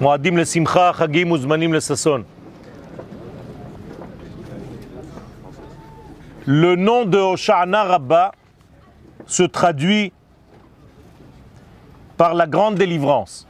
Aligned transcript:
מועדים 0.00 0.36
לשמחה, 0.36 0.92
חגים 0.92 1.32
וזמנים 1.32 1.74
לששון. 1.74 2.22
Le 6.46 6.76
nom 6.76 7.06
de 7.06 7.18
Hosha'ana 7.18 7.84
Rabba 7.84 8.32
se 9.26 9.44
traduit 9.44 10.12
par 12.18 12.34
la 12.34 12.46
grande 12.46 12.74
délivrance. 12.74 13.48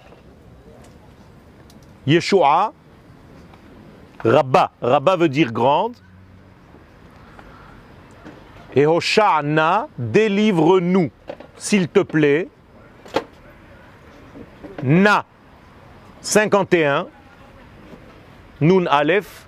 Yeshua, 2.06 2.72
Rabba, 4.25 4.70
Rabba 4.80 5.16
veut 5.16 5.29
dire 5.29 5.50
grande. 5.52 5.96
Et 8.77 8.86
Hosha'ana, 8.86 9.88
délivre-nous, 9.98 11.11
s'il 11.56 11.88
te 11.88 12.00
plaît. 12.00 12.48
Na, 14.84 15.25
51, 16.25 17.06
Nun 18.62 18.87
Aleph, 18.87 19.46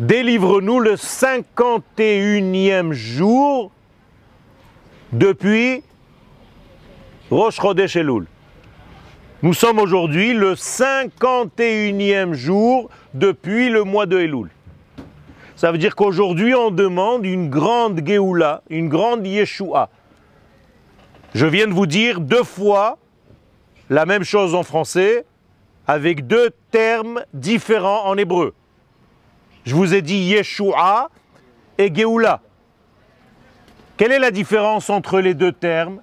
délivre-nous 0.00 0.80
le 0.80 0.94
51e 0.96 2.90
jour 2.90 3.70
depuis 5.12 5.84
Rosh 7.30 7.60
Chodesh 7.60 7.94
Elul. 7.94 8.26
Nous 9.42 9.54
sommes 9.54 9.78
aujourd'hui 9.78 10.32
le 10.32 10.54
51e 10.54 12.32
jour 12.32 12.90
depuis 13.14 13.68
le 13.68 13.84
mois 13.84 14.06
de 14.06 14.18
Elul. 14.18 14.50
Ça 15.54 15.70
veut 15.70 15.78
dire 15.78 15.94
qu'aujourd'hui 15.94 16.52
on 16.56 16.72
demande 16.72 17.24
une 17.24 17.48
grande 17.48 18.04
Géoula, 18.04 18.62
une 18.70 18.88
grande 18.88 19.24
Yeshua. 19.24 19.88
Je 21.32 21.46
viens 21.46 21.68
de 21.68 21.72
vous 21.72 21.86
dire 21.86 22.20
deux 22.20 22.42
fois 22.42 22.98
la 23.92 24.06
même 24.06 24.24
chose 24.24 24.54
en 24.54 24.62
français 24.62 25.26
avec 25.86 26.26
deux 26.26 26.48
termes 26.70 27.22
différents 27.34 28.06
en 28.06 28.16
hébreu. 28.16 28.54
Je 29.66 29.74
vous 29.74 29.92
ai 29.92 30.00
dit 30.00 30.16
Yeshua 30.16 31.10
et 31.76 31.94
Géoula. 31.94 32.40
Quelle 33.98 34.12
est 34.12 34.18
la 34.18 34.30
différence 34.30 34.88
entre 34.88 35.20
les 35.20 35.34
deux 35.34 35.52
termes? 35.52 36.00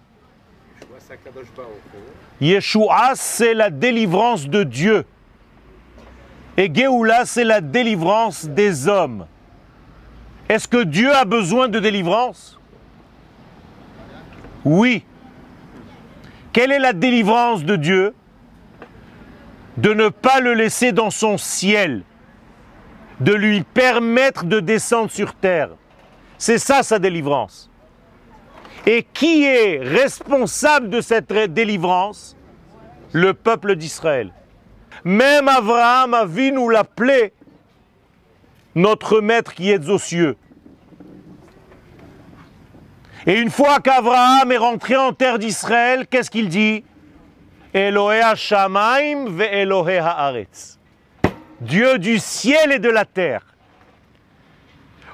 Yeshua, 2.40 3.14
c'est 3.16 3.56
la 3.56 3.72
délivrance 3.72 4.48
de 4.48 4.64
Dieu. 4.64 5.06
Et 6.58 6.72
Géoula, 6.72 7.26
c'est 7.26 7.44
la 7.44 7.60
délivrance 7.60 8.46
des 8.46 8.88
hommes. 8.88 9.26
Est-ce 10.48 10.68
que 10.68 10.84
Dieu 10.84 11.12
a 11.12 11.26
besoin 11.26 11.68
de 11.68 11.80
délivrance? 11.80 12.60
Oui. 14.64 15.04
Quelle 16.54 16.72
est 16.72 16.80
la 16.80 16.94
délivrance 16.94 17.64
de 17.64 17.76
Dieu 17.76 18.14
De 19.78 19.94
ne 19.94 20.10
pas 20.10 20.40
le 20.40 20.54
laisser 20.54 20.92
dans 20.92 21.12
son 21.12 21.38
ciel, 21.38 22.04
de 23.20 23.34
lui 23.34 23.62
permettre 23.62 24.46
de 24.46 24.60
descendre 24.60 25.12
sur 25.12 25.36
terre? 25.36 25.70
C'est 26.38 26.58
ça 26.58 26.84
sa 26.84 27.00
délivrance. 27.00 27.70
Et 28.86 29.06
qui 29.14 29.44
est 29.44 29.80
responsable 29.84 30.90
de 30.90 31.02
cette 31.02 31.32
délivrance? 31.32 32.36
Le 33.12 33.34
peuple 33.34 33.76
d'Israël. 33.76 34.32
Même 35.04 35.48
Abraham 35.48 36.14
a 36.14 36.26
vu 36.26 36.52
nous 36.52 36.70
l'appeler 36.70 37.34
notre 38.76 39.20
maître 39.20 39.54
qui 39.54 39.72
est 39.72 39.90
aux 39.90 39.98
cieux. 39.98 40.38
Et 43.26 43.40
une 43.40 43.50
fois 43.50 43.80
qu'Abraham 43.80 44.52
est 44.52 44.58
rentré 44.58 44.96
en 44.96 45.14
terre 45.14 45.40
d'Israël, 45.40 46.08
qu'est-ce 46.08 46.32
qu'il 46.32 46.48
dit? 46.50 46.84
Elohe 47.74 48.36
Shamaim 48.36 49.26
ve 49.30 49.42
Elohe 49.42 50.00
Haaretz. 50.00 50.80
Dieu 51.62 52.00
du 52.00 52.20
ciel 52.20 52.72
et 52.72 52.80
de 52.80 52.90
la 52.90 53.06
terre. 53.06 53.46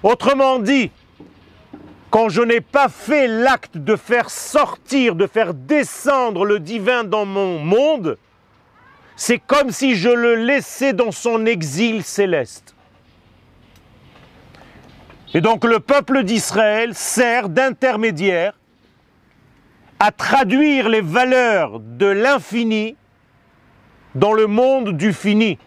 Autrement 0.03 0.59
dit, 0.59 0.91
quand 2.11 2.29
je 2.29 2.43
n'ai 2.43 2.61
pas 2.61 2.87
fait 2.87 3.27
l'acte 3.27 3.77
de 3.77 3.95
faire 3.95 4.29
sortir, 4.29 5.15
de 5.15 5.25
faire 5.25 5.53
descendre 5.53 6.45
le 6.45 6.59
divin 6.59 7.03
dans 7.03 7.25
mon 7.25 7.59
monde, 7.59 8.17
c'est 9.15 9.39
comme 9.39 9.71
si 9.71 9.95
je 9.95 10.09
le 10.09 10.35
laissais 10.35 10.93
dans 10.93 11.11
son 11.11 11.45
exil 11.45 12.03
céleste. 12.03 12.74
Et 15.35 15.41
donc 15.41 15.65
le 15.65 15.81
peuple 15.81 16.23
d'Israël 16.23 16.95
sert 16.95 17.49
d'intermédiaire 17.49 18.53
à 19.99 20.13
traduire 20.13 20.87
les 20.87 21.01
valeurs 21.01 21.81
de 21.81 22.05
l'infini 22.05 22.95
dans 24.15 24.31
le 24.31 24.47
monde 24.47 24.95
du 24.95 25.11
fini. 25.11 25.57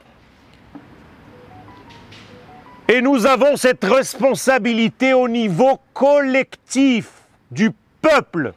Et 2.89 3.03
nous 3.03 3.27
avons 3.27 3.57
cette 3.57 3.85
responsabilité 3.85 5.13
au 5.13 5.29
niveau 5.29 5.79
collectif 5.93 7.11
du 7.51 7.71
peuple. 8.01 8.55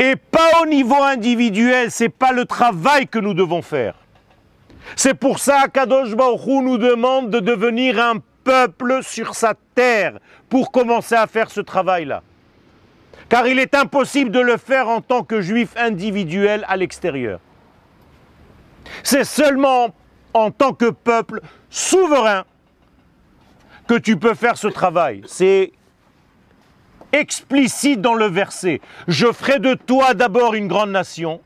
Et 0.00 0.16
pas 0.16 0.62
au 0.62 0.66
niveau 0.66 1.00
individuel, 1.00 1.92
ce 1.92 2.02
n'est 2.02 2.08
pas 2.08 2.32
le 2.32 2.44
travail 2.44 3.06
que 3.06 3.20
nous 3.20 3.34
devons 3.34 3.62
faire. 3.62 3.94
C'est 4.94 5.14
pour 5.14 5.38
ça 5.38 5.66
qu'Adosh 5.72 6.14
Baruch 6.14 6.46
nous 6.46 6.78
demande 6.78 7.30
de 7.30 7.40
devenir 7.40 7.98
un 7.98 8.16
peuple 8.44 9.00
sur 9.02 9.34
sa 9.34 9.54
terre 9.74 10.18
pour 10.48 10.70
commencer 10.70 11.16
à 11.16 11.26
faire 11.26 11.50
ce 11.50 11.60
travail-là. 11.60 12.22
Car 13.28 13.48
il 13.48 13.58
est 13.58 13.74
impossible 13.74 14.30
de 14.30 14.38
le 14.38 14.56
faire 14.56 14.88
en 14.88 15.00
tant 15.00 15.24
que 15.24 15.40
juif 15.40 15.70
individuel 15.76 16.64
à 16.68 16.76
l'extérieur. 16.76 17.40
C'est 19.02 19.24
seulement 19.24 19.88
en 20.32 20.52
tant 20.52 20.72
que 20.72 20.90
peuple 20.90 21.40
souverain 21.70 22.44
que 23.88 23.94
tu 23.94 24.16
peux 24.16 24.34
faire 24.34 24.56
ce 24.56 24.68
travail. 24.68 25.22
C'est 25.26 25.72
explicite 27.12 28.00
dans 28.00 28.14
le 28.14 28.26
verset. 28.26 28.80
Je 29.08 29.32
ferai 29.32 29.58
de 29.58 29.74
toi 29.74 30.14
d'abord 30.14 30.54
une 30.54 30.68
grande 30.68 30.90
nation. 30.90 31.40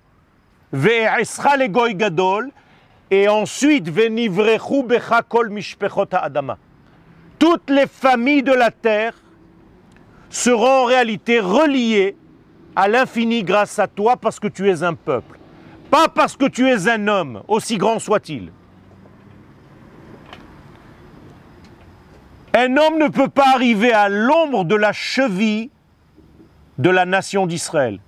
gadol 0.72 2.50
et 3.10 3.28
ensuite 3.28 3.90
adama. 6.12 6.58
Toutes 7.38 7.70
les 7.70 7.86
familles 7.86 8.42
de 8.42 8.52
la 8.52 8.70
terre 8.70 9.14
seront 10.28 10.82
en 10.82 10.84
réalité 10.84 11.40
reliées 11.40 12.16
à 12.76 12.86
l'infini 12.86 13.42
grâce 13.42 13.78
à 13.78 13.88
toi 13.88 14.16
parce 14.16 14.38
que 14.38 14.48
tu 14.48 14.70
es 14.70 14.82
un 14.82 14.94
peuple, 14.94 15.38
pas 15.90 16.08
parce 16.08 16.36
que 16.36 16.46
tu 16.46 16.68
es 16.68 16.88
un 16.88 17.08
homme, 17.08 17.42
aussi 17.48 17.78
grand 17.78 17.98
soit-il. 17.98 18.52
Un 22.54 22.76
homme 22.76 22.98
ne 22.98 23.08
peut 23.08 23.28
pas 23.28 23.48
arriver 23.54 23.92
à 23.92 24.08
l'ombre 24.08 24.64
de 24.64 24.74
la 24.74 24.92
cheville 24.92 25.70
de 26.78 26.90
la 26.90 27.06
nation 27.06 27.46
d'Israël. 27.46 28.00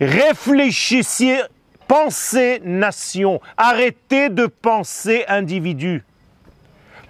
Réfléchissez 0.00 1.40
Pensez 1.88 2.60
nation. 2.62 3.40
Arrêtez 3.56 4.28
de 4.28 4.46
penser 4.46 5.24
individu. 5.28 6.04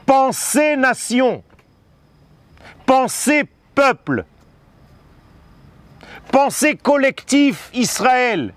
Pensez 0.07 0.77
nation. 0.77 1.43
Pensez 2.87 3.45
peuple. 3.75 4.25
Pensez 6.31 6.77
collectif 6.77 7.71
Israël. 7.75 8.55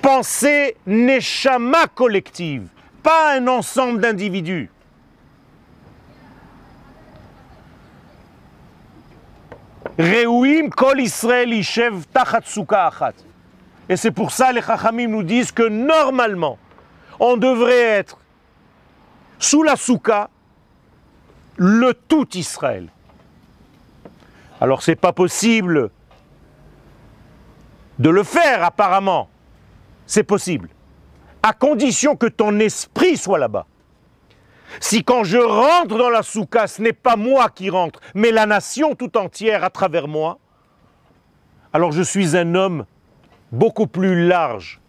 Pensez 0.00 0.76
Neshama 0.86 1.86
collective, 1.86 2.68
pas 3.02 3.36
un 3.36 3.46
ensemble 3.46 4.00
d'individus. 4.00 4.68
Reuim 9.98 10.70
kol 10.70 11.00
Israël 11.00 11.52
ishev 11.54 12.06
tachat 12.12 12.42
achat. 12.70 13.14
Et 13.92 13.96
c'est 13.96 14.10
pour 14.10 14.30
ça 14.30 14.52
les 14.52 14.62
Chachamim 14.62 15.08
nous 15.08 15.22
disent 15.22 15.52
que 15.52 15.68
normalement, 15.68 16.56
on 17.20 17.36
devrait 17.36 17.78
être 17.78 18.16
sous 19.38 19.62
la 19.62 19.76
souka 19.76 20.30
le 21.56 21.92
tout 21.92 22.26
Israël. 22.34 22.88
Alors 24.62 24.82
c'est 24.82 24.96
pas 24.96 25.12
possible 25.12 25.90
de 27.98 28.08
le 28.08 28.22
faire 28.22 28.64
apparemment. 28.64 29.28
C'est 30.06 30.24
possible. 30.24 30.70
À 31.42 31.52
condition 31.52 32.16
que 32.16 32.28
ton 32.28 32.60
esprit 32.60 33.18
soit 33.18 33.38
là-bas. 33.38 33.66
Si 34.80 35.04
quand 35.04 35.22
je 35.22 35.36
rentre 35.36 35.98
dans 35.98 36.08
la 36.08 36.22
souka, 36.22 36.66
ce 36.66 36.80
n'est 36.80 36.94
pas 36.94 37.16
moi 37.16 37.50
qui 37.50 37.68
rentre, 37.68 38.00
mais 38.14 38.30
la 38.30 38.46
nation 38.46 38.94
tout 38.94 39.18
entière 39.18 39.62
à 39.64 39.68
travers 39.68 40.08
moi, 40.08 40.38
alors 41.74 41.92
je 41.92 42.00
suis 42.00 42.38
un 42.38 42.54
homme 42.54 42.86
beaucoup 43.52 43.86
plus 43.86 44.26
large. 44.26 44.80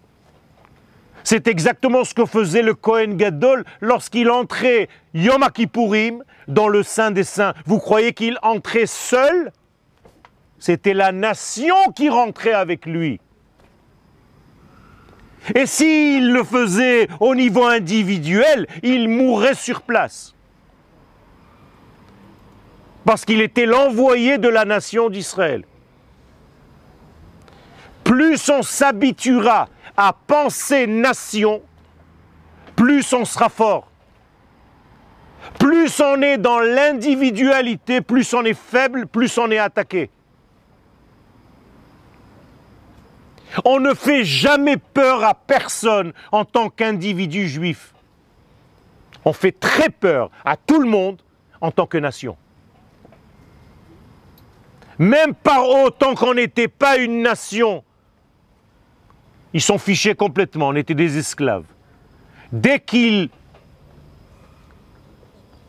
C'est 1.23 1.47
exactement 1.47 2.03
ce 2.03 2.13
que 2.13 2.25
faisait 2.25 2.61
le 2.61 2.73
Kohen 2.73 3.15
Gadol 3.15 3.63
lorsqu'il 3.79 4.29
entrait 4.29 4.89
Yom 5.13 5.45
Kippourim 5.53 6.23
dans 6.47 6.67
le 6.67 6.83
Saint 6.83 7.11
des 7.11 7.23
Saints. 7.23 7.53
Vous 7.65 7.79
croyez 7.79 8.13
qu'il 8.13 8.37
entrait 8.41 8.87
seul? 8.87 9.51
C'était 10.59 10.93
la 10.93 11.11
nation 11.11 11.75
qui 11.95 12.09
rentrait 12.09 12.53
avec 12.53 12.85
lui. 12.85 13.19
Et 15.55 15.65
s'il 15.65 16.31
le 16.31 16.43
faisait 16.43 17.07
au 17.19 17.35
niveau 17.35 17.65
individuel, 17.65 18.67
il 18.81 19.09
mourrait 19.09 19.55
sur 19.55 19.81
place. 19.81 20.33
Parce 23.05 23.25
qu'il 23.25 23.41
était 23.41 23.65
l'envoyé 23.65 24.37
de 24.37 24.47
la 24.47 24.63
nation 24.63 25.09
d'Israël. 25.09 25.65
Plus 28.03 28.49
on 28.49 28.61
s'habituera 28.61 29.69
à 29.95 30.13
penser 30.13 30.87
nation, 30.87 31.61
plus 32.75 33.13
on 33.13 33.25
sera 33.25 33.49
fort. 33.49 33.87
Plus 35.59 35.99
on 35.99 36.21
est 36.21 36.37
dans 36.37 36.59
l'individualité, 36.59 38.01
plus 38.01 38.33
on 38.33 38.43
est 38.43 38.57
faible, 38.57 39.07
plus 39.07 39.37
on 39.37 39.51
est 39.51 39.57
attaqué. 39.57 40.09
On 43.65 43.79
ne 43.79 43.93
fait 43.93 44.23
jamais 44.23 44.77
peur 44.77 45.23
à 45.23 45.35
personne 45.35 46.11
en 46.31 46.43
tant 46.43 46.69
qu'individu 46.69 47.47
juif. 47.47 47.93
On 49.25 49.33
fait 49.33 49.51
très 49.51 49.89
peur 49.89 50.31
à 50.43 50.57
tout 50.57 50.79
le 50.79 50.89
monde 50.89 51.21
en 51.61 51.71
tant 51.71 51.85
que 51.85 51.97
nation. 51.97 52.35
Même 54.97 55.33
par 55.33 55.67
autant 55.69 56.15
qu'on 56.15 56.33
n'était 56.33 56.67
pas 56.67 56.97
une 56.97 57.21
nation, 57.21 57.83
ils 59.53 59.61
sont 59.61 59.77
fichés 59.77 60.15
complètement, 60.15 60.69
on 60.69 60.75
était 60.75 60.95
des 60.95 61.17
esclaves. 61.17 61.65
Dès 62.51 62.79
qu'ils 62.79 63.29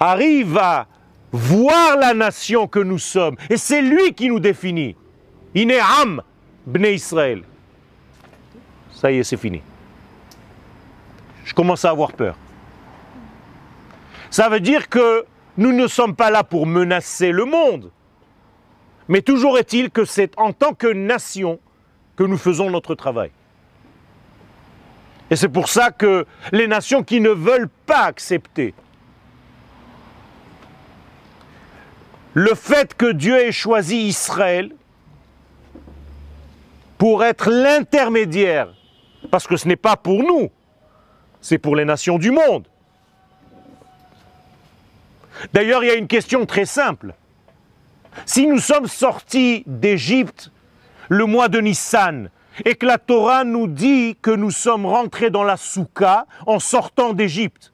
arrivent 0.00 0.58
à 0.58 0.86
voir 1.32 1.96
la 1.96 2.14
nation 2.14 2.66
que 2.66 2.78
nous 2.78 2.98
sommes, 2.98 3.36
et 3.50 3.56
c'est 3.56 3.82
lui 3.82 4.14
qui 4.14 4.28
nous 4.28 4.40
définit, 4.40 4.96
il 5.54 5.70
est 5.70 5.80
Am, 6.00 6.22
Bnei 6.66 6.94
Israël. 6.94 7.42
Ça 8.92 9.10
y 9.10 9.18
est, 9.18 9.24
c'est 9.24 9.36
fini. 9.36 9.62
Je 11.44 11.52
commence 11.52 11.84
à 11.84 11.90
avoir 11.90 12.12
peur. 12.12 12.36
Ça 14.30 14.48
veut 14.48 14.60
dire 14.60 14.88
que 14.88 15.24
nous 15.56 15.72
ne 15.72 15.86
sommes 15.86 16.16
pas 16.16 16.30
là 16.30 16.42
pour 16.42 16.66
menacer 16.66 17.30
le 17.30 17.44
monde. 17.44 17.90
Mais 19.08 19.20
toujours 19.20 19.58
est-il 19.58 19.90
que 19.90 20.04
c'est 20.04 20.32
en 20.38 20.52
tant 20.52 20.72
que 20.72 20.86
nation 20.86 21.60
que 22.16 22.24
nous 22.24 22.38
faisons 22.38 22.70
notre 22.70 22.94
travail. 22.94 23.30
Et 25.30 25.36
c'est 25.36 25.48
pour 25.48 25.68
ça 25.68 25.90
que 25.90 26.26
les 26.52 26.66
nations 26.66 27.02
qui 27.02 27.20
ne 27.20 27.30
veulent 27.30 27.70
pas 27.86 28.04
accepter 28.04 28.74
le 32.34 32.54
fait 32.54 32.94
que 32.94 33.12
Dieu 33.12 33.38
ait 33.38 33.52
choisi 33.52 34.08
Israël 34.08 34.72
pour 36.98 37.24
être 37.24 37.50
l'intermédiaire, 37.50 38.74
parce 39.30 39.46
que 39.46 39.56
ce 39.56 39.68
n'est 39.68 39.76
pas 39.76 39.96
pour 39.96 40.22
nous, 40.22 40.50
c'est 41.40 41.58
pour 41.58 41.76
les 41.76 41.84
nations 41.84 42.18
du 42.18 42.32
monde. 42.32 42.66
D'ailleurs, 45.52 45.84
il 45.84 45.88
y 45.88 45.90
a 45.90 45.94
une 45.94 46.08
question 46.08 46.44
très 46.46 46.64
simple. 46.64 47.14
Si 48.26 48.46
nous 48.46 48.58
sommes 48.58 48.86
sortis 48.86 49.64
d'Égypte 49.66 50.50
le 51.08 51.26
mois 51.26 51.48
de 51.48 51.60
Nissan 51.60 52.30
et 52.64 52.74
que 52.74 52.86
la 52.86 52.98
Torah 52.98 53.44
nous 53.44 53.66
dit 53.66 54.16
que 54.20 54.30
nous 54.30 54.50
sommes 54.50 54.86
rentrés 54.86 55.30
dans 55.30 55.42
la 55.42 55.56
Souka 55.56 56.26
en 56.46 56.58
sortant 56.58 57.12
d'Égypte, 57.12 57.72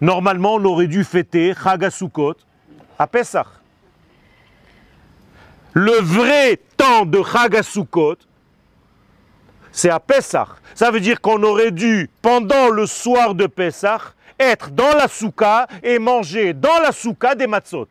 normalement 0.00 0.54
on 0.54 0.64
aurait 0.64 0.86
dû 0.86 1.04
fêter 1.04 1.54
Chagasukot 1.54 2.34
à 2.98 3.06
Pessah. 3.06 3.46
Le 5.74 5.92
vrai 5.92 6.60
temps 6.76 7.06
de 7.06 7.22
Chagasukot, 7.22 8.16
c'est 9.70 9.90
à 9.90 10.00
Pessah. 10.00 10.48
Ça 10.74 10.90
veut 10.90 11.00
dire 11.00 11.20
qu'on 11.20 11.42
aurait 11.42 11.70
dû, 11.70 12.10
pendant 12.20 12.68
le 12.68 12.84
soir 12.86 13.34
de 13.34 13.46
Pessah, 13.46 14.00
être 14.38 14.70
dans 14.70 14.94
la 14.94 15.08
souka 15.08 15.66
et 15.82 15.98
manger 15.98 16.52
dans 16.52 16.78
la 16.82 16.92
souka 16.92 17.34
des 17.34 17.46
matzot. 17.46 17.88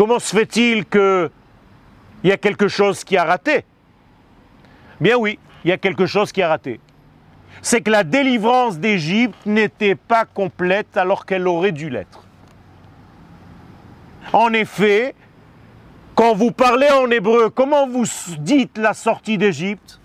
Comment 0.00 0.18
se 0.18 0.34
fait-il 0.34 0.86
qu'il 0.86 1.30
y 2.24 2.32
a 2.32 2.38
quelque 2.38 2.68
chose 2.68 3.04
qui 3.04 3.18
a 3.18 3.24
raté? 3.24 3.66
Bien 4.98 5.18
oui, 5.18 5.38
il 5.62 5.68
y 5.68 5.72
a 5.72 5.76
quelque 5.76 6.06
chose 6.06 6.32
qui 6.32 6.40
a 6.40 6.48
raté. 6.48 6.80
C'est 7.60 7.82
que 7.82 7.90
la 7.90 8.02
délivrance 8.02 8.78
d'Égypte 8.78 9.44
n'était 9.44 9.96
pas 9.96 10.24
complète 10.24 10.96
alors 10.96 11.26
qu'elle 11.26 11.46
aurait 11.46 11.72
dû 11.72 11.90
l'être. 11.90 12.24
En 14.32 14.54
effet, 14.54 15.14
quand 16.14 16.34
vous 16.34 16.50
parlez 16.50 16.88
en 16.88 17.10
hébreu, 17.10 17.50
comment 17.50 17.86
vous 17.86 18.06
dites 18.38 18.78
la 18.78 18.94
sortie 18.94 19.36
d'Égypte? 19.36 20.00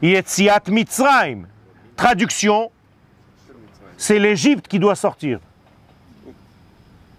Yetziat 0.00 0.62
Mitzrayim. 0.68 1.46
Traduction, 1.94 2.70
c'est 3.98 4.18
l'Égypte 4.18 4.66
qui 4.66 4.78
doit 4.78 4.96
sortir. 4.96 5.40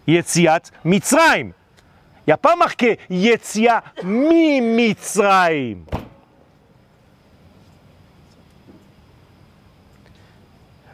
Yetziat 0.08 0.62
Mitzrayim. 0.84 1.52
Il 2.22 2.30
n'y 2.30 2.34
a 2.34 2.38
pas 2.38 2.56
marqué 2.56 3.00
Yetzia 3.10 3.84
mi 4.04 4.62
Mitzrayim. 4.62 5.86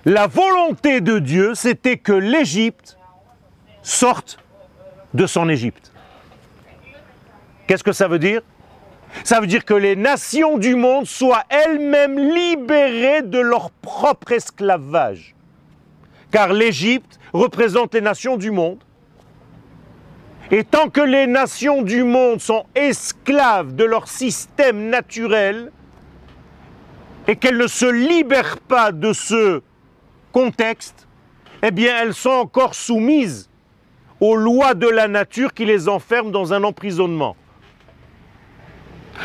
La 0.06 0.28
volonté 0.28 1.02
de 1.02 1.20
Dieu, 1.20 1.54
c'était 1.54 1.98
que 1.98 2.14
l'Égypte 2.14 2.98
sorte 3.82 4.40
de 5.14 5.26
son 5.28 5.50
Égypte. 5.50 5.92
Qu'est-ce 7.68 7.84
que 7.84 7.92
ça 7.92 8.08
veut 8.08 8.20
dire? 8.20 8.42
Ça 9.26 9.42
veut 9.42 9.48
dire 9.48 9.66
que 9.66 9.74
les 9.74 9.98
nations 9.98 10.58
du 10.58 10.76
monde 10.76 11.06
soient 11.06 11.44
elles-mêmes 11.50 12.18
libérées 12.18 13.22
de 13.22 13.40
leur 13.40 13.70
propre 13.72 14.32
esclavage. 14.32 15.36
Car 16.32 16.54
l'Égypte 16.54 17.20
représente 17.34 17.94
les 17.94 18.02
nations 18.02 18.38
du 18.38 18.52
monde 18.52 18.80
et 20.52 20.64
tant 20.64 20.90
que 20.90 21.02
les 21.02 21.28
nations 21.28 21.82
du 21.82 22.04
monde 22.04 22.40
sont 22.40 22.66
esclaves 22.76 23.76
de 23.76 23.84
leur 23.84 24.08
système 24.08 24.90
naturel 24.90 25.72
et 27.28 27.36
qu'elles 27.36 27.58
ne 27.58 27.68
se 27.68 27.86
libèrent 27.86 28.60
pas 28.60 28.92
de 28.92 29.12
ce 29.12 29.62
contexte, 30.32 31.08
eh 31.62 31.72
bien 31.72 32.02
elles 32.02 32.14
sont 32.14 32.30
encore 32.30 32.76
soumises 32.76 33.50
aux 34.20 34.36
lois 34.36 34.74
de 34.74 34.88
la 34.88 35.08
nature 35.08 35.54
qui 35.54 35.66
les 35.66 35.90
enferment 35.90 36.32
dans 36.32 36.54
un 36.54 36.64
emprisonnement. 36.64 37.36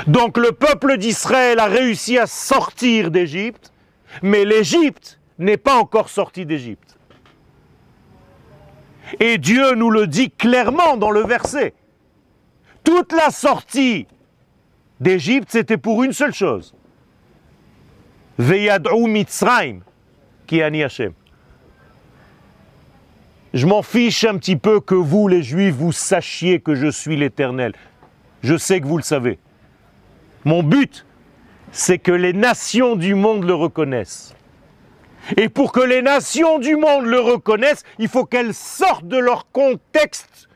Donc 0.07 0.39
le 0.39 0.53
peuple 0.53 0.97
d'Israël 0.97 1.59
a 1.61 1.67
réussi 1.67 2.19
à 2.19 2.27
sortir 2.27 3.11
d'Égypte, 3.11 3.73
mais 4.23 4.45
l'Égypte 4.45 5.21
n'est 5.39 5.57
pas 5.57 5.77
encore 5.77 6.09
sortie 6.09 6.47
d'Égypte. 6.47 6.92
Et 9.21 9.39
Dieu 9.39 9.75
nous 9.75 9.91
le 9.91 10.07
dit 10.07 10.31
clairement 10.31 10.97
dans 10.97 11.11
le 11.11 11.25
verset. 11.25 11.75
Toute 12.85 13.13
la 13.13 13.31
sortie 13.31 14.07
d'Égypte, 15.01 15.49
c'était 15.51 15.77
pour 15.77 16.03
une 16.03 16.13
seule 16.13 16.35
chose. 16.35 16.75
Qui 20.47 20.63
Hashem. 20.63 21.13
Je 23.55 23.67
m'en 23.67 23.83
fiche 23.83 24.25
un 24.25 24.39
petit 24.39 24.57
peu 24.57 24.81
que 24.81 24.95
vous, 24.95 25.29
les 25.29 25.43
Juifs, 25.43 25.75
vous 25.75 25.93
sachiez 25.93 26.61
que 26.61 26.75
je 26.75 26.91
suis 26.91 27.17
l'Éternel. 27.17 27.75
Je 28.43 28.57
sais 28.57 28.81
que 28.81 28.87
vous 28.87 28.97
le 28.97 29.03
savez. 29.03 29.39
Mon 30.45 30.63
but, 30.63 31.07
c'est 31.71 31.99
que 31.99 32.13
les 32.13 32.33
nations 32.33 32.97
du 32.97 33.15
monde 33.15 33.45
le 33.45 33.55
reconnaissent. 33.55 34.35
Et 35.37 35.49
pour 35.49 35.73
que 35.73 35.81
les 35.81 36.03
nations 36.03 36.59
du 36.59 36.77
monde 36.77 37.07
le 37.07 37.21
reconnaissent, 37.21 37.85
il 37.99 38.09
faut 38.09 38.25
qu'elles 38.25 38.55
sortent 38.55 39.07
de 39.07 39.19
leur 39.19 39.51
contexte 39.51 40.49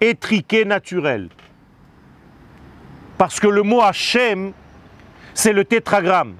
étriqué 0.00 0.64
naturel. 0.64 1.28
Parce 3.18 3.38
que 3.40 3.46
le 3.46 3.62
mot 3.62 3.82
Hachem, 3.82 4.52
c'est 5.34 5.52
le 5.52 5.64
tétragramme. 5.64 6.34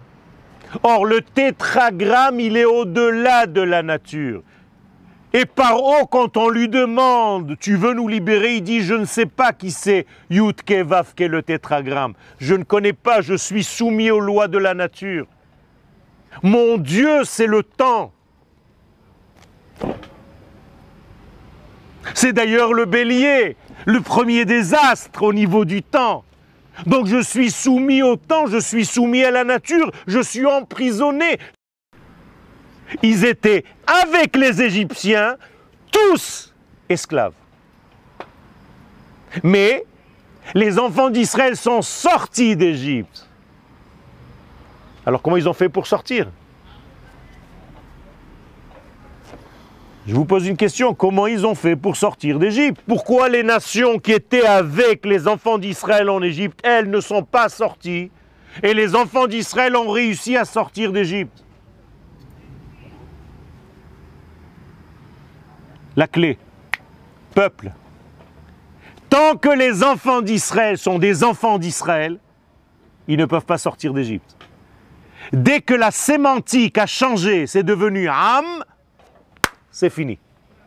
Or, 0.83 1.05
le 1.05 1.21
tétragramme, 1.21 2.41
il 2.41 2.57
est 2.57 2.65
au-delà 2.65 3.47
de 3.47 3.61
la 3.61 3.83
nature. 3.83 4.43
Et 5.35 5.47
par 5.47 5.83
haut, 5.83 6.07
quand 6.07 6.37
on 6.37 6.51
lui 6.51 6.69
demande, 6.69 7.57
tu 7.59 7.77
veux 7.77 7.95
nous 7.95 8.09
libérer, 8.09 8.57
il 8.57 8.63
dit, 8.63 8.83
je 8.83 8.95
ne 8.95 9.07
sais 9.07 9.27
pas 9.27 9.53
qui 9.53 9.71
c'est 9.71 10.07
Yud 10.29 10.63
qui 10.63 10.75
est 10.75 11.29
le 11.29 11.43
tétragramme. 11.43 12.15
Je 12.39 12.55
ne 12.55 12.65
connais 12.65 12.93
pas, 12.93 13.23
je 13.23 13.35
suis 13.35 13.65
soumis 13.65 14.11
aux 14.11 14.21
lois 14.21 14.49
de 14.49 14.59
la 14.59 14.75
nature. 14.75 15.27
Mon 16.43 16.79
Dieu, 16.79 17.25
c'est 17.25 17.47
le 17.47 17.63
temps. 17.63 18.13
C'est 22.15 22.33
d'ailleurs 22.33 22.73
le 22.73 22.85
bélier, 22.85 23.57
le 23.87 24.01
premier 24.01 24.45
désastre 24.45 25.23
au 25.23 25.33
niveau 25.33 25.65
du 25.65 25.83
temps. 25.83 26.25
Donc 26.87 27.07
je 27.07 27.23
suis 27.23 27.51
soumis 27.51 28.03
au 28.03 28.17
temps, 28.17 28.47
je 28.47 28.59
suis 28.59 28.85
soumis 28.85 29.25
à 29.25 29.31
la 29.31 29.45
nature, 29.45 29.91
je 30.07 30.21
suis 30.21 30.47
emprisonné. 30.47 31.39
Ils 33.03 33.25
étaient 33.25 33.65
avec 33.87 34.37
les 34.37 34.63
Égyptiens 34.63 35.37
tous 35.91 36.55
esclaves. 36.89 37.35
Mais 39.43 39.85
Les 40.55 40.79
enfants 40.79 41.09
d'Israël 41.09 41.57
sont 41.57 41.83
sortis 41.83 42.57
d'Égypte. 42.57 43.29
Alors 45.05 45.23
comment 45.23 45.37
ils 45.37 45.49
ont 45.49 45.53
fait 45.53 45.69
pour 45.69 45.87
sortir? 45.87 46.29
Je 50.07 50.15
vous 50.15 50.25
pose 50.25 50.49
une 50.49 50.57
question, 50.57 50.95
comment 50.95 51.29
ils 51.29 51.47
ont 51.47 51.55
fait 51.55 51.77
pour 51.77 51.97
sortir 51.97 52.41
d'Égypte? 52.41 52.83
Pourquoi 52.89 53.29
les 53.29 53.45
nations 53.45 53.99
qui 53.99 54.13
étaient 54.13 54.45
avec 54.45 55.07
les 55.07 55.29
enfants 55.29 55.59
d'Israël 55.59 56.11
en 56.11 56.21
Égypte, 56.23 56.59
elles 56.65 56.91
ne 56.91 57.01
sont 57.01 57.23
pas 57.23 57.49
sorties? 57.49 58.11
Et 58.63 58.75
les 58.75 58.97
enfants 58.97 59.29
d'Israël 59.29 59.77
ont 59.77 59.91
réussi 59.91 60.37
à 60.37 60.45
sortir 60.45 60.93
d'Égypte? 60.93 61.45
La 65.95 66.09
clé, 66.09 66.37
peuple. 67.35 67.71
Tant 69.09 69.37
que 69.37 69.51
les 69.51 69.85
enfants 69.85 70.23
d'Israël 70.23 70.79
sont 70.79 70.99
des 70.99 71.23
enfants 71.23 71.59
d'Israël, 71.59 72.19
ils 73.07 73.19
ne 73.19 73.27
peuvent 73.27 73.45
pas 73.45 73.59
sortir 73.59 73.93
d'Égypte. 73.93 74.37
Dès 75.33 75.61
que 75.61 75.75
la 75.75 75.91
sémantique 75.91 76.79
a 76.79 76.87
changé, 76.87 77.47
c'est 77.47 77.63
devenu 77.63 78.09
Am, 78.09 78.65
c'est 79.71 79.91
fini. 79.91 80.19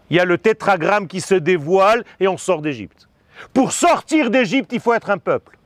Il 0.10 0.18
y 0.18 0.20
a 0.20 0.26
le 0.26 0.38
tétragramme 0.38 1.08
qui 1.08 1.22
se 1.22 1.36
dévoile 1.36 2.04
et 2.20 2.28
on 2.28 2.38
sort 2.38 2.62
d'Égypte. 2.62 3.10
Pour 3.54 3.72
sortir 3.72 4.30
d'Égypte, 4.30 4.72
il 4.72 4.80
faut 4.80 4.94
être 4.94 5.10
un 5.10 5.18
peuple. 5.18 5.58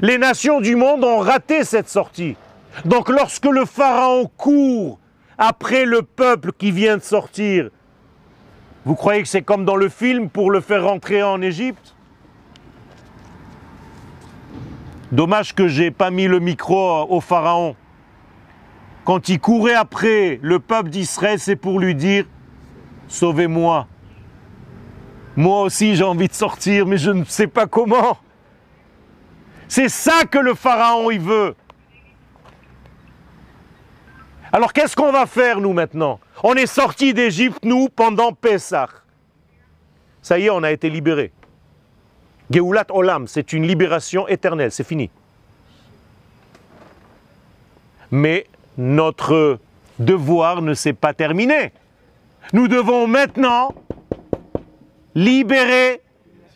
Les 0.00 0.16
nations 0.16 0.60
du 0.60 0.74
monde 0.74 1.04
ont 1.04 1.18
raté 1.18 1.64
cette 1.64 1.88
sortie. 1.88 2.36
Donc 2.84 3.10
lorsque 3.10 3.44
le 3.44 3.66
pharaon 3.66 4.30
court 4.36 4.98
après 5.36 5.84
le 5.84 6.02
peuple 6.02 6.52
qui 6.52 6.70
vient 6.70 6.96
de 6.96 7.02
sortir, 7.02 7.68
vous 8.84 8.94
croyez 8.94 9.22
que 9.22 9.28
c'est 9.28 9.42
comme 9.42 9.64
dans 9.64 9.76
le 9.76 9.88
film 9.88 10.30
pour 10.30 10.50
le 10.50 10.60
faire 10.60 10.84
rentrer 10.84 11.22
en 11.22 11.42
Égypte? 11.42 11.94
Dommage 15.12 15.54
que 15.54 15.68
j'ai 15.68 15.90
pas 15.90 16.10
mis 16.10 16.26
le 16.26 16.40
micro 16.40 17.06
au 17.10 17.20
pharaon. 17.20 17.76
Quand 19.04 19.28
il 19.28 19.38
courait 19.38 19.74
après 19.74 20.38
le 20.40 20.58
peuple 20.58 20.88
d'Israël, 20.88 21.38
c'est 21.38 21.54
pour 21.54 21.78
lui 21.78 21.94
dire 21.94 22.24
Sauvez-moi. 23.08 23.86
Moi 25.36 25.60
aussi 25.60 25.96
j'ai 25.96 26.04
envie 26.04 26.28
de 26.28 26.32
sortir, 26.32 26.86
mais 26.86 26.96
je 26.96 27.10
ne 27.10 27.24
sais 27.24 27.46
pas 27.46 27.66
comment. 27.66 28.16
C'est 29.68 29.90
ça 29.90 30.24
que 30.24 30.38
le 30.38 30.54
pharaon 30.54 31.10
il 31.10 31.20
veut. 31.20 31.56
Alors 34.50 34.72
qu'est-ce 34.72 34.96
qu'on 34.96 35.12
va 35.12 35.26
faire 35.26 35.60
nous 35.60 35.74
maintenant? 35.74 36.20
On 36.42 36.54
est 36.54 36.66
sortis 36.66 37.12
d'Égypte, 37.12 37.64
nous, 37.64 37.90
pendant 37.90 38.32
Pessah. 38.32 38.88
Ça 40.22 40.38
y 40.38 40.46
est, 40.46 40.50
on 40.50 40.62
a 40.62 40.70
été 40.70 40.88
libérés. 40.88 41.32
Geulat 42.52 42.86
Olam, 42.90 43.26
c'est 43.26 43.54
une 43.54 43.66
libération 43.66 44.28
éternelle, 44.28 44.70
c'est 44.70 44.86
fini. 44.86 45.10
Mais 48.10 48.46
notre 48.76 49.58
devoir 49.98 50.60
ne 50.60 50.74
s'est 50.74 50.92
pas 50.92 51.14
terminé. 51.14 51.72
Nous 52.52 52.68
devons 52.68 53.06
maintenant 53.06 53.72
libérer 55.14 56.02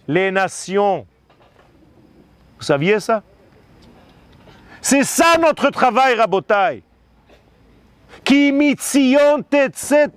les 0.07 0.31
nations. 0.31 1.07
Vous 2.59 2.65
saviez 2.65 3.01
ça? 3.01 3.23
C'est 4.83 5.05
ça 5.05 5.39
notre 5.41 5.71
travail, 5.71 6.15
Rabotai. 6.15 6.83
Qui 8.23 8.53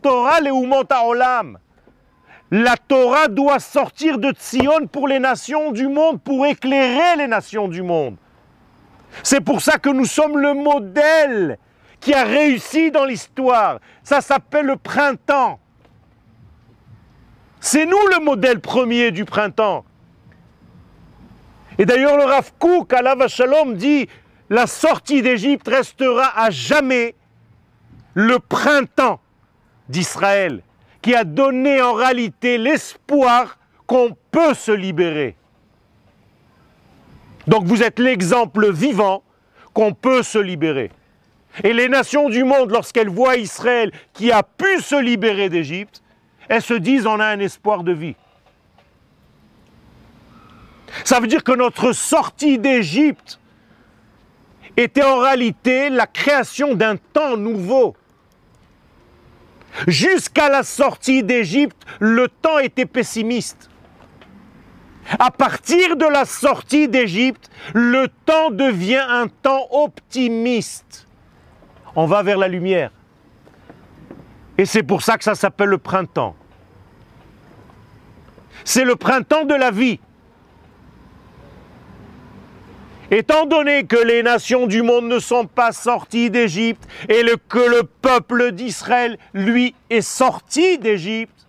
Torah 0.01 0.39
olam. 1.05 1.57
La 2.51 2.77
Torah 2.77 3.27
doit 3.27 3.60
sortir 3.60 4.18
de 4.18 4.32
Tzion 4.32 4.88
pour 4.91 5.08
les 5.08 5.20
nations 5.20 5.72
du 5.72 5.88
monde, 5.88 6.22
pour 6.22 6.46
éclairer 6.46 7.15
les 7.18 7.27
nations 7.27 7.68
du 7.68 7.84
monde. 7.84 8.15
C'est 9.24 9.41
pour 9.41 9.62
ça 9.62 9.77
que 9.77 9.89
nous 9.89 10.06
sommes 10.06 10.38
le 10.38 10.53
modèle 10.53 11.58
qui 12.00 12.13
a 12.13 12.24
réussi 12.24 12.91
dans 12.91 13.06
l'histoire. 13.06 13.79
Ça 14.03 14.22
s'appelle 14.22 14.65
le 14.65 14.77
printemps. 14.77 15.60
C'est 17.60 17.86
nous 17.86 18.08
le 18.13 18.24
modèle 18.24 18.60
premier 18.60 19.12
du 19.12 19.25
printemps. 19.25 19.84
Et 21.77 21.86
d'ailleurs, 21.86 22.18
le 22.18 22.24
Rav 22.24 22.51
Kook, 22.58 22.91
Allah 22.94 23.27
Shalom, 23.27 23.75
dit 23.75 24.08
la 24.50 24.65
sortie 24.65 25.22
d'Égypte 25.22 25.68
restera 25.68 26.38
à 26.39 26.50
jamais 26.50 27.15
le 28.13 28.39
printemps 28.39 29.20
d'Israël, 29.88 30.63
qui 31.01 31.15
a 31.15 31.24
donné 31.24 31.82
en 31.82 31.94
réalité 31.94 32.58
l'espoir 32.58 33.58
qu'on 33.88 34.15
peut 34.32 34.53
se 34.53 34.72
libérer. 34.72 35.36
Donc 37.48 37.65
vous 37.65 37.82
êtes 37.82 38.00
l'exemple 38.00 38.72
vivant 38.72 39.24
qu'on 39.74 39.94
peut 39.94 40.24
se 40.24 40.38
libérer. 40.38 40.91
Et 41.63 41.74
les 41.74 41.89
nations 41.89 42.29
du 42.29 42.44
monde, 42.44 42.72
lorsqu'elles 42.72 43.10
voient 43.10 43.38
Israël 43.38 43.91
qui 44.13 44.32
a 44.32 44.44
pu 44.44 44.79
se 44.82 45.01
libérer 45.01 45.50
d'Égypte, 45.50 46.03
elles 46.48 46.62
se 46.62 46.74
disent 46.74 47.08
on 47.08 47.20
a 47.20 47.25
un 47.25 47.39
espoir 47.39 47.84
de 47.84 47.91
vie. 47.91 48.15
Ça 51.03 51.20
veut 51.20 51.27
dire 51.27 51.44
que 51.44 51.51
notre 51.51 51.91
sortie 51.91 52.58
d'Égypte 52.58 53.39
était 54.77 55.03
en 55.03 55.18
réalité 55.18 55.89
la 55.89 56.08
création 56.08 56.74
d'un 56.74 56.96
temps 56.98 57.38
nouveau. 57.38 57.96
Jusqu'à 59.88 60.50
la 60.50 60.64
sortie 60.64 61.24
d'Égypte, 61.24 61.78
le 62.00 62.28
temps 62.28 62.60
était 62.60 62.86
pessimiste. 62.86 63.70
À 65.18 65.32
partir 65.32 65.96
de 65.96 66.06
la 66.06 66.26
sortie 66.26 66.88
d'Égypte, 66.88 67.50
le 67.74 68.08
temps 68.26 68.52
devient 68.52 69.06
un 69.08 69.28
temps 69.28 69.68
optimiste 69.72 71.08
on 71.96 72.06
va 72.06 72.24
vers 72.24 72.38
la 72.38 72.48
lumière. 72.48 72.92
Et 74.58 74.66
c'est 74.66 74.84
pour 74.84 75.02
ça 75.02 75.18
que 75.18 75.24
ça 75.24 75.36
s'appelle 75.36 75.70
le 75.70 75.78
printemps. 75.78 76.36
C'est 78.64 78.84
le 78.84 78.96
printemps 78.96 79.46
de 79.46 79.54
la 79.54 79.72
vie. 79.72 80.00
Étant 83.12 83.46
donné 83.46 83.86
que 83.86 83.98
les 83.98 84.22
nations 84.22 84.68
du 84.68 84.84
monde 84.84 85.06
ne 85.06 85.20
sont 85.20 85.46
pas 85.46 85.72
sorties 85.72 86.30
d'Égypte 86.30 86.88
et 87.08 87.24
que 87.48 87.58
le 87.58 87.84
peuple 87.84 88.51
d'Israël, 88.51 89.18
lui, 89.34 89.74
est 89.89 90.01
sorti 90.01 90.78
d'Égypte, 90.78 91.48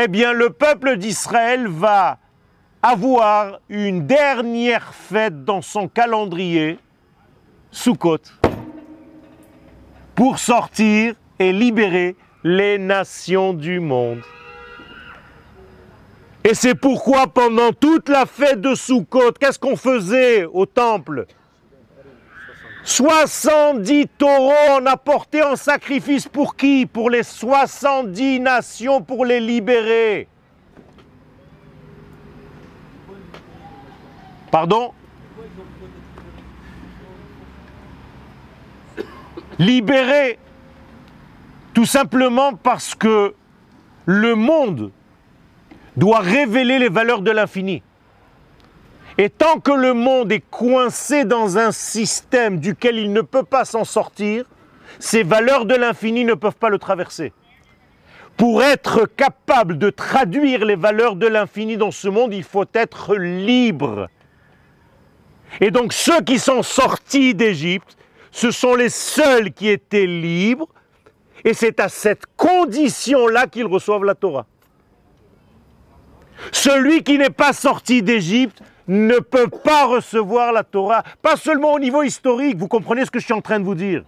eh 0.00 0.06
bien 0.06 0.32
le 0.32 0.50
peuple 0.50 0.96
d'Israël 0.96 1.66
va 1.66 2.18
avoir 2.82 3.58
une 3.68 4.06
dernière 4.06 4.94
fête 4.94 5.44
dans 5.44 5.62
son 5.62 5.88
calendrier, 5.88 6.78
Sukkot 7.72 8.18
pour 10.14 10.38
sortir 10.40 11.14
et 11.38 11.52
libérer 11.52 12.16
les 12.42 12.76
nations 12.76 13.52
du 13.52 13.78
monde. 13.78 14.22
Et 16.44 16.54
c'est 16.54 16.74
pourquoi 16.74 17.26
pendant 17.26 17.72
toute 17.72 18.08
la 18.08 18.24
fête 18.24 18.60
de 18.60 18.74
Sukkot, 18.74 19.32
qu'est-ce 19.38 19.58
qu'on 19.58 19.76
faisait 19.76 20.44
au 20.44 20.66
temple? 20.66 21.26
70 22.84 24.06
taureaux 24.16 24.80
on 24.80 24.86
apporté 24.86 25.42
en 25.42 25.56
sacrifice 25.56 26.26
pour 26.26 26.56
qui? 26.56 26.86
Pour 26.86 27.10
les 27.10 27.22
70 27.22 28.40
nations, 28.40 29.02
pour 29.02 29.26
les 29.26 29.40
libérer. 29.40 30.28
Pardon? 34.50 34.92
Libéré, 39.58 40.38
tout 41.74 41.84
simplement 41.84 42.54
parce 42.54 42.94
que 42.94 43.34
le 44.06 44.34
monde 44.34 44.92
doit 45.98 46.20
révéler 46.20 46.78
les 46.78 46.88
valeurs 46.88 47.22
de 47.22 47.30
l'infini. 47.32 47.82
Et 49.18 49.30
tant 49.30 49.58
que 49.58 49.72
le 49.72 49.94
monde 49.94 50.30
est 50.30 50.44
coincé 50.48 51.24
dans 51.24 51.58
un 51.58 51.72
système 51.72 52.60
duquel 52.60 52.98
il 52.98 53.12
ne 53.12 53.20
peut 53.20 53.42
pas 53.42 53.64
s'en 53.64 53.84
sortir, 53.84 54.44
ces 55.00 55.24
valeurs 55.24 55.66
de 55.66 55.74
l'infini 55.74 56.24
ne 56.24 56.34
peuvent 56.34 56.54
pas 56.54 56.68
le 56.68 56.78
traverser. 56.78 57.32
Pour 58.36 58.62
être 58.62 59.06
capable 59.06 59.76
de 59.76 59.90
traduire 59.90 60.64
les 60.64 60.76
valeurs 60.76 61.16
de 61.16 61.26
l'infini 61.26 61.76
dans 61.76 61.90
ce 61.90 62.06
monde, 62.06 62.32
il 62.32 62.44
faut 62.44 62.66
être 62.74 63.16
libre. 63.16 64.08
Et 65.60 65.72
donc 65.72 65.92
ceux 65.92 66.20
qui 66.20 66.38
sont 66.38 66.62
sortis 66.62 67.34
d'Égypte, 67.34 67.96
ce 68.30 68.52
sont 68.52 68.76
les 68.76 68.90
seuls 68.90 69.52
qui 69.52 69.68
étaient 69.68 70.06
libres, 70.06 70.68
et 71.44 71.54
c'est 71.54 71.80
à 71.80 71.88
cette 71.88 72.26
condition-là 72.36 73.48
qu'ils 73.48 73.66
reçoivent 73.66 74.04
la 74.04 74.14
Torah. 74.14 74.46
Celui 76.52 77.02
qui 77.02 77.18
n'est 77.18 77.30
pas 77.30 77.52
sorti 77.52 78.02
d'Égypte 78.02 78.62
ne 78.86 79.18
peut 79.18 79.48
pas 79.48 79.86
recevoir 79.86 80.52
la 80.52 80.64
Torah, 80.64 81.02
pas 81.20 81.36
seulement 81.36 81.72
au 81.72 81.78
niveau 81.78 82.02
historique, 82.02 82.56
vous 82.56 82.68
comprenez 82.68 83.04
ce 83.04 83.10
que 83.10 83.18
je 83.18 83.24
suis 83.24 83.34
en 83.34 83.40
train 83.40 83.60
de 83.60 83.64
vous 83.64 83.74
dire? 83.74 84.02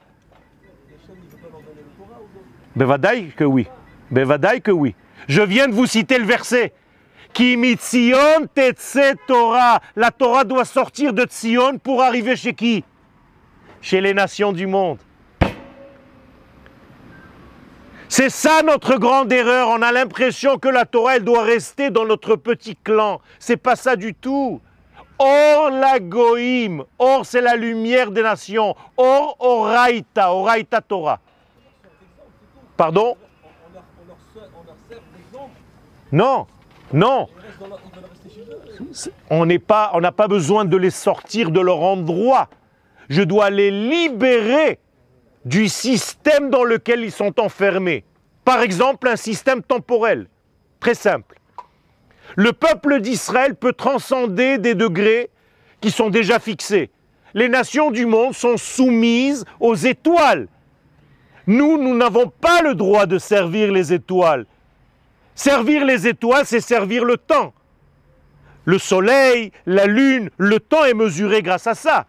Bevadaï 2.75 3.33
que 3.37 3.45
oui. 3.45 3.67
Bevadaï 4.11 4.63
que 4.63 4.71
oui. 4.71 4.95
Je 5.29 5.43
viens 5.43 5.69
de 5.69 5.75
vous 5.75 5.87
citer 5.87 6.19
le 6.19 6.25
verset. 6.25 6.73
Qui 7.33 7.57
mitzion 7.57 8.47
Torah. 9.27 9.81
La 9.97 10.11
Torah 10.11 10.45
doit 10.45 10.65
sortir 10.65 11.13
de 11.13 11.25
Tzion 11.25 11.79
pour 11.79 12.03
arriver 12.03 12.37
chez 12.37 12.55
qui? 12.55 12.85
Chez 13.81 14.01
les 14.01 14.15
nations 14.15 14.53
du 14.53 14.67
monde. 14.67 14.99
C'est 18.11 18.29
ça 18.29 18.63
notre 18.65 18.99
grande 18.99 19.33
erreur. 19.33 19.69
On 19.69 19.83
a 19.83 19.93
l'impression 19.93 20.59
que 20.59 20.69
la 20.69 20.85
Torah, 20.85 21.15
elle 21.17 21.25
doit 21.25 21.45
rester 21.45 21.91
dans 21.91 22.05
notre 22.05 22.35
petit 22.35 22.75
clan. 22.75 23.21
C'est 23.39 23.57
pas 23.57 23.77
ça 23.77 23.95
du 23.95 24.15
tout. 24.15 24.61
Or 25.17 25.71
la 25.71 26.01
goïm, 26.01 26.83
or 26.99 27.25
c'est 27.25 27.41
la 27.41 27.55
lumière 27.55 28.11
des 28.11 28.23
nations, 28.23 28.75
or 28.97 29.37
oraita, 29.39 30.33
oraita 30.33 30.81
Torah. 30.81 31.21
Pardon? 32.77 33.17
Non, 36.11 36.47
non. 36.93 37.29
On 39.31 39.47
n'est 39.47 39.61
pas, 39.61 39.93
on 39.95 40.01
n'a 40.01 40.11
pas 40.11 40.27
besoin 40.27 40.65
de 40.65 40.77
les 40.77 40.91
sortir 40.91 41.53
de 41.53 41.61
leur 41.61 41.81
endroit. 41.81 42.49
Je 43.09 43.23
dois 43.23 43.51
les 43.51 43.71
libérer 43.71 44.81
du 45.45 45.69
système 45.69 46.51
dans 46.51 46.65
lequel 46.65 47.01
ils 47.01 47.13
sont 47.13 47.41
enfermés. 47.41 48.05
Par 48.45 48.63
exemple, 48.63 49.09
un 49.09 49.17
système 49.17 49.63
temporel. 49.63 50.29
Très 50.81 50.95
simple. 50.95 51.39
Le 52.37 52.53
peuple 52.53 53.01
d'Israël 53.01 53.55
peut 53.55 53.73
transcender 53.73 54.59
des 54.59 54.75
degrés 54.75 55.31
qui 55.81 55.91
sont 55.91 56.11
déjà 56.11 56.39
fixés. 56.39 56.91
Les 57.35 57.49
nations 57.49 57.91
du 57.91 58.07
monde 58.07 58.35
sont 58.35 58.57
soumises 58.57 59.45
aux 59.61 59.75
étoiles. 59.75 60.49
Nous, 61.47 61.79
nous 61.79 61.97
n'avons 61.97 62.29
pas 62.29 62.63
le 62.63 62.75
droit 62.75 63.07
de 63.07 63.19
servir 63.19 63.73
les 63.73 63.93
étoiles. 63.93 64.47
Servir 65.35 65.85
les 65.85 66.07
étoiles, 66.07 66.45
c'est 66.45 66.61
servir 66.61 67.05
le 67.05 67.17
temps. 67.17 67.53
Le 68.65 68.79
soleil, 68.79 69.53
la 69.67 69.87
lune, 69.87 70.31
le 70.37 70.61
temps 70.61 70.85
est 70.85 70.95
mesuré 70.95 71.43
grâce 71.43 71.67
à 71.67 71.75
ça. 71.75 72.07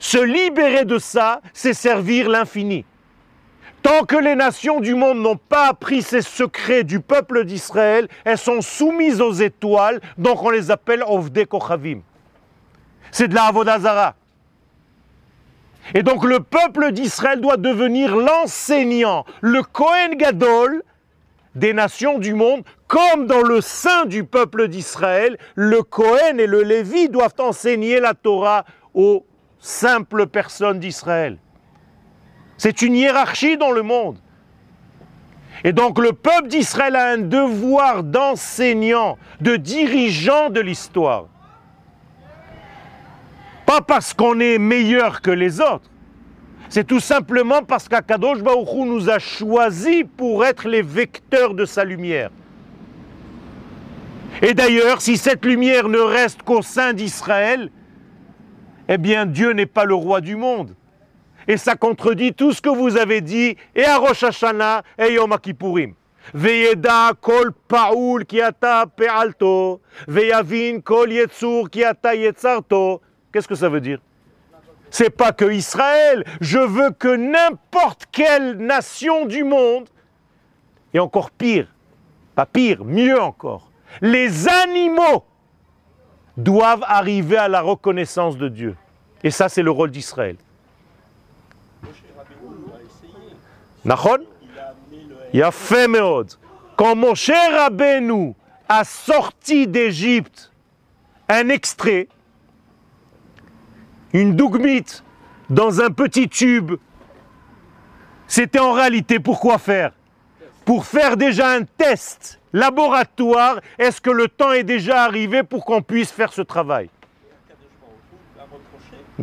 Se 0.00 0.18
libérer 0.18 0.84
de 0.84 0.98
ça, 0.98 1.42
c'est 1.52 1.74
servir 1.74 2.28
l'infini. 2.28 2.84
Tant 3.82 4.04
que 4.04 4.16
les 4.16 4.34
nations 4.34 4.80
du 4.80 4.94
monde 4.94 5.18
n'ont 5.18 5.36
pas 5.36 5.68
appris 5.68 6.02
ces 6.02 6.22
secrets 6.22 6.84
du 6.84 7.00
peuple 7.00 7.44
d'Israël, 7.44 8.08
elles 8.24 8.38
sont 8.38 8.62
soumises 8.62 9.20
aux 9.20 9.32
étoiles, 9.32 10.00
donc 10.18 10.42
on 10.42 10.50
les 10.50 10.70
appelle 10.70 11.04
Ovde 11.06 11.46
Kochavim. 11.46 12.00
C'est 13.10 13.28
de 13.28 13.34
la 13.34 13.44
Avodazara. 13.44 14.14
Et 15.94 16.02
donc 16.02 16.24
le 16.24 16.40
peuple 16.40 16.92
d'Israël 16.92 17.40
doit 17.40 17.56
devenir 17.56 18.16
l'enseignant, 18.16 19.24
le 19.40 19.62
Kohen 19.62 20.16
Gadol 20.16 20.82
des 21.54 21.72
nations 21.72 22.18
du 22.18 22.32
monde, 22.32 22.62
comme 22.86 23.26
dans 23.26 23.42
le 23.42 23.60
sein 23.60 24.06
du 24.06 24.24
peuple 24.24 24.68
d'Israël, 24.68 25.36
le 25.56 25.82
Kohen 25.82 26.38
et 26.38 26.46
le 26.46 26.62
Lévi 26.62 27.08
doivent 27.08 27.34
enseigner 27.38 28.00
la 28.00 28.14
Torah 28.14 28.64
aux 28.94 29.26
simple 29.60 30.26
personne 30.26 30.80
d'Israël. 30.80 31.38
C'est 32.56 32.82
une 32.82 32.94
hiérarchie 32.94 33.56
dans 33.56 33.70
le 33.70 33.82
monde. 33.82 34.18
Et 35.64 35.72
donc 35.72 35.98
le 35.98 36.12
peuple 36.12 36.48
d'Israël 36.48 36.96
a 36.96 37.10
un 37.10 37.18
devoir 37.18 38.02
d'enseignant, 38.02 39.18
de 39.40 39.56
dirigeant 39.56 40.48
de 40.50 40.60
l'histoire. 40.60 41.26
Pas 43.66 43.82
parce 43.82 44.14
qu'on 44.14 44.40
est 44.40 44.58
meilleur 44.58 45.20
que 45.20 45.30
les 45.30 45.60
autres. 45.60 45.90
C'est 46.70 46.86
tout 46.86 47.00
simplement 47.00 47.62
parce 47.62 47.88
qu'Akadosh 47.88 48.42
Baruch 48.42 48.68
nous 48.86 49.10
a 49.10 49.18
choisis 49.18 50.04
pour 50.16 50.44
être 50.44 50.68
les 50.68 50.82
vecteurs 50.82 51.54
de 51.54 51.64
sa 51.64 51.84
lumière. 51.84 52.30
Et 54.40 54.54
d'ailleurs, 54.54 55.00
si 55.00 55.16
cette 55.16 55.44
lumière 55.44 55.88
ne 55.88 55.98
reste 55.98 56.42
qu'au 56.42 56.62
sein 56.62 56.92
d'Israël, 56.92 57.70
eh 58.90 58.98
bien 58.98 59.24
Dieu 59.24 59.52
n'est 59.52 59.66
pas 59.66 59.84
le 59.84 59.94
roi 59.94 60.20
du 60.20 60.36
monde. 60.36 60.74
Et 61.48 61.56
ça 61.56 61.76
contredit 61.76 62.34
tout 62.34 62.52
ce 62.52 62.60
que 62.60 62.68
vous 62.68 62.98
avez 62.98 63.20
dit, 63.20 63.56
et 63.74 63.84
à 63.84 63.96
Rosh 63.96 64.24
Hashanah, 64.24 64.82
et. 64.98 65.16
Veyeda 66.34 67.14
kol 67.20 67.50
paul 67.66 68.26
ki 68.28 68.42
ata 68.44 68.84
pe'alto, 68.86 69.80
veyavin 70.06 70.82
kol 70.84 71.10
yetzur 71.10 71.70
ki 71.72 71.84
ata 71.84 72.14
yetzarto. 72.14 73.00
Qu'est-ce 73.32 73.48
que 73.48 73.54
ça 73.54 73.68
veut 73.68 73.80
dire? 73.80 74.00
C'est 74.90 75.10
pas 75.10 75.32
que 75.32 75.50
Israël, 75.50 76.24
je 76.40 76.58
veux 76.58 76.90
que 76.90 77.14
n'importe 77.16 78.04
quelle 78.12 78.58
nation 78.58 79.24
du 79.24 79.44
monde, 79.44 79.88
et 80.92 80.98
encore 80.98 81.30
pire, 81.30 81.68
pas 82.34 82.46
pire, 82.46 82.84
mieux 82.84 83.20
encore, 83.20 83.70
les 84.00 84.46
animaux 84.48 85.24
doivent 86.42 86.84
arriver 86.86 87.36
à 87.36 87.48
la 87.48 87.60
reconnaissance 87.60 88.36
de 88.36 88.48
Dieu. 88.48 88.76
Et 89.22 89.30
ça, 89.30 89.48
c'est 89.48 89.62
le 89.62 89.70
rôle 89.70 89.90
d'Israël. 89.90 90.36
Nachon? 93.84 94.18
Il 95.32 95.42
a 95.42 95.52
fait 95.52 95.86
Quand 96.76 96.96
Moshe 96.96 97.30
Rabbeinu 97.30 98.34
a 98.68 98.84
sorti 98.84 99.66
d'Égypte 99.66 100.50
un 101.28 101.48
extrait, 101.48 102.08
une 104.12 104.34
dougmite, 104.34 105.04
dans 105.48 105.80
un 105.80 105.90
petit 105.90 106.28
tube, 106.28 106.72
c'était 108.26 108.58
en 108.58 108.72
réalité 108.72 109.18
pour 109.20 109.40
quoi 109.40 109.58
faire? 109.58 109.92
Pour 110.64 110.84
faire 110.84 111.16
déjà 111.16 111.50
un 111.50 111.64
test 111.64 112.39
laboratoire, 112.52 113.60
est-ce 113.78 114.00
que 114.00 114.10
le 114.10 114.28
temps 114.28 114.52
est 114.52 114.64
déjà 114.64 115.04
arrivé 115.04 115.42
pour 115.42 115.64
qu'on 115.64 115.82
puisse 115.82 116.10
faire 116.10 116.32
ce 116.32 116.42
travail? 116.42 116.90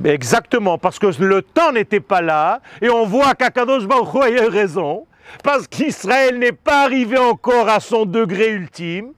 Exactement, 0.04 0.78
parce 0.78 1.00
que 1.00 1.08
le 1.08 1.42
temps 1.42 1.72
n'était 1.72 2.00
pas 2.00 2.22
là, 2.22 2.62
et 2.82 2.90
on 2.90 3.06
voit 3.06 3.34
qu'Akadosh 3.34 3.86
Baruch 3.88 4.24
a 4.24 4.30
eu 4.30 4.40
raison, 4.48 5.08
parce 5.44 5.68
qu'Israël 5.68 6.38
n'est 6.38 6.52
pas 6.52 6.84
arrivé 6.84 7.18
encore 7.18 7.68
à 7.68 7.80
son 7.80 8.06
degré 8.06 8.50
ultime, 8.50 9.14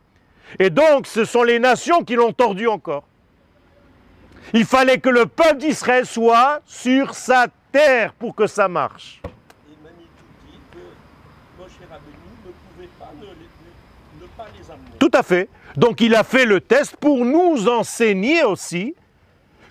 et 0.57 0.69
donc 0.69 1.05
ce 1.05 1.25
sont 1.25 1.43
les 1.43 1.59
nations 1.59 2.03
qui 2.03 2.15
l'ont 2.15 2.31
tordu 2.31 2.67
encore. 2.67 3.03
Il 4.53 4.65
fallait 4.65 4.99
que 4.99 5.09
le 5.09 5.25
peuple 5.25 5.57
d'Israël 5.57 6.05
soit 6.05 6.61
sur 6.65 7.13
sa 7.13 7.47
terre 7.71 8.13
pour 8.13 8.33
que 8.33 8.47
ça 8.47 8.67
marche. 8.67 9.21
Tout 15.09 15.17
à 15.17 15.23
fait. 15.23 15.49
Donc 15.75 16.01
il 16.01 16.13
a 16.13 16.23
fait 16.23 16.45
le 16.45 16.61
test 16.61 16.95
pour 16.97 17.25
nous 17.25 17.67
enseigner 17.67 18.43
aussi 18.43 18.95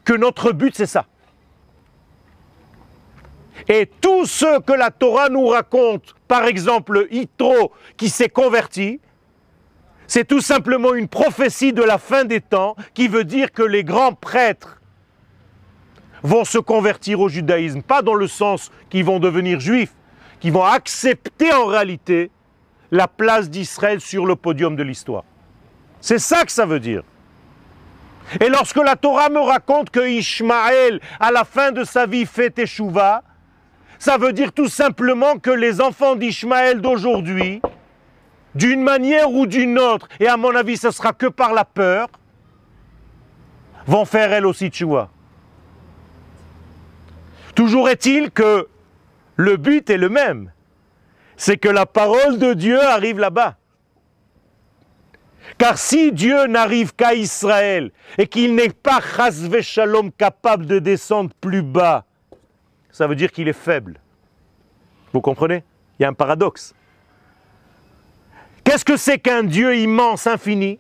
que 0.05 0.13
notre 0.13 0.53
but 0.53 0.75
c'est 0.75 0.87
ça. 0.87 1.07
Et 3.69 3.87
tout 3.87 4.25
ce 4.25 4.61
que 4.61 4.73
la 4.73 4.91
Torah 4.91 5.29
nous 5.29 5.47
raconte, 5.47 6.15
par 6.27 6.45
exemple 6.45 7.07
Yitro 7.11 7.73
qui 7.97 8.09
s'est 8.09 8.29
converti, 8.29 9.01
c'est 10.07 10.27
tout 10.27 10.41
simplement 10.41 10.95
une 10.95 11.09
prophétie 11.09 11.73
de 11.73 11.83
la 11.83 11.99
fin 11.99 12.25
des 12.25 12.41
temps 12.41 12.75
qui 12.95 13.09
veut 13.09 13.25
dire 13.25 13.53
que 13.53 13.63
les 13.63 13.85
grands 13.85 14.15
prêtres 14.15 14.81
vont 16.23 16.45
se 16.45 16.59
convertir 16.59 17.21
au 17.21 17.29
judaïsme, 17.29 17.83
pas 17.83 18.03
dans 18.03 18.15
le 18.15 18.27
sens 18.27 18.73
qu'ils 18.91 19.05
vont 19.05 19.21
devenir 19.21 19.61
juifs, 19.61 19.93
qui 20.41 20.51
vont 20.51 20.65
accepter 20.65 21.53
en 21.53 21.67
réalité 21.67 22.31
la 22.91 23.09
place 23.09 23.51
d'Israël 23.51 24.01
sur 24.01 24.27
le 24.27 24.37
podium 24.37 24.77
de 24.77 24.83
l'histoire. 24.83 25.25
C'est 26.01 26.19
ça 26.19 26.45
que 26.45 26.53
ça 26.53 26.67
veut 26.67 26.81
dire. 26.81 27.03
Et 28.41 28.49
lorsque 28.49 28.77
la 28.77 28.97
Torah 28.97 29.31
me 29.31 29.41
raconte 29.41 29.91
que 29.91 30.07
Ishmaël, 30.07 31.01
à 31.19 31.33
la 31.33 31.45
fin 31.45 31.73
de 31.73 31.85
sa 31.85 32.07
vie, 32.07 32.27
fait 32.27 32.51
Teshuvah, 32.51 33.23
ça 33.99 34.19
veut 34.19 34.33
dire 34.33 34.53
tout 34.53 34.69
simplement 34.69 35.39
que 35.39 35.51
les 35.51 35.81
enfants 35.81 36.15
d'Ishmaël 36.15 36.81
d'aujourd'hui, 36.81 37.61
d'une 38.55 38.83
manière 38.83 39.31
ou 39.31 39.47
d'une 39.47 39.79
autre, 39.79 40.09
et 40.21 40.29
à 40.29 40.37
mon 40.37 40.55
avis 40.55 40.77
ce 40.77 40.91
sera 40.91 41.13
que 41.13 41.27
par 41.27 41.53
la 41.53 41.65
peur, 41.65 42.09
vont 43.87 44.05
faire 44.05 44.33
elles 44.33 44.47
aussi 44.47 44.71
Teshuvah. 44.71 45.09
Toujours 47.55 47.89
est-il 47.89 48.31
que 48.31 48.69
le 49.37 49.57
but 49.57 49.89
est 49.91 49.97
le 49.97 50.09
même, 50.09 50.53
c'est 51.39 51.57
que 51.57 51.69
la 51.69 51.87
parole 51.87 52.39
de 52.39 52.53
Dieu 52.53 52.83
arrive 52.83 53.19
là-bas. 53.19 53.57
Car 55.57 55.79
si 55.79 56.13
Dieu 56.13 56.47
n'arrive 56.47 56.95
qu'à 56.95 57.15
Israël 57.15 57.91
et 58.19 58.27
qu'il 58.27 58.55
n'est 58.55 58.69
pas 58.69 59.01
capable 60.19 60.67
de 60.67 60.79
descendre 60.79 61.31
plus 61.41 61.63
bas, 61.63 62.05
ça 62.91 63.07
veut 63.07 63.15
dire 63.15 63.33
qu'il 63.33 63.49
est 63.49 63.55
faible. 63.55 64.01
Vous 65.13 65.21
comprenez? 65.21 65.65
Il 65.99 66.03
y 66.03 66.05
a 66.05 66.09
un 66.09 66.13
paradoxe. 66.13 66.75
Qu'est-ce 68.65 68.85
que 68.85 68.97
c'est 68.97 69.19
qu'un 69.19 69.45
Dieu 69.45 69.77
immense, 69.77 70.27
infini? 70.27 70.79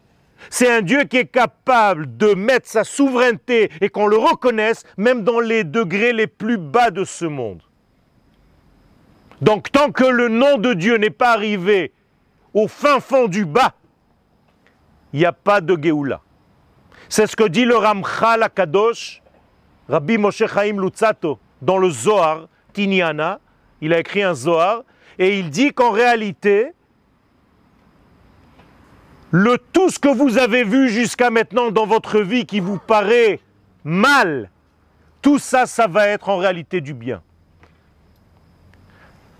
C'est 0.50 0.70
un 0.70 0.82
Dieu 0.82 1.04
qui 1.04 1.18
est 1.18 1.26
capable 1.26 2.16
de 2.16 2.34
mettre 2.34 2.68
sa 2.68 2.84
souveraineté 2.84 3.70
et 3.80 3.88
qu'on 3.88 4.06
le 4.06 4.16
reconnaisse 4.16 4.84
même 4.96 5.22
dans 5.22 5.40
les 5.40 5.64
degrés 5.64 6.12
les 6.12 6.26
plus 6.26 6.58
bas 6.58 6.90
de 6.90 7.04
ce 7.04 7.24
monde. 7.24 7.62
Donc 9.40 9.70
tant 9.70 9.92
que 9.92 10.04
le 10.04 10.28
nom 10.28 10.58
de 10.58 10.74
Dieu 10.74 10.96
n'est 10.96 11.10
pas 11.10 11.32
arrivé 11.32 11.92
au 12.54 12.66
fin 12.66 13.00
fond 13.00 13.28
du 13.28 13.44
bas, 13.44 13.74
il 15.12 15.20
n'y 15.20 15.26
a 15.26 15.32
pas 15.32 15.60
de 15.60 15.76
Géoula. 15.80 16.20
C'est 17.08 17.26
ce 17.26 17.36
que 17.36 17.44
dit 17.44 17.64
le 17.64 17.76
Ramchal 17.76 18.42
Akadosh, 18.42 19.22
Rabbi 19.88 20.18
Moshe 20.18 20.44
Chaim 20.46 20.80
Lutzato, 20.80 21.38
dans 21.62 21.78
le 21.78 21.88
Zohar, 21.90 22.48
Tiniana. 22.72 23.40
Il 23.80 23.94
a 23.94 24.00
écrit 24.00 24.22
un 24.22 24.34
Zohar, 24.34 24.82
et 25.18 25.38
il 25.38 25.50
dit 25.50 25.72
qu'en 25.72 25.90
réalité, 25.90 26.72
le 29.30 29.58
tout 29.72 29.88
ce 29.88 29.98
que 29.98 30.08
vous 30.08 30.38
avez 30.38 30.64
vu 30.64 30.88
jusqu'à 30.88 31.30
maintenant 31.30 31.70
dans 31.70 31.86
votre 31.86 32.20
vie 32.20 32.44
qui 32.44 32.60
vous 32.60 32.78
paraît 32.78 33.40
mal, 33.84 34.50
tout 35.22 35.38
ça, 35.38 35.66
ça 35.66 35.86
va 35.86 36.08
être 36.08 36.28
en 36.28 36.38
réalité 36.38 36.80
du 36.80 36.94
bien. 36.94 37.22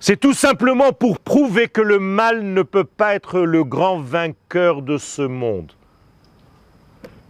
C'est 0.01 0.19
tout 0.19 0.33
simplement 0.33 0.93
pour 0.93 1.19
prouver 1.19 1.69
que 1.69 1.81
le 1.81 1.99
mal 1.99 2.43
ne 2.43 2.63
peut 2.63 2.85
pas 2.85 3.15
être 3.15 3.41
le 3.41 3.65
grand 3.65 4.01
vainqueur 4.01 4.83
de 4.83 4.97
ce 4.97 5.23
monde. 5.23 5.73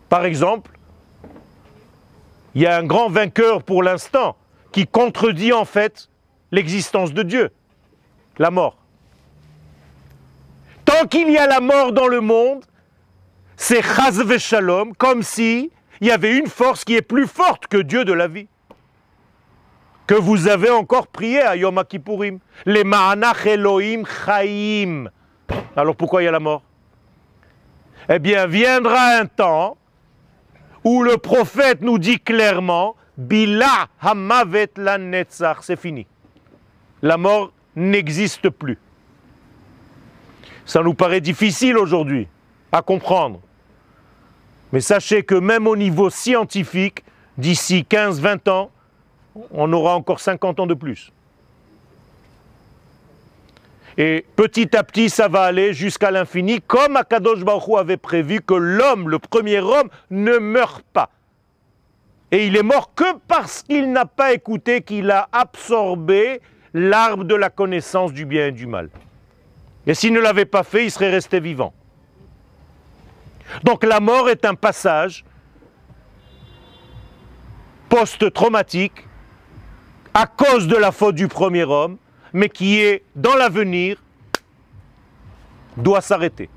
Par 0.09 0.25
exemple, 0.25 0.73
il 2.55 2.63
y 2.63 2.67
a 2.67 2.77
un 2.77 2.85
grand 2.85 3.09
vainqueur 3.09 3.63
pour 3.63 3.83
l'instant 3.83 4.37
qui 4.73 4.87
contredit 4.87 5.53
en 5.53 5.65
fait 5.65 6.09
l'existence 6.51 7.15
de 7.15 7.23
Dieu, 7.23 7.51
la 8.39 8.51
mort. 8.51 8.77
Tant 10.85 11.07
qu'il 11.07 11.31
y 11.31 11.39
a 11.39 11.47
la 11.47 11.61
mort 11.61 11.93
dans 11.93 12.07
le 12.07 12.21
monde, 12.21 12.65
c'est 13.57 13.83
chaz 13.83 14.39
shalom, 14.39 14.95
comme 14.95 15.23
si 15.23 15.71
il 16.01 16.07
y 16.07 16.11
avait 16.11 16.37
une 16.37 16.47
force 16.47 16.85
qui 16.85 16.95
est 16.95 17.03
plus 17.03 17.27
forte 17.27 17.67
que 17.67 17.79
Dieu 17.79 18.05
de 18.05 18.13
la 18.13 18.29
vie. 18.29 18.49
Que 20.09 20.14
vous 20.14 20.49
avez 20.49 20.71
encore 20.71 21.07
prié 21.07 21.42
à 21.42 21.55
Yom 21.55 21.85
Kippourim. 21.87 22.38
Les 22.64 22.83
Ma'anach 22.83 23.44
Elohim 23.44 24.05
Chaim. 24.07 25.11
Alors 25.77 25.94
pourquoi 25.94 26.23
il 26.23 26.25
y 26.25 26.29
a 26.29 26.33
la 26.33 26.40
mort? 26.40 26.62
Eh 28.09 28.18
bien, 28.18 28.47
viendra 28.47 29.18
un 29.18 29.27
temps 29.27 29.77
où 30.83 31.03
le 31.03 31.18
prophète 31.18 31.83
nous 31.83 31.99
dit 31.99 32.18
clairement 32.18 32.97
Bila 33.18 33.88
hamavet 34.01 34.71
la 34.79 34.97
netzach, 34.97 35.59
c'est 35.61 35.79
fini. 35.79 36.07
La 37.03 37.18
mort 37.18 37.53
n'existe 37.77 38.49
plus. 38.49 38.79
Ça 40.64 40.83
nous 40.83 40.94
paraît 40.94 41.21
difficile 41.21 41.77
aujourd'hui 41.77 42.29
à 42.73 42.81
comprendre. 42.81 43.40
Mais 44.73 44.81
sachez 44.81 45.23
que 45.23 45.35
même 45.35 45.66
au 45.66 45.77
niveau 45.77 46.09
scientifique, 46.09 47.05
d'ici 47.37 47.85
15-20 47.90 48.49
ans, 48.49 48.71
on 49.53 49.73
aura 49.73 49.95
encore 49.95 50.21
50 50.21 50.61
ans 50.61 50.67
de 50.67 50.75
plus. 50.75 51.12
Et 53.97 54.25
petit 54.37 54.77
à 54.77 54.85
petit, 54.85 55.11
ça 55.11 55.27
va 55.27 55.43
aller 55.43 55.73
jusqu'à 55.73 56.12
l'infini, 56.12 56.61
comme 56.61 56.97
Akadosh 56.97 57.41
Baruch 57.41 57.77
avait 57.77 57.97
prévu 57.97 58.41
que 58.41 58.55
l'homme, 58.55 59.09
le 59.09 59.19
premier 59.19 59.59
homme, 59.59 59.88
ne 60.11 60.38
meurt 60.38 60.85
pas. 60.93 61.11
Et 62.31 62.47
il 62.47 62.57
est 62.57 62.62
mort 62.62 62.95
que 62.95 63.17
parce 63.27 63.62
qu'il 63.64 63.91
n'a 63.91 64.07
pas 64.07 64.33
écouté, 64.33 64.83
qu'il 64.83 65.11
a 65.11 65.29
absorbé 65.33 66.41
l'arbre 66.75 67.25
de 67.25 67.35
la 67.35 67.51
connaissance 67.51 68.12
du 68.12 68.25
bien 68.25 68.47
et 68.47 68.53
du 68.53 68.67
mal. 68.67 68.88
Et 69.87 69.95
s'il 69.95 70.12
ne 70.12 70.21
l'avait 70.21 70.45
pas 70.45 70.62
fait, 70.62 70.85
il 70.85 70.91
serait 70.93 71.11
resté 71.11 71.41
vivant. 71.41 71.73
Donc 73.64 73.83
la 73.83 73.99
mort 73.99 74.29
est 74.29 74.45
un 74.45 74.55
passage 74.55 75.25
post-traumatique 77.88 79.08
à 80.19 80.27
cause 80.27 80.67
de 80.67 80.75
la 80.75 80.91
faute 80.91 81.15
du 81.15 81.29
premier 81.29 81.63
homme, 81.63 81.97
mais 82.33 82.49
qui 82.49 82.81
est 82.81 83.05
dans 83.15 83.37
l'avenir, 83.37 84.03
doit 85.77 86.01
s'arrêter. 86.01 86.51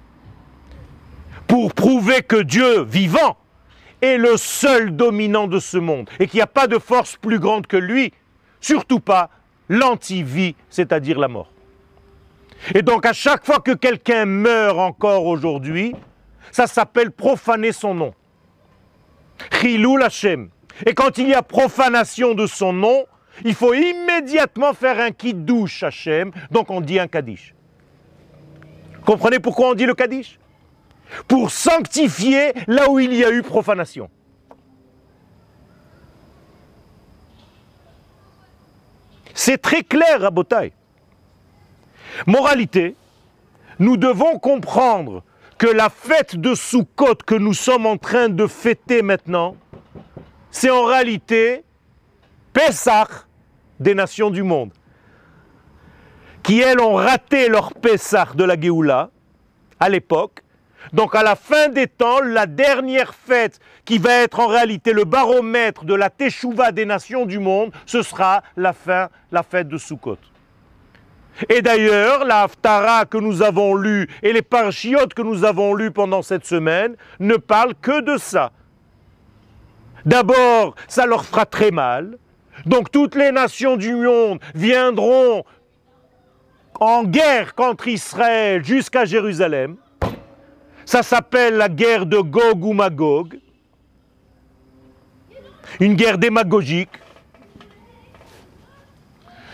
Pour 1.46 1.72
prouver 1.76 2.24
que 2.24 2.42
Dieu 2.42 2.82
vivant 2.82 3.38
est 4.02 4.18
le 4.18 4.36
seul 4.36 4.96
dominant 4.96 5.46
de 5.46 5.60
ce 5.60 5.78
monde 5.78 6.10
et 6.20 6.26
qu'il 6.26 6.40
n'y 6.40 6.42
a 6.42 6.48
pas 6.48 6.66
de 6.66 6.80
force 6.80 7.18
plus 7.18 7.38
grande 7.38 7.68
que 7.68 7.78
lui, 7.78 8.14
surtout 8.62 9.00
pas 9.00 9.30
l'anti-vie, 9.70 10.56
c'est-à-dire 10.72 11.20
la 11.20 11.28
mort. 11.28 11.52
Et 12.74 12.82
donc 12.82 13.06
à 13.06 13.14
chaque 13.14 13.46
fois 13.46 13.60
que 13.60 13.74
quelqu'un 13.74 14.26
meurt 14.26 14.80
encore 14.80 15.28
aujourd'hui, 15.28 15.94
ça 16.52 16.66
s'appelle 16.66 17.12
profaner 17.12 17.74
son 17.74 17.94
nom. 17.94 18.16
Chilou 19.52 19.98
Hashem. 20.02 20.50
Et 20.88 20.96
quand 20.96 21.20
il 21.20 21.28
y 21.28 21.36
a 21.36 21.44
profanation 21.44 22.34
de 22.34 22.48
son 22.48 22.74
nom, 22.74 23.06
il 23.44 23.56
faut 23.56 23.74
immédiatement 23.74 24.74
faire 24.74 25.00
un 25.00 25.12
kit 25.12 25.34
douche 25.34 25.84
Hachem, 25.84 26.32
donc 26.52 26.70
on 26.70 26.82
dit 26.82 27.00
un 27.00 27.08
Kaddish. 27.08 27.54
Comprenez 29.06 29.40
pourquoi 29.40 29.70
on 29.70 29.74
dit 29.74 29.86
le 29.86 29.96
Kaddish? 29.96 30.40
Pour 31.28 31.52
sanctifier 31.52 32.54
là 32.68 32.90
où 32.90 33.00
il 33.00 33.14
y 33.14 33.24
a 33.24 33.32
eu 33.32 33.42
profanation. 33.42 34.10
C'est 39.34 39.58
très 39.58 39.84
clair, 39.84 40.22
Rabotai. 40.22 40.74
Moralité, 42.28 42.96
nous 43.80 43.98
devons 43.98 44.38
comprendre 44.38 45.24
que 45.58 45.68
la 45.68 45.90
fête 45.90 46.36
de 46.36 46.54
Sukkot 46.54 47.16
que 47.26 47.36
nous 47.36 47.54
sommes 47.54 47.86
en 47.86 47.98
train 47.98 48.30
de 48.30 48.48
fêter 48.48 49.02
maintenant, 49.02 49.56
c'est 50.52 50.70
en 50.70 50.86
réalité 50.86 51.64
Pessah 52.54 53.08
des 53.82 53.96
nations 53.96 54.30
du 54.30 54.44
monde, 54.44 54.72
qui 56.44 56.62
elles 56.62 56.80
ont 56.80 56.94
raté 56.94 57.50
leur 57.50 57.74
Pessah 57.74 58.30
de 58.36 58.44
la 58.44 58.60
Géoula 58.60 59.10
à 59.80 59.90
l'époque. 59.90 60.42
Donc 60.94 61.16
à 61.16 61.24
la 61.24 61.36
fin 61.36 61.70
des 61.70 61.88
temps, 61.88 62.22
la 62.22 62.46
dernière 62.46 63.14
fête 63.14 63.60
qui 63.86 63.98
va 63.98 64.14
être 64.14 64.40
en 64.40 64.48
réalité 64.48 64.94
le 64.94 65.04
baromètre 65.04 65.84
de 65.84 65.94
la 65.94 66.10
Teshuvah 66.10 66.72
des 66.72 66.86
nations 66.86 67.26
du 67.26 67.40
monde, 67.40 67.72
ce 67.86 68.02
sera 68.02 68.44
la 68.56 68.74
fin, 68.74 69.10
la 69.32 69.44
fête 69.44 69.68
de 69.68 69.78
Sukkot. 69.78 70.18
Et 71.50 71.62
d'ailleurs, 71.62 72.26
la 72.26 72.44
Haftara 72.44 73.06
que 73.06 73.18
nous 73.18 73.42
avons 73.42 73.74
lue 73.74 74.08
et 74.22 74.34
les 74.34 74.42
parchiotes 74.42 75.14
que 75.14 75.22
nous 75.22 75.44
avons 75.44 75.74
lus 75.74 75.92
pendant 75.92 76.22
cette 76.22 76.46
semaine 76.46 76.96
ne 77.20 77.36
parlent 77.36 77.76
que 77.82 78.02
de 78.02 78.18
ça. 78.18 78.52
D'abord, 80.06 80.76
ça 80.88 81.06
leur 81.06 81.26
fera 81.26 81.46
très 81.46 81.72
mal. 81.72 82.18
Donc 82.66 82.92
toutes 82.92 83.16
les 83.16 83.32
nations 83.32 83.78
du 83.78 83.94
monde 83.96 84.40
viendront 84.54 85.44
en 86.80 87.04
guerre 87.04 87.56
contre 87.56 87.88
Israël 87.88 88.64
jusqu'à 88.64 89.06
Jérusalem. 89.06 89.78
Ça 90.86 91.04
s'appelle 91.04 91.56
la 91.56 91.70
guerre 91.70 92.06
de 92.06 92.18
Gog 92.18 92.66
ou 92.66 92.74
Magog. 92.74 93.40
Une 95.80 95.96
guerre 95.96 96.18
démagogique 96.18 96.90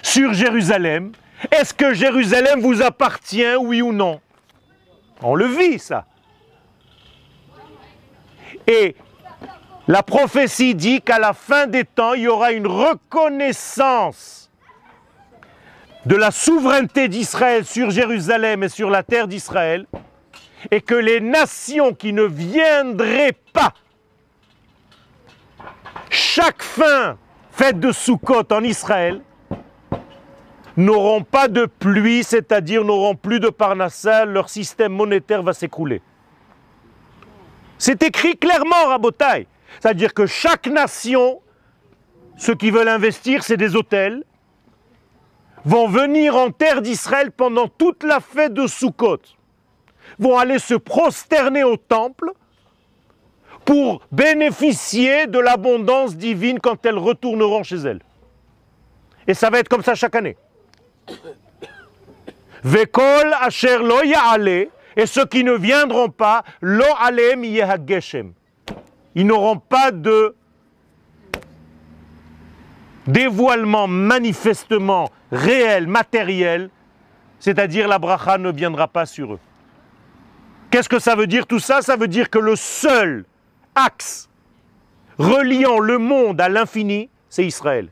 sur 0.01 0.33
Jérusalem. 0.33 1.11
Est-ce 1.51 1.73
que 1.73 1.93
Jérusalem 1.93 2.61
vous 2.61 2.81
appartient, 2.81 3.55
oui 3.59 3.81
ou 3.81 3.93
non? 3.93 4.19
On 5.21 5.35
le 5.35 5.45
vit, 5.45 5.79
ça. 5.79 6.05
Et 8.65 8.95
la 9.87 10.03
prophétie 10.03 10.75
dit 10.75 11.01
qu'à 11.01 11.17
la 11.17 11.33
fin 11.33 11.65
des 11.67 11.85
temps, 11.85 12.13
il 12.13 12.23
y 12.23 12.27
aura 12.27 12.51
une 12.51 12.67
reconnaissance 12.67 14.51
de 16.05 16.15
la 16.15 16.31
souveraineté 16.31 17.07
d'Israël 17.07 17.65
sur 17.65 17.89
Jérusalem 17.89 18.63
et 18.63 18.69
sur 18.69 18.89
la 18.89 19.03
terre 19.03 19.27
d'Israël, 19.27 19.85
et 20.71 20.81
que 20.81 20.95
les 20.95 21.19
nations 21.19 21.93
qui 21.93 22.13
ne 22.13 22.23
viendraient 22.23 23.37
pas 23.53 23.73
chaque 26.09 26.63
fin 26.63 27.17
fête 27.51 27.79
de 27.79 27.91
Sukkot 27.91 28.51
en 28.51 28.63
Israël 28.63 29.21
n'auront 30.75 31.23
pas 31.23 31.47
de 31.47 31.65
pluie, 31.65 32.23
c'est-à-dire 32.23 32.83
n'auront 32.83 33.15
plus 33.15 33.39
de 33.39 33.49
parnassa, 33.49 34.25
leur 34.25 34.49
système 34.49 34.93
monétaire 34.93 35.43
va 35.43 35.53
s'écrouler. 35.53 36.01
C'est 37.77 38.03
écrit 38.03 38.37
clairement, 38.37 38.87
Rabotai. 38.87 39.47
C'est-à-dire 39.79 40.13
que 40.13 40.25
chaque 40.25 40.67
nation, 40.67 41.41
ceux 42.37 42.55
qui 42.55 42.71
veulent 42.71 42.87
investir, 42.87 43.43
c'est 43.43 43.57
des 43.57 43.75
hôtels, 43.75 44.23
vont 45.65 45.87
venir 45.87 46.35
en 46.35 46.51
terre 46.51 46.81
d'Israël 46.81 47.31
pendant 47.31 47.67
toute 47.67 48.03
la 48.03 48.19
fête 48.19 48.53
de 48.53 48.67
Sukkot, 48.67 49.19
vont 50.17 50.37
aller 50.37 50.59
se 50.59 50.75
prosterner 50.75 51.63
au 51.63 51.77
temple 51.77 52.31
pour 53.65 54.01
bénéficier 54.11 55.27
de 55.27 55.39
l'abondance 55.39 56.15
divine 56.15 56.59
quand 56.59 56.85
elles 56.85 56.97
retourneront 56.97 57.63
chez 57.63 57.77
elles. 57.77 58.01
Et 59.27 59.33
ça 59.33 59.49
va 59.49 59.59
être 59.59 59.67
comme 59.67 59.83
ça 59.83 59.93
chaque 59.93 60.15
année. 60.15 60.37
Vekol 62.63 63.33
asher 63.41 63.77
lo 63.79 64.01
et 64.95 65.05
ceux 65.05 65.25
qui 65.25 65.43
ne 65.43 65.53
viendront 65.53 66.09
pas, 66.09 66.43
lo 66.61 66.85
alem. 66.99 67.43
Ils 69.17 69.25
n'auront 69.25 69.57
pas 69.57 69.89
de 69.89 70.35
dévoilement 73.07 73.87
manifestement 73.87 75.09
réel, 75.31 75.87
matériel, 75.87 76.69
c'est-à-dire 77.39 77.87
la 77.87 77.97
bracha 77.97 78.37
ne 78.37 78.51
viendra 78.51 78.87
pas 78.87 79.07
sur 79.07 79.33
eux. 79.33 79.39
Qu'est-ce 80.69 80.87
que 80.87 80.99
ça 80.99 81.15
veut 81.15 81.25
dire 81.25 81.47
tout 81.47 81.57
ça? 81.57 81.81
Ça 81.81 81.95
veut 81.95 82.07
dire 82.07 82.29
que 82.29 82.37
le 82.37 82.55
seul 82.55 83.25
axe 83.73 84.29
reliant 85.17 85.79
le 85.79 85.97
monde 85.97 86.39
à 86.39 86.47
l'infini, 86.47 87.09
c'est 87.27 87.43
Israël. 87.43 87.89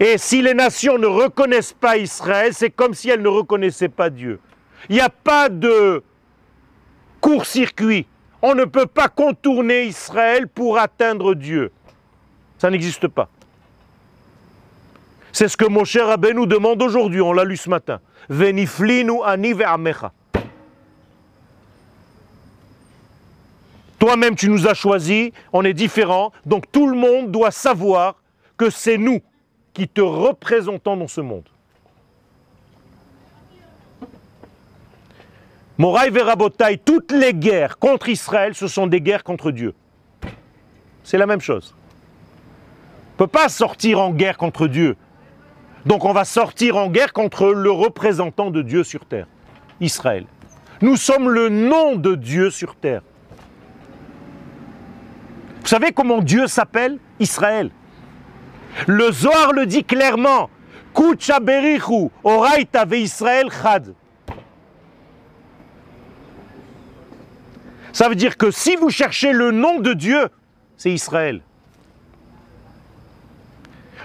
Et 0.00 0.18
si 0.18 0.42
les 0.42 0.54
nations 0.54 0.98
ne 0.98 1.06
reconnaissent 1.06 1.72
pas 1.72 1.98
Israël, 1.98 2.52
c'est 2.52 2.70
comme 2.70 2.94
si 2.94 3.10
elles 3.10 3.22
ne 3.22 3.28
reconnaissaient 3.28 3.88
pas 3.88 4.10
Dieu. 4.10 4.40
Il 4.88 4.96
n'y 4.96 5.00
a 5.00 5.08
pas 5.08 5.48
de 5.48 6.02
court-circuit. 7.20 8.08
On 8.40 8.54
ne 8.54 8.64
peut 8.64 8.86
pas 8.86 9.08
contourner 9.08 9.84
Israël 9.84 10.46
pour 10.46 10.78
atteindre 10.78 11.34
Dieu. 11.34 11.72
Ça 12.58 12.70
n'existe 12.70 13.08
pas. 13.08 13.28
C'est 15.32 15.48
ce 15.48 15.56
que 15.56 15.66
mon 15.66 15.84
cher 15.84 16.08
Abbé 16.08 16.34
nous 16.34 16.46
demande 16.46 16.82
aujourd'hui, 16.82 17.20
on 17.20 17.32
l'a 17.32 17.44
lu 17.44 17.56
ce 17.56 17.68
matin. 17.68 18.00
Veniflinu 18.28 19.22
ani 19.24 19.52
ve'amecha. 19.52 20.12
Toi-même, 23.98 24.36
tu 24.36 24.48
nous 24.48 24.68
as 24.68 24.74
choisis, 24.74 25.32
on 25.52 25.64
est 25.64 25.74
différents, 25.74 26.32
donc 26.46 26.70
tout 26.70 26.86
le 26.88 26.96
monde 26.96 27.32
doit 27.32 27.50
savoir 27.50 28.16
que 28.56 28.70
c'est 28.70 28.98
nous 28.98 29.20
qui 29.72 29.88
te 29.88 30.00
représentons 30.00 30.96
dans 30.96 31.08
ce 31.08 31.20
monde. 31.20 31.48
Moraï 35.78 36.10
Verabotai, 36.10 36.78
toutes 36.84 37.12
les 37.12 37.32
guerres 37.32 37.78
contre 37.78 38.08
Israël, 38.08 38.54
ce 38.56 38.66
sont 38.66 38.88
des 38.88 39.00
guerres 39.00 39.22
contre 39.22 39.52
Dieu. 39.52 39.74
C'est 41.04 41.18
la 41.18 41.26
même 41.26 41.40
chose. 41.40 41.76
On 43.10 43.22
ne 43.22 43.26
peut 43.26 43.26
pas 43.28 43.48
sortir 43.48 44.00
en 44.00 44.10
guerre 44.10 44.36
contre 44.36 44.66
Dieu. 44.66 44.96
Donc 45.86 46.04
on 46.04 46.12
va 46.12 46.24
sortir 46.24 46.76
en 46.76 46.88
guerre 46.88 47.12
contre 47.12 47.52
le 47.52 47.70
représentant 47.70 48.50
de 48.50 48.62
Dieu 48.62 48.82
sur 48.82 49.06
terre, 49.06 49.28
Israël. 49.80 50.26
Nous 50.82 50.96
sommes 50.96 51.28
le 51.30 51.48
nom 51.48 51.94
de 51.94 52.16
Dieu 52.16 52.50
sur 52.50 52.74
terre. 52.74 53.02
Vous 55.60 55.68
savez 55.68 55.92
comment 55.92 56.22
Dieu 56.22 56.48
s'appelle? 56.48 56.98
Israël. 57.20 57.70
Le 58.88 59.12
Zohar 59.12 59.52
le 59.52 59.66
dit 59.66 59.84
clairement. 59.84 60.50
Berichu, 61.42 62.10
ve 62.24 62.94
Israël 62.94 63.48
chad. 63.50 63.94
Ça 67.98 68.08
veut 68.08 68.14
dire 68.14 68.36
que 68.36 68.52
si 68.52 68.76
vous 68.76 68.90
cherchez 68.90 69.32
le 69.32 69.50
nom 69.50 69.80
de 69.80 69.92
Dieu, 69.92 70.28
c'est 70.76 70.92
Israël. 70.92 71.40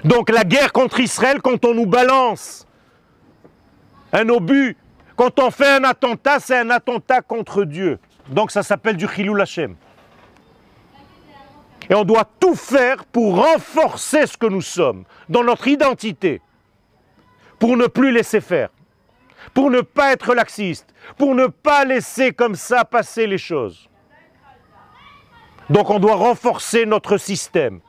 Donc 0.03 0.31
la 0.31 0.43
guerre 0.43 0.73
contre 0.73 0.99
Israël, 0.99 1.43
quand 1.43 1.63
on 1.63 1.75
nous 1.75 1.85
balance 1.85 2.65
un 4.11 4.27
obus, 4.29 4.75
quand 5.15 5.39
on 5.39 5.51
fait 5.51 5.75
un 5.75 5.83
attentat, 5.83 6.39
c'est 6.39 6.57
un 6.57 6.71
attentat 6.71 7.21
contre 7.21 7.65
Dieu. 7.65 7.99
Donc 8.29 8.49
ça 8.49 8.63
s'appelle 8.63 8.97
du 8.97 9.07
Chilou 9.07 9.39
Hashem. 9.39 9.75
Et 11.87 11.93
on 11.93 12.03
doit 12.03 12.27
tout 12.39 12.55
faire 12.55 13.05
pour 13.05 13.45
renforcer 13.45 14.25
ce 14.25 14.35
que 14.35 14.47
nous 14.47 14.63
sommes, 14.63 15.03
dans 15.29 15.43
notre 15.43 15.67
identité, 15.67 16.41
pour 17.59 17.77
ne 17.77 17.85
plus 17.85 18.11
laisser 18.11 18.41
faire, 18.41 18.69
pour 19.53 19.69
ne 19.69 19.81
pas 19.81 20.13
être 20.13 20.33
laxiste, 20.33 20.93
pour 21.17 21.35
ne 21.35 21.47
pas 21.47 21.85
laisser 21.85 22.31
comme 22.31 22.55
ça 22.55 22.85
passer 22.85 23.27
les 23.27 23.37
choses. 23.37 23.89
Donc 25.69 25.89
on 25.89 25.99
doit 25.99 26.15
renforcer 26.15 26.85
notre 26.85 27.17
système. 27.17 27.79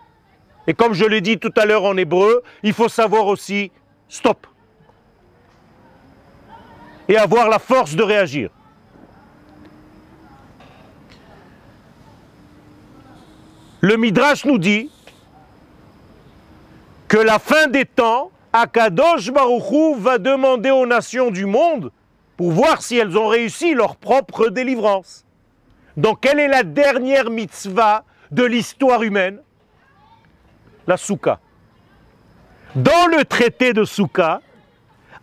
Et 0.67 0.75
comme 0.75 0.95
je 0.95 1.05
l'ai 1.05 1.21
dit 1.21 1.39
tout 1.39 1.53
à 1.57 1.67
l'heure 1.67 1.85
en 1.85 1.97
hébreu, 1.97 2.43
il 2.63 2.73
faut 2.73 2.89
savoir 2.89 3.27
aussi 3.27 3.71
stop. 4.09 4.47
Et 7.09 7.17
avoir 7.17 7.49
la 7.49 7.59
force 7.59 7.95
de 7.95 8.03
réagir. 8.03 8.51
Le 13.83 13.99
Midrash 13.99 14.47
nous 14.47 14.57
dit 14.57 14.91
que 17.07 17.19
la 17.19 17.39
fin 17.39 17.67
des 17.67 17.85
temps, 17.85 18.31
Akadosh 18.57 19.33
Baruchou 19.33 19.97
va 19.97 20.19
demander 20.19 20.71
aux 20.71 20.87
nations 20.87 21.33
du 21.33 21.45
monde 21.45 21.91
pour 22.37 22.53
voir 22.53 22.83
si 22.83 22.97
elles 22.97 23.19
ont 23.19 23.27
réussi 23.27 23.75
leur 23.75 23.97
propre 23.97 24.49
délivrance. 24.49 25.27
Donc, 25.97 26.21
quelle 26.21 26.39
est 26.39 26.47
la 26.47 26.63
dernière 26.63 27.31
mitzvah 27.31 28.05
de 28.31 28.45
l'histoire 28.45 29.03
humaine? 29.03 29.41
La 30.87 30.97
soukha. 30.97 31.41
Dans 32.77 33.09
le 33.09 33.25
traité 33.25 33.73
de 33.73 33.83
soukha, 33.83 34.41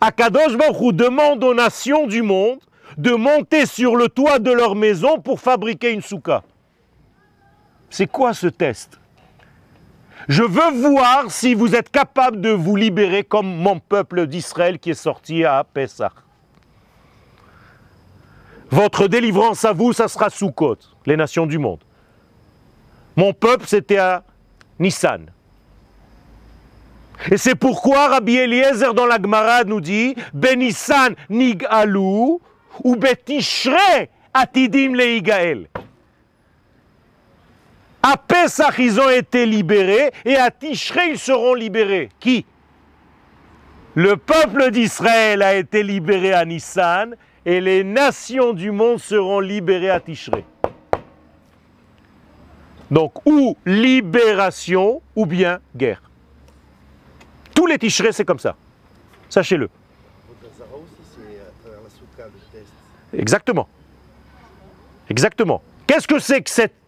Akadosh 0.02 0.58
Baruch 0.58 0.94
demande 0.94 1.42
aux 1.42 1.54
nations 1.54 2.06
du 2.06 2.20
monde 2.20 2.58
de 2.98 3.12
monter 3.12 3.64
sur 3.64 3.96
le 3.96 4.10
toit 4.10 4.40
de 4.40 4.52
leur 4.52 4.74
maison 4.74 5.18
pour 5.18 5.40
fabriquer 5.40 5.92
une 5.92 6.02
soukha. 6.02 6.42
C'est 7.88 8.08
quoi 8.08 8.34
ce 8.34 8.48
test? 8.48 9.00
Je 10.28 10.42
veux 10.42 10.90
voir 10.90 11.30
si 11.30 11.54
vous 11.54 11.74
êtes 11.74 11.90
capable 11.90 12.40
de 12.40 12.50
vous 12.50 12.76
libérer 12.76 13.24
comme 13.24 13.46
mon 13.46 13.78
peuple 13.78 14.26
d'Israël 14.26 14.78
qui 14.78 14.90
est 14.90 14.94
sorti 14.94 15.44
à 15.44 15.64
Pessah. 15.64 16.12
Votre 18.70 19.08
délivrance 19.08 19.64
à 19.64 19.72
vous, 19.72 19.92
ça 19.92 20.08
sera 20.08 20.30
sous 20.30 20.50
côte, 20.50 20.96
les 21.04 21.16
nations 21.16 21.46
du 21.46 21.58
monde. 21.58 21.80
Mon 23.16 23.32
peuple, 23.32 23.66
c'était 23.66 23.98
à 23.98 24.24
Nissan. 24.78 25.26
Et 27.30 27.36
c'est 27.36 27.54
pourquoi 27.54 28.08
Rabbi 28.08 28.36
Eliezer 28.36 28.94
dans 28.94 29.06
la 29.06 29.20
Gemara 29.20 29.64
nous 29.64 29.80
dit 29.80 30.14
Benissan 30.32 31.14
nigalou 31.28 32.40
ou 32.82 32.96
betishre 32.96 34.08
atidim 34.32 34.94
leigael. 34.94 35.68
À 38.02 38.16
Pesach, 38.16 38.78
ils 38.78 39.00
ont 39.00 39.08
été 39.08 39.46
libérés 39.46 40.10
et 40.24 40.36
à 40.36 40.50
Tishrei, 40.50 41.10
ils 41.10 41.18
seront 41.18 41.54
libérés. 41.54 42.08
Qui? 42.18 42.44
Le 43.94 44.16
peuple 44.16 44.70
d'Israël 44.70 45.42
a 45.42 45.54
été 45.54 45.82
libéré 45.82 46.32
à 46.32 46.44
Nissan 46.44 47.14
et 47.44 47.60
les 47.60 47.84
nations 47.84 48.54
du 48.54 48.70
monde 48.70 48.98
seront 48.98 49.38
libérées 49.38 49.90
à 49.90 50.00
Tishrei. 50.00 50.44
Donc, 52.90 53.24
ou 53.24 53.56
libération 53.64 55.00
ou 55.14 55.24
bien 55.24 55.60
guerre. 55.76 56.02
Tous 57.54 57.66
les 57.66 57.78
Tishrei, 57.78 58.12
c'est 58.12 58.24
comme 58.24 58.38
ça. 58.38 58.56
Sachez-le. 59.28 59.70
Exactement. 63.16 63.68
Exactement. 65.08 65.62
Qu'est-ce 65.86 66.08
que 66.08 66.18
c'est 66.18 66.42
que 66.42 66.50
cette 66.50 66.81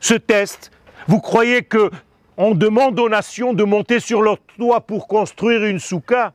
ce 0.00 0.14
test, 0.14 0.70
vous 1.06 1.20
croyez 1.20 1.62
que 1.62 1.90
on 2.36 2.54
demande 2.54 2.98
aux 3.00 3.08
nations 3.08 3.52
de 3.52 3.64
monter 3.64 3.98
sur 3.98 4.22
leur 4.22 4.38
toit 4.38 4.80
pour 4.80 5.08
construire 5.08 5.64
une 5.64 5.80
souka? 5.80 6.32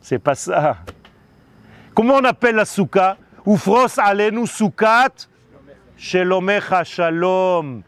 C'est 0.00 0.18
pas 0.18 0.34
ça. 0.34 0.78
Comment 1.94 2.14
on 2.14 2.24
appelle 2.24 2.54
la 2.54 2.64
souka? 2.64 3.18
Ufros 3.46 3.98
alenu 3.98 4.46
soukat? 4.46 5.28
Shelomecha 5.96 6.84
shalom. 6.84 7.82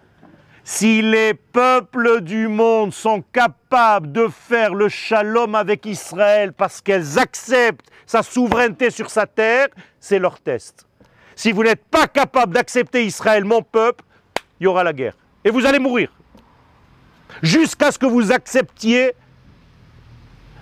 Si 0.64 1.00
les 1.00 1.32
peuples 1.32 2.20
du 2.20 2.46
monde 2.48 2.92
sont 2.92 3.22
capables 3.32 4.12
de 4.12 4.28
faire 4.28 4.74
le 4.74 4.88
shalom 4.88 5.54
avec 5.54 5.86
Israël 5.86 6.52
parce 6.52 6.80
qu'elles 6.80 7.18
acceptent 7.18 7.88
sa 8.04 8.22
souveraineté 8.22 8.90
sur 8.90 9.08
sa 9.08 9.26
terre, 9.26 9.68
c'est 9.98 10.18
leur 10.18 10.40
test. 10.40 10.86
Si 11.34 11.52
vous 11.52 11.62
n'êtes 11.62 11.84
pas 11.84 12.06
capable 12.06 12.52
d'accepter 12.52 13.06
Israël, 13.06 13.44
mon 13.44 13.62
peuple, 13.62 14.04
il 14.60 14.64
y 14.64 14.66
aura 14.66 14.84
la 14.84 14.92
guerre. 14.92 15.14
Et 15.44 15.50
vous 15.50 15.64
allez 15.66 15.78
mourir. 15.78 16.10
Jusqu'à 17.42 17.90
ce 17.90 17.98
que 17.98 18.06
vous 18.06 18.30
acceptiez 18.30 19.12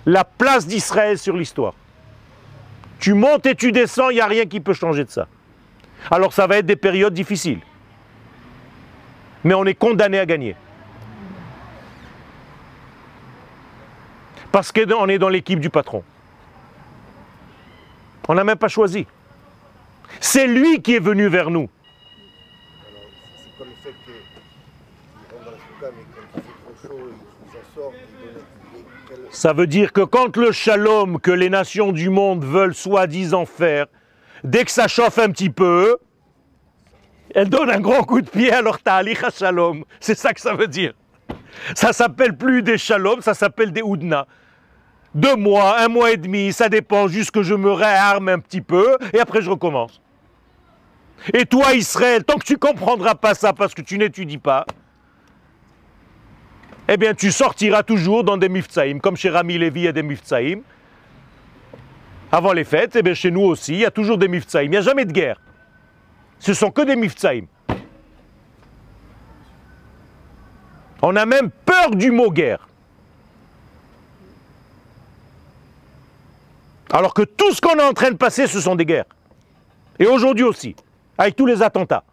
la 0.05 0.23
place 0.23 0.65
d'Israël 0.65 1.17
sur 1.17 1.35
l'histoire. 1.35 1.73
Tu 2.99 3.13
montes 3.13 3.45
et 3.45 3.55
tu 3.55 3.71
descends, 3.71 4.09
il 4.09 4.15
n'y 4.15 4.21
a 4.21 4.27
rien 4.27 4.45
qui 4.45 4.59
peut 4.59 4.73
changer 4.73 5.03
de 5.03 5.09
ça. 5.09 5.27
Alors 6.09 6.33
ça 6.33 6.47
va 6.47 6.57
être 6.57 6.65
des 6.65 6.75
périodes 6.75 7.13
difficiles. 7.13 7.59
Mais 9.43 9.53
on 9.53 9.65
est 9.65 9.75
condamné 9.75 10.19
à 10.19 10.25
gagner. 10.25 10.55
Parce 14.51 14.71
qu'on 14.71 15.07
est 15.07 15.19
dans 15.19 15.29
l'équipe 15.29 15.59
du 15.59 15.69
patron. 15.69 16.03
On 18.27 18.35
n'a 18.35 18.43
même 18.43 18.57
pas 18.57 18.67
choisi. 18.67 19.07
C'est 20.19 20.45
lui 20.45 20.81
qui 20.81 20.95
est 20.95 20.99
venu 20.99 21.27
vers 21.27 21.49
nous. 21.49 21.67
Ça 29.31 29.53
veut 29.53 29.67
dire 29.67 29.93
que 29.93 30.01
quand 30.01 30.35
le 30.37 30.51
shalom 30.51 31.19
que 31.19 31.31
les 31.31 31.49
nations 31.49 31.91
du 31.91 32.09
monde 32.09 32.43
veulent 32.43 32.73
soi-disant 32.73 33.45
faire, 33.45 33.85
dès 34.43 34.65
que 34.65 34.71
ça 34.71 34.87
chauffe 34.87 35.19
un 35.19 35.29
petit 35.29 35.51
peu, 35.51 35.97
elles 37.35 37.49
donnent 37.49 37.69
un 37.69 37.79
grand 37.79 38.03
coup 38.03 38.21
de 38.21 38.29
pied 38.29 38.51
à 38.51 38.61
leur 38.61 38.79
ta'alicha 38.79 39.29
shalom. 39.29 39.83
C'est 39.99 40.17
ça 40.17 40.33
que 40.33 40.41
ça 40.41 40.55
veut 40.55 40.67
dire. 40.67 40.93
Ça 41.75 41.93
s'appelle 41.93 42.35
plus 42.37 42.63
des 42.63 42.77
shalom, 42.77 43.21
ça 43.21 43.35
s'appelle 43.35 43.71
des 43.71 43.83
oudna. 43.83 44.25
Deux 45.13 45.35
mois, 45.35 45.79
un 45.79 45.87
mois 45.87 46.11
et 46.11 46.17
demi, 46.17 46.51
ça 46.51 46.69
dépend, 46.69 47.07
juste 47.07 47.31
que 47.31 47.43
je 47.43 47.53
me 47.53 47.71
réarme 47.71 48.29
un 48.29 48.39
petit 48.39 48.61
peu 48.61 48.97
et 49.13 49.19
après 49.19 49.41
je 49.41 49.49
recommence. 49.49 50.01
Et 51.33 51.45
toi, 51.45 51.73
Israël, 51.73 52.23
tant 52.23 52.37
que 52.37 52.45
tu 52.45 52.57
comprendras 52.57 53.15
pas 53.15 53.35
ça 53.35 53.53
parce 53.53 53.73
que 53.73 53.81
tu 53.81 53.97
n'étudies 53.97 54.37
pas, 54.37 54.65
eh 56.91 56.97
bien, 56.97 57.13
tu 57.13 57.31
sortiras 57.31 57.83
toujours 57.83 58.23
dans 58.23 58.37
des 58.37 58.49
miftsaïm, 58.49 58.99
comme 58.99 59.15
chez 59.15 59.29
Rami 59.29 59.59
Levi, 59.59 59.81
il 59.81 59.83
y 59.83 59.87
a 59.87 59.91
des 59.91 60.01
miftsaïm. 60.01 60.63
Avant 62.31 62.51
les 62.51 62.63
fêtes, 62.63 62.95
eh 62.95 63.03
bien, 63.03 63.13
chez 63.13 63.29
nous 63.29 63.41
aussi, 63.41 63.73
il 63.73 63.79
y 63.81 63.85
a 63.85 63.91
toujours 63.91 64.17
des 64.17 64.27
miftsaïm. 64.27 64.65
Il 64.65 64.71
n'y 64.71 64.77
a 64.77 64.81
jamais 64.81 65.05
de 65.05 65.11
guerre. 65.11 65.39
Ce 66.39 66.51
sont 66.55 66.71
que 66.71 66.81
des 66.81 66.95
miftsaïm. 66.95 67.45
On 71.03 71.15
a 71.15 71.27
même 71.27 71.51
peur 71.51 71.91
du 71.91 72.09
mot 72.09 72.31
guerre. 72.31 72.67
Alors 76.91 77.13
que 77.13 77.21
tout 77.21 77.51
ce 77.53 77.61
qu'on 77.61 77.77
est 77.77 77.83
en 77.83 77.93
train 77.93 78.09
de 78.09 78.17
passer, 78.17 78.47
ce 78.47 78.59
sont 78.59 78.75
des 78.75 78.85
guerres. 78.85 79.05
Et 79.99 80.07
aujourd'hui 80.07 80.43
aussi, 80.43 80.75
avec 81.19 81.35
tous 81.35 81.45
les 81.45 81.61
attentats. 81.61 82.03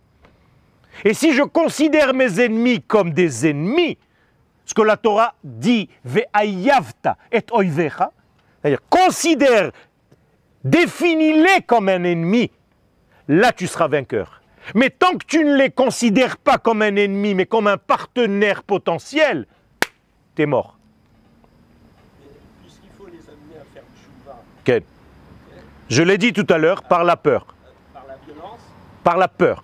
Et 1.03 1.15
si 1.15 1.33
je 1.33 1.43
considère 1.43 2.13
mes 2.13 2.41
ennemis 2.41 2.83
comme 2.83 3.13
des 3.13 3.49
ennemis, 3.49 3.97
ce 4.67 4.75
que 4.75 4.83
la 4.83 4.97
Torah 4.97 5.35
dit, 5.43 5.89
ve'ayavta 6.05 7.17
et 7.33 7.43
oivecha, 7.53 8.11
c'est-à-dire 8.61 8.81
considère, 8.91 9.71
définis-les 10.65 11.63
comme 11.67 11.89
un 11.89 12.03
ennemi, 12.03 12.51
là 13.29 13.53
tu 13.53 13.67
seras 13.67 13.89
vainqueur. 13.89 14.43
Mais 14.75 14.91
tant 14.91 15.13
que 15.13 15.25
tu 15.25 15.45
ne 15.45 15.57
les 15.57 15.71
considères 15.71 16.37
pas 16.37 16.59
comme 16.59 16.83
un 16.83 16.97
ennemi, 16.97 17.35
mais 17.35 17.47
comme 17.47 17.69
un 17.69 17.79
partenaire 17.79 18.65
potentiel, 18.65 19.47
tu 20.35 20.43
es 20.43 20.47
mort. 20.47 20.77
Puisqu'il 22.63 22.91
faut 22.99 23.07
les 23.07 23.21
amener 23.29 23.61
à 23.61 23.65
faire 23.73 24.81
du 24.81 24.85
Je 25.89 26.03
l'ai 26.03 26.19
dit 26.19 26.33
tout 26.33 26.47
à 26.49 26.59
l'heure, 26.59 26.83
par 26.83 27.05
la 27.05 27.17
peur. 27.17 27.47
Par 27.95 28.05
la 28.09 28.17
violence? 28.17 28.61
Par 29.05 29.17
la 29.17 29.29
peur. 29.29 29.63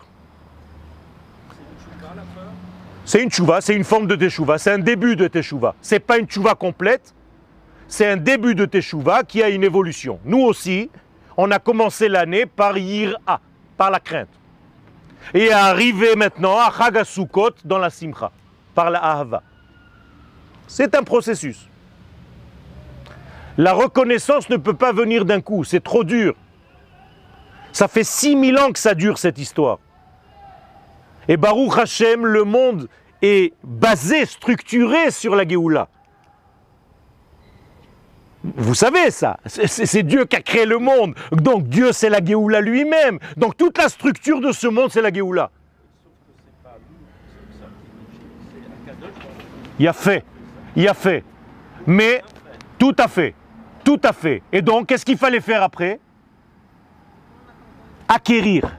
C'est 3.12 3.22
une 3.22 3.30
chouva, 3.30 3.60
c'est 3.60 3.74
une 3.74 3.84
forme 3.84 4.06
de 4.06 4.16
teshuva, 4.16 4.56
c'est 4.56 4.72
un 4.72 4.78
début 4.78 5.16
de 5.16 5.28
teshuva. 5.28 5.74
Ce 5.82 5.94
n'est 5.94 6.00
pas 6.00 6.16
une 6.16 6.26
chouva 6.30 6.54
complète, 6.54 7.14
c'est 7.86 8.08
un 8.08 8.16
début 8.16 8.54
de 8.54 8.64
teshuva 8.64 9.22
qui 9.22 9.42
a 9.42 9.50
une 9.50 9.64
évolution. 9.64 10.18
Nous 10.24 10.40
aussi, 10.40 10.90
on 11.36 11.50
a 11.50 11.58
commencé 11.58 12.08
l'année 12.08 12.46
par 12.46 12.78
yir'a, 12.78 13.38
par 13.76 13.90
la 13.90 14.00
crainte. 14.00 14.30
Et 15.34 15.52
arrivé 15.52 16.16
maintenant 16.16 16.56
à 16.56 16.72
Chagasukot 16.72 17.50
dans 17.66 17.76
la 17.76 17.90
simcha, 17.90 18.32
par 18.74 18.88
la 18.88 19.04
ahava. 19.04 19.42
C'est 20.66 20.94
un 20.94 21.02
processus. 21.02 21.68
La 23.58 23.74
reconnaissance 23.74 24.48
ne 24.48 24.56
peut 24.56 24.72
pas 24.72 24.94
venir 24.94 25.26
d'un 25.26 25.42
coup, 25.42 25.64
c'est 25.64 25.84
trop 25.84 26.02
dur. 26.02 26.34
Ça 27.74 27.88
fait 27.88 28.04
6000 28.04 28.58
ans 28.58 28.72
que 28.72 28.78
ça 28.78 28.94
dure 28.94 29.18
cette 29.18 29.36
histoire. 29.36 29.80
Et 31.28 31.36
Baruch 31.36 31.76
Hashem, 31.76 32.24
le 32.24 32.44
monde 32.44 32.88
est 33.22 33.54
basé, 33.62 34.26
structuré 34.26 35.10
sur 35.10 35.34
la 35.34 35.48
Géoula. 35.48 35.88
Vous 38.44 38.74
savez 38.74 39.12
ça, 39.12 39.38
c'est 39.46 40.02
Dieu 40.02 40.24
qui 40.24 40.34
a 40.34 40.40
créé 40.40 40.66
le 40.66 40.78
monde. 40.78 41.14
Donc 41.30 41.68
Dieu 41.68 41.92
c'est 41.92 42.10
la 42.10 42.22
Géoula 42.22 42.60
lui-même. 42.60 43.20
Donc 43.36 43.56
toute 43.56 43.78
la 43.78 43.88
structure 43.88 44.40
de 44.40 44.50
ce 44.50 44.66
monde 44.66 44.90
c'est 44.90 45.00
la 45.00 45.12
Géoula. 45.12 45.50
Il 49.78 49.86
a 49.86 49.92
fait, 49.92 50.24
il 50.74 50.88
a 50.88 50.94
fait. 50.94 51.24
Mais 51.86 52.22
tout 52.78 52.94
à 52.98 53.06
fait, 53.06 53.34
tout 53.84 54.00
à 54.02 54.12
fait. 54.12 54.42
Et 54.52 54.60
donc 54.60 54.88
qu'est-ce 54.88 55.04
qu'il 55.04 55.18
fallait 55.18 55.40
faire 55.40 55.62
après? 55.62 56.00
Acquérir 58.08 58.76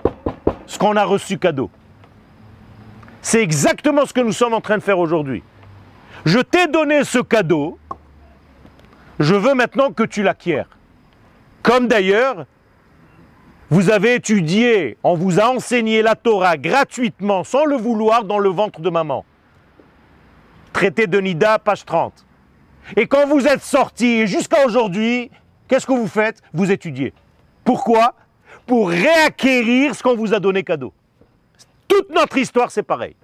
ce 0.65 0.77
qu'on 0.77 0.95
a 0.97 1.05
reçu 1.05 1.37
cadeau. 1.37 1.71
C'est 3.23 3.41
exactement 3.41 4.05
ce 4.05 4.13
que 4.13 4.19
nous 4.19 4.33
sommes 4.33 4.53
en 4.53 4.59
train 4.59 4.77
de 4.77 4.83
faire 4.83 4.99
aujourd'hui. 4.99 5.43
Je 6.25 6.39
t'ai 6.39 6.67
donné 6.67 7.05
ce 7.05 7.19
cadeau, 7.19 7.79
je 9.17 9.33
veux 9.33 9.53
maintenant 9.53 9.91
que 9.91 10.03
tu 10.03 10.23
l'acquières. 10.23 10.67
Comme 11.63 11.87
d'ailleurs, 11.87 12.45
vous 13.69 13.89
avez 13.89 14.15
étudié, 14.15 14.97
on 15.03 15.15
vous 15.15 15.39
a 15.39 15.45
enseigné 15.45 16.01
la 16.01 16.15
Torah 16.15 16.57
gratuitement, 16.57 17.45
sans 17.45 17.63
le 17.63 17.77
vouloir, 17.77 18.25
dans 18.25 18.39
le 18.39 18.49
ventre 18.49 18.81
de 18.81 18.89
maman. 18.89 19.23
Traité 20.73 21.07
de 21.07 21.19
Nida, 21.19 21.59
page 21.59 21.85
30. 21.85 22.25
Et 22.97 23.07
quand 23.07 23.25
vous 23.25 23.47
êtes 23.47 23.63
sorti 23.63 24.27
jusqu'à 24.27 24.65
aujourd'hui, 24.65 25.31
qu'est-ce 25.69 25.87
que 25.87 25.93
vous 25.93 26.07
faites? 26.07 26.41
Vous 26.53 26.71
étudiez. 26.71 27.13
Pourquoi? 27.63 28.15
Pour 28.67 28.89
réacquérir 28.89 29.95
ce 29.95 30.03
qu'on 30.03 30.15
vous 30.17 30.33
a 30.33 30.41
donné 30.41 30.63
cadeau. 30.63 30.93
Toute 31.93 32.09
notre 32.09 32.39
histoire, 32.39 32.71
c'est 32.71 32.81
pareil. 32.81 33.15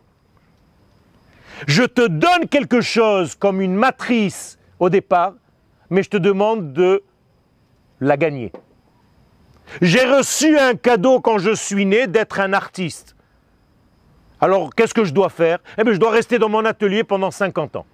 Je 1.65 1.82
te 1.82 2.05
donne 2.05 2.47
quelque 2.47 2.82
chose 2.82 3.34
comme 3.34 3.62
une 3.62 3.73
matrice 3.73 4.60
au 4.77 4.91
départ, 4.91 5.34
mais 5.89 6.03
je 6.03 6.10
te 6.12 6.17
demande 6.17 6.71
de 6.71 7.01
la 7.99 8.15
gagner. 8.15 8.51
J'ai 9.82 10.05
reçu 10.05 10.55
un 10.60 10.75
cadeau 10.75 11.19
quand 11.19 11.39
je 11.39 11.55
suis 11.55 11.88
né 11.88 12.05
d'être 12.05 12.39
un 12.39 12.53
artiste. 12.53 13.15
Alors 14.39 14.75
qu'est-ce 14.75 14.93
que 14.93 15.03
je 15.03 15.15
dois 15.15 15.29
faire? 15.29 15.58
Eh 15.79 15.84
bien 15.84 15.93
je 15.93 15.99
dois 15.99 16.12
rester 16.12 16.38
dans 16.38 16.49
mon 16.49 16.63
atelier 16.63 17.03
pendant 17.03 17.32
50 17.32 17.75
ans. 17.75 17.88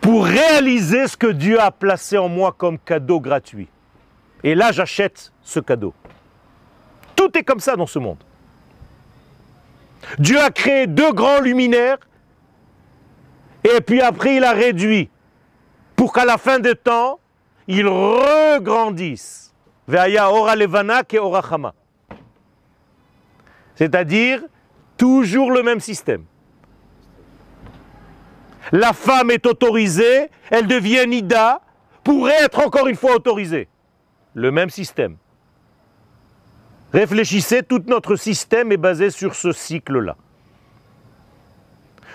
Pour 0.00 0.24
réaliser 0.24 1.08
ce 1.08 1.16
que 1.16 1.26
Dieu 1.26 1.60
a 1.60 1.72
placé 1.72 2.16
en 2.16 2.28
moi 2.28 2.54
comme 2.56 2.78
cadeau 2.78 3.18
gratuit. 3.18 3.68
Et 4.44 4.54
là 4.54 4.70
j'achète 4.70 5.32
ce 5.42 5.58
cadeau. 5.58 5.94
Tout 7.16 7.36
est 7.36 7.42
comme 7.42 7.60
ça 7.60 7.74
dans 7.74 7.88
ce 7.88 7.98
monde. 7.98 8.22
Dieu 10.18 10.40
a 10.40 10.50
créé 10.50 10.86
deux 10.86 11.12
grands 11.12 11.40
luminaires 11.40 11.98
et 13.64 13.80
puis 13.80 14.00
après 14.00 14.36
il 14.36 14.44
a 14.44 14.52
réduit 14.52 15.10
pour 15.96 16.12
qu'à 16.12 16.24
la 16.24 16.38
fin 16.38 16.58
des 16.58 16.74
temps, 16.74 17.20
ils 17.68 17.86
regrandissent. 17.86 19.54
C'est-à-dire 23.74 24.42
toujours 24.96 25.50
le 25.50 25.62
même 25.62 25.80
système. 25.80 26.24
La 28.72 28.92
femme 28.92 29.30
est 29.30 29.44
autorisée, 29.46 30.30
elle 30.50 30.66
devient 30.66 31.06
Nida, 31.06 31.60
pour 32.02 32.28
être 32.30 32.66
encore 32.66 32.86
une 32.86 32.96
fois 32.96 33.16
autorisée. 33.16 33.68
Le 34.34 34.50
même 34.50 34.70
système. 34.70 35.16
Réfléchissez, 36.92 37.62
tout 37.62 37.82
notre 37.86 38.16
système 38.16 38.72
est 38.72 38.76
basé 38.76 39.10
sur 39.10 39.34
ce 39.34 39.52
cycle-là. 39.52 40.16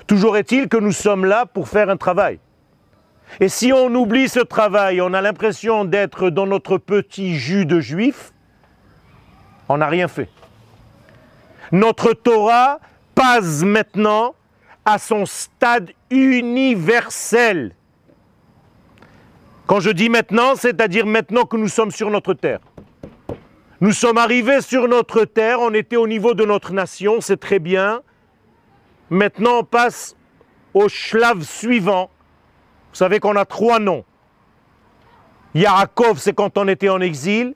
Toujours 0.08 0.38
est-il 0.38 0.68
que 0.68 0.78
nous 0.78 0.92
sommes 0.92 1.26
là 1.26 1.46
pour 1.46 1.68
faire 1.70 1.90
un 1.90 1.98
travail. 1.98 2.40
Et 3.40 3.50
si 3.50 3.74
on 3.74 3.94
oublie 3.96 4.30
ce 4.30 4.40
travail, 4.40 5.02
on 5.02 5.14
a 5.14 5.22
l'impression 5.22 5.86
d'être 5.86 6.30
dans 6.30 6.46
notre 6.46 6.78
petit 6.78 7.36
jus 7.36 7.66
de 7.66 7.80
juif, 7.80 8.34
on 9.68 9.78
n'a 9.78 9.88
rien 9.88 10.08
fait. 10.08 10.30
Notre 11.72 12.14
Torah 12.14 12.80
passe 13.16 13.64
maintenant 13.64 14.36
à 14.84 15.00
son 15.00 15.26
stade 15.26 15.92
universel. 16.12 17.74
Quand 19.66 19.80
je 19.80 19.90
dis 19.90 20.10
maintenant, 20.10 20.56
c'est-à-dire 20.56 21.08
maintenant 21.08 21.46
que 21.46 21.58
nous 21.58 21.70
sommes 21.70 21.90
sur 21.90 22.12
notre 22.12 22.36
terre. 22.36 22.60
Nous 23.82 23.92
sommes 23.92 24.18
arrivés 24.18 24.62
sur 24.62 24.88
notre 24.88 25.26
terre, 25.26 25.60
on 25.60 25.74
était 25.74 25.98
au 25.98 26.08
niveau 26.08 26.34
de 26.34 26.46
notre 26.46 26.72
nation, 26.72 27.20
c'est 27.20 27.40
très 27.40 27.60
bien. 27.60 28.02
Maintenant, 29.10 29.60
on 29.60 29.64
passe 29.66 30.16
au 30.74 30.88
shlav 30.88 31.44
suivant. 31.44 32.10
Vous 32.92 32.96
savez 32.96 33.20
qu'on 33.20 33.36
a 33.36 33.44
trois 33.44 33.80
noms. 33.80 34.06
Yaakov, 35.56 36.20
c'est 36.20 36.34
quand 36.34 36.58
on 36.58 36.70
était 36.70 36.88
en 36.88 37.02
exil. 37.02 37.54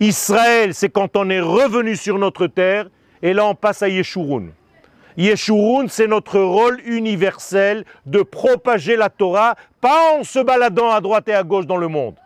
Israël, 0.00 0.72
c'est 0.72 0.88
quand 0.88 1.14
on 1.14 1.28
est 1.28 1.40
revenu 1.40 1.94
sur 1.94 2.18
notre 2.18 2.46
terre. 2.46 2.88
Et 3.22 3.34
là, 3.34 3.44
on 3.44 3.54
passe 3.54 3.82
à 3.82 3.88
Yeshurun. 3.88 4.48
Yeshurun, 5.18 5.88
c'est 5.88 6.06
notre 6.06 6.40
rôle 6.40 6.80
universel 6.86 7.84
de 8.06 8.22
propager 8.22 8.96
la 8.96 9.10
Torah, 9.10 9.56
pas 9.82 10.18
en 10.18 10.24
se 10.24 10.38
baladant 10.38 10.90
à 10.90 11.02
droite 11.02 11.28
et 11.28 11.34
à 11.34 11.42
gauche 11.42 11.66
dans 11.66 11.76
le 11.76 11.88
monde. 11.88 12.16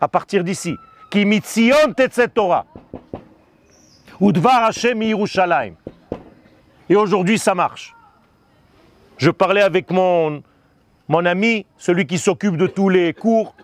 À 0.00 0.08
partir 0.08 0.44
d'ici. 0.44 0.76
Qui 1.10 1.24
mitzion 1.24 1.94
Torah. 2.34 2.66
Udvar 4.20 4.64
Hashem 4.64 5.02
Yerushalayim. 5.02 5.74
Et 6.88 6.96
aujourd'hui, 6.96 7.38
ça 7.38 7.54
marche. 7.54 7.94
Je 9.16 9.30
parlais 9.30 9.62
avec 9.62 9.90
mon, 9.90 10.42
mon 11.08 11.24
ami, 11.24 11.66
celui 11.76 12.06
qui 12.06 12.18
s'occupe 12.18 12.56
de 12.56 12.66
tous 12.66 12.88
les 12.88 13.14
cours. 13.14 13.54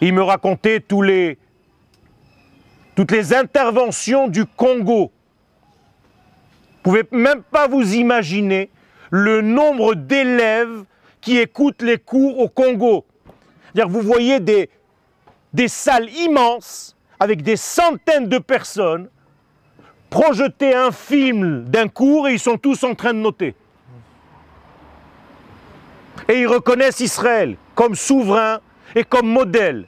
Il 0.00 0.14
me 0.14 0.22
racontait 0.22 0.80
tous 0.80 1.02
les, 1.02 1.38
toutes 2.94 3.12
les 3.12 3.34
interventions 3.34 4.28
du 4.28 4.46
Congo. 4.46 5.12
Vous 6.84 6.96
ne 6.96 7.02
pouvez 7.02 7.04
même 7.12 7.42
pas 7.42 7.68
vous 7.68 7.94
imaginer 7.94 8.70
le 9.10 9.40
nombre 9.40 9.94
d'élèves 9.94 10.84
qui 11.20 11.38
écoutent 11.38 11.82
les 11.82 11.98
cours 11.98 12.38
au 12.38 12.48
Congo. 12.48 13.04
Vous 13.74 14.00
voyez 14.00 14.40
des, 14.40 14.68
des 15.52 15.68
salles 15.68 16.10
immenses 16.10 16.96
avec 17.20 17.42
des 17.42 17.56
centaines 17.56 18.28
de 18.28 18.38
personnes, 18.38 19.08
projeter 20.10 20.74
un 20.74 20.90
film 20.90 21.64
d'un 21.64 21.88
cours 21.88 22.28
et 22.28 22.34
ils 22.34 22.40
sont 22.40 22.58
tous 22.58 22.82
en 22.84 22.94
train 22.94 23.14
de 23.14 23.18
noter. 23.18 23.54
Et 26.28 26.40
ils 26.40 26.46
reconnaissent 26.46 27.00
Israël 27.00 27.56
comme 27.74 27.94
souverain 27.94 28.60
et 28.94 29.04
comme 29.04 29.28
modèle. 29.28 29.86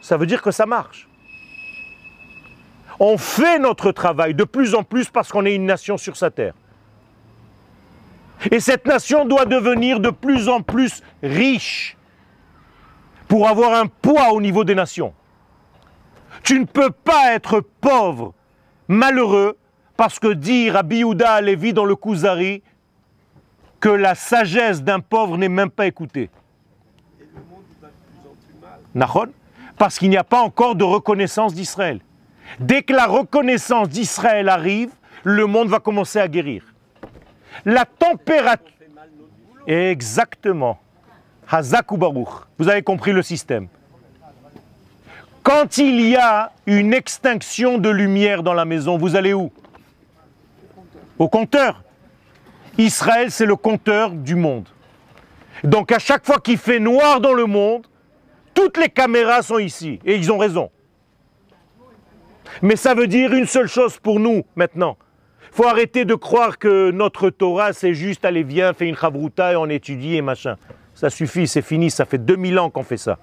Ça 0.00 0.16
veut 0.16 0.26
dire 0.26 0.42
que 0.42 0.50
ça 0.50 0.66
marche. 0.66 1.08
On 2.98 3.16
fait 3.18 3.58
notre 3.58 3.92
travail 3.92 4.34
de 4.34 4.44
plus 4.44 4.74
en 4.74 4.82
plus 4.82 5.08
parce 5.08 5.30
qu'on 5.30 5.46
est 5.46 5.54
une 5.54 5.66
nation 5.66 5.96
sur 5.96 6.16
sa 6.16 6.30
terre. 6.30 6.54
Et 8.50 8.60
cette 8.60 8.86
nation 8.86 9.24
doit 9.24 9.46
devenir 9.46 10.00
de 10.00 10.10
plus 10.10 10.48
en 10.48 10.62
plus 10.62 11.02
riche 11.22 11.96
pour 13.32 13.48
avoir 13.48 13.72
un 13.72 13.86
poids 13.86 14.34
au 14.34 14.42
niveau 14.42 14.62
des 14.62 14.74
nations. 14.74 15.14
Tu 16.42 16.60
ne 16.60 16.66
peux 16.66 16.90
pas 16.90 17.32
être 17.32 17.60
pauvre, 17.80 18.34
malheureux, 18.88 19.56
parce 19.96 20.18
que 20.18 20.34
dire 20.34 20.76
à 20.76 20.82
Biyouda 20.82 21.40
Lévi 21.40 21.72
dans 21.72 21.86
le 21.86 21.96
Kuzari 21.96 22.62
que 23.80 23.88
la 23.88 24.14
sagesse 24.14 24.82
d'un 24.82 25.00
pauvre 25.00 25.38
n'est 25.38 25.48
même 25.48 25.70
pas 25.70 25.86
écoutée. 25.86 26.28
Parce 29.78 29.98
qu'il 29.98 30.10
n'y 30.10 30.18
a 30.18 30.24
pas 30.24 30.42
encore 30.42 30.74
de 30.74 30.84
reconnaissance 30.84 31.54
d'Israël. 31.54 32.00
Dès 32.60 32.82
que 32.82 32.92
la 32.92 33.06
reconnaissance 33.06 33.88
d'Israël 33.88 34.50
arrive, 34.50 34.90
le 35.24 35.46
monde 35.46 35.68
va 35.68 35.80
commencer 35.80 36.18
à 36.18 36.28
guérir. 36.28 36.64
La 37.64 37.86
température. 37.86 38.74
Exactement. 39.66 40.78
Hazak 41.48 41.86
Vous 42.58 42.68
avez 42.68 42.82
compris 42.82 43.12
le 43.12 43.22
système. 43.22 43.68
Quand 45.42 45.78
il 45.78 46.00
y 46.08 46.16
a 46.16 46.52
une 46.66 46.94
extinction 46.94 47.78
de 47.78 47.88
lumière 47.88 48.42
dans 48.42 48.54
la 48.54 48.64
maison, 48.64 48.96
vous 48.96 49.16
allez 49.16 49.34
où? 49.34 49.50
Au 51.18 51.28
compteur. 51.28 51.82
Israël, 52.78 53.30
c'est 53.30 53.46
le 53.46 53.56
compteur 53.56 54.10
du 54.10 54.34
monde. 54.34 54.68
Donc 55.64 55.92
à 55.92 55.98
chaque 55.98 56.24
fois 56.24 56.38
qu'il 56.38 56.58
fait 56.58 56.80
noir 56.80 57.20
dans 57.20 57.34
le 57.34 57.46
monde, 57.46 57.86
toutes 58.54 58.76
les 58.78 58.88
caméras 58.88 59.42
sont 59.42 59.58
ici. 59.58 59.98
Et 60.04 60.16
ils 60.16 60.30
ont 60.30 60.38
raison. 60.38 60.70
Mais 62.60 62.76
ça 62.76 62.94
veut 62.94 63.06
dire 63.06 63.32
une 63.32 63.46
seule 63.46 63.68
chose 63.68 63.98
pour 63.98 64.20
nous 64.20 64.42
maintenant. 64.56 64.96
Il 65.50 65.56
faut 65.56 65.66
arrêter 65.66 66.04
de 66.04 66.14
croire 66.14 66.58
que 66.58 66.90
notre 66.90 67.30
Torah, 67.30 67.72
c'est 67.72 67.94
juste, 67.94 68.24
allez, 68.24 68.42
viens, 68.42 68.72
fais 68.72 68.88
une 68.88 68.96
chavruta 68.96 69.52
et 69.52 69.56
on 69.56 69.68
étudie 69.68 70.16
et 70.16 70.22
machin. 70.22 70.56
Ça 71.02 71.10
suffit, 71.10 71.48
c'est 71.48 71.62
fini, 71.62 71.90
ça 71.90 72.04
fait 72.04 72.16
2000 72.16 72.60
ans 72.60 72.70
qu'on 72.70 72.84
fait 72.84 72.96
ça. 72.96 73.18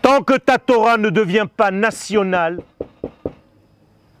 Tant 0.00 0.22
que 0.22 0.38
ta 0.38 0.56
Torah 0.56 0.96
ne 0.96 1.10
devient 1.10 1.46
pas 1.54 1.70
nationale, 1.70 2.62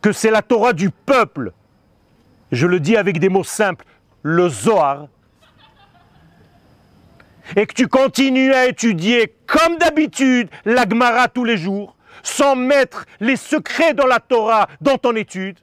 que 0.02 0.12
c'est 0.12 0.30
la 0.30 0.42
Torah 0.42 0.74
du 0.74 0.90
peuple, 0.90 1.52
je 2.52 2.66
le 2.66 2.78
dis 2.78 2.98
avec 2.98 3.20
des 3.20 3.30
mots 3.30 3.42
simples, 3.42 3.86
le 4.20 4.50
Zohar, 4.50 5.06
et 7.56 7.66
que 7.66 7.72
tu 7.72 7.88
continues 7.88 8.52
à 8.52 8.66
étudier 8.66 9.34
comme 9.46 9.78
d'habitude 9.78 10.50
la 10.66 10.86
Gemara 10.86 11.26
tous 11.28 11.44
les 11.44 11.56
jours, 11.56 11.96
sans 12.22 12.54
mettre 12.54 13.06
les 13.20 13.36
secrets 13.36 13.94
dans 13.94 14.06
la 14.06 14.20
Torah 14.20 14.68
dans 14.82 14.98
ton 14.98 15.16
étude, 15.16 15.56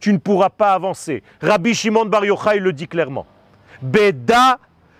tu 0.00 0.12
ne 0.12 0.18
pourras 0.18 0.50
pas 0.50 0.72
avancer. 0.72 1.22
Rabbi 1.40 1.76
Shimon 1.76 2.06
Bar 2.06 2.24
Yochai 2.24 2.58
le 2.58 2.72
dit 2.72 2.88
clairement. 2.88 3.26
Beda 3.80 4.58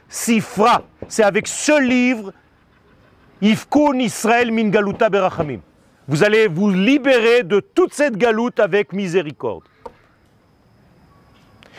Sifra, 0.09 0.83
c'est 1.09 1.23
avec 1.23 1.47
ce 1.47 1.81
livre, 1.81 2.33
Ifkun 3.41 3.99
Israël 3.99 4.51
min 4.53 4.69
galuta 4.69 5.09
berachamim. 5.11 5.61
Vous 6.09 6.23
allez 6.23 6.47
vous 6.47 6.71
libérer 6.71 7.43
de 7.43 7.61
toute 7.61 7.93
cette 7.93 8.17
galoute 8.17 8.61
avec 8.61 8.93
miséricorde. 8.93 9.65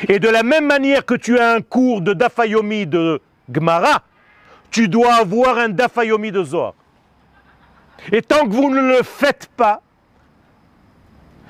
Et 0.07 0.19
de 0.19 0.29
la 0.29 0.43
même 0.43 0.67
manière 0.67 1.05
que 1.05 1.15
tu 1.15 1.39
as 1.39 1.53
un 1.53 1.61
cours 1.61 2.01
de 2.01 2.13
Dafayomi 2.13 2.85
de 2.85 3.21
Gemara, 3.51 4.03
tu 4.69 4.87
dois 4.87 5.15
avoir 5.15 5.57
un 5.57 5.69
Dafayomi 5.69 6.31
de 6.31 6.43
Zohar. 6.43 6.73
Et 8.11 8.21
tant 8.21 8.45
que 8.47 8.53
vous 8.53 8.69
ne 8.69 8.81
le 8.97 9.01
faites 9.03 9.47
pas, 9.57 9.81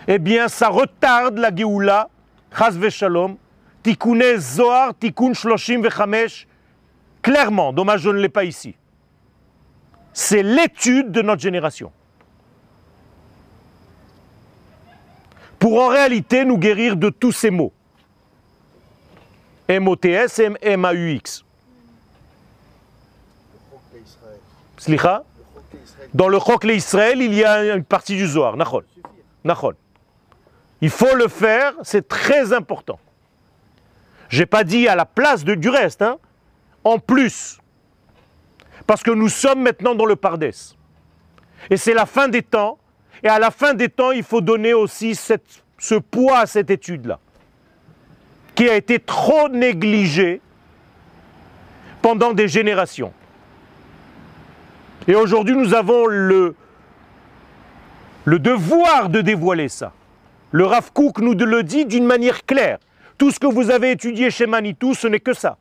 eh 0.07 0.19
bien, 0.19 0.47
ça 0.47 0.69
retarde 0.69 1.37
la 1.37 1.53
Géoula, 1.53 2.09
Chaz 2.57 2.77
Shalom, 2.89 3.35
Tikkune 3.83 4.37
Zohar, 4.37 4.93
Tikkun 4.97 5.33
Shloshim 5.33 5.81
Vechamesh, 5.81 6.46
clairement, 7.21 7.73
dommage 7.73 8.01
je 8.01 8.09
ne 8.09 8.19
l'ai 8.19 8.29
pas 8.29 8.43
ici. 8.43 8.75
C'est 10.13 10.43
l'étude 10.43 11.11
de 11.11 11.21
notre 11.21 11.41
génération. 11.41 11.91
Pour 15.59 15.81
en 15.81 15.87
réalité 15.87 16.45
nous 16.45 16.57
guérir 16.57 16.95
de 16.95 17.09
tous 17.09 17.31
ces 17.31 17.49
mots. 17.49 17.73
M-O-T-S 19.67 20.41
M-A-U-X. 20.61 21.43
Slicha? 24.77 25.23
Dans 26.13 26.29
le 26.29 26.39
Chok 26.39 26.63
Israël, 26.65 27.21
il 27.21 27.33
y 27.33 27.43
a 27.43 27.75
une 27.75 27.83
partie 27.83 28.15
du 28.15 28.27
Zohar. 28.27 28.55
Nachol. 28.55 28.85
Nachol. 29.43 29.75
Il 30.81 30.89
faut 30.89 31.15
le 31.15 31.27
faire, 31.27 31.73
c'est 31.81 32.07
très 32.07 32.53
important. 32.53 32.99
Je 34.29 34.39
n'ai 34.39 34.45
pas 34.45 34.63
dit 34.63 34.87
à 34.87 34.95
la 34.95 35.05
place 35.05 35.43
du 35.43 35.69
reste, 35.69 36.01
hein, 36.01 36.17
en 36.83 36.99
plus. 36.99 37.59
Parce 38.85 39.03
que 39.03 39.11
nous 39.11 39.29
sommes 39.29 39.61
maintenant 39.61 39.95
dans 39.95 40.05
le 40.05 40.15
Pardès. 40.15 40.75
Et 41.69 41.77
c'est 41.77 41.93
la 41.93 42.05
fin 42.05 42.27
des 42.27 42.41
temps. 42.41 42.77
Et 43.23 43.27
à 43.27 43.39
la 43.39 43.51
fin 43.51 43.73
des 43.73 43.89
temps, 43.89 44.11
il 44.11 44.23
faut 44.23 44.41
donner 44.41 44.73
aussi 44.73 45.15
ce 45.15 45.95
poids 45.95 46.39
à 46.39 46.45
cette 46.45 46.69
étude-là, 46.69 47.19
qui 48.53 48.69
a 48.69 48.75
été 48.75 48.99
trop 48.99 49.49
négligée 49.49 50.39
pendant 52.01 52.33
des 52.33 52.47
générations. 52.47 53.11
Et 55.07 55.15
aujourd'hui, 55.15 55.55
nous 55.55 55.73
avons 55.73 56.05
le, 56.05 56.55
devoir 58.25 59.09
de 59.09 59.21
dévoiler 59.21 59.69
ça. 59.69 59.93
Le 60.51 60.65
Rav 60.65 60.91
Kook 60.93 61.19
nous 61.19 61.33
le 61.33 61.63
dit 61.63 61.85
d'une 61.85 62.05
manière 62.05 62.45
claire. 62.45 62.77
Tout 63.17 63.31
ce 63.31 63.39
que 63.39 63.47
vous 63.47 63.71
avez 63.71 63.91
étudié 63.91 64.29
chez 64.29 64.45
Manitou, 64.45 64.93
ce 64.93 65.07
n'est 65.07 65.19
que 65.19 65.33
ça. 65.33 65.57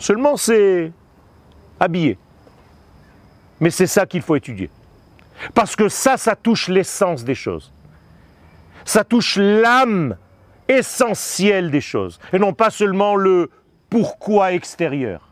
Seulement, 0.00 0.38
c'est 0.38 0.92
habillé. 1.78 2.18
Mais 3.60 3.70
c'est 3.70 3.86
ça 3.86 4.06
qu'il 4.06 4.22
faut 4.22 4.34
étudier. 4.34 4.70
Parce 5.54 5.76
que 5.76 5.88
ça, 5.88 6.16
ça 6.16 6.34
touche 6.34 6.68
l'essence 6.68 7.22
des 7.22 7.34
choses. 7.34 7.70
Ça 8.86 9.04
touche 9.04 9.36
l'âme 9.36 10.16
essentielle 10.68 11.70
des 11.70 11.82
choses. 11.82 12.18
Et 12.32 12.38
non 12.38 12.54
pas 12.54 12.70
seulement 12.70 13.14
le 13.14 13.50
pourquoi 13.90 14.54
extérieur. 14.54 15.28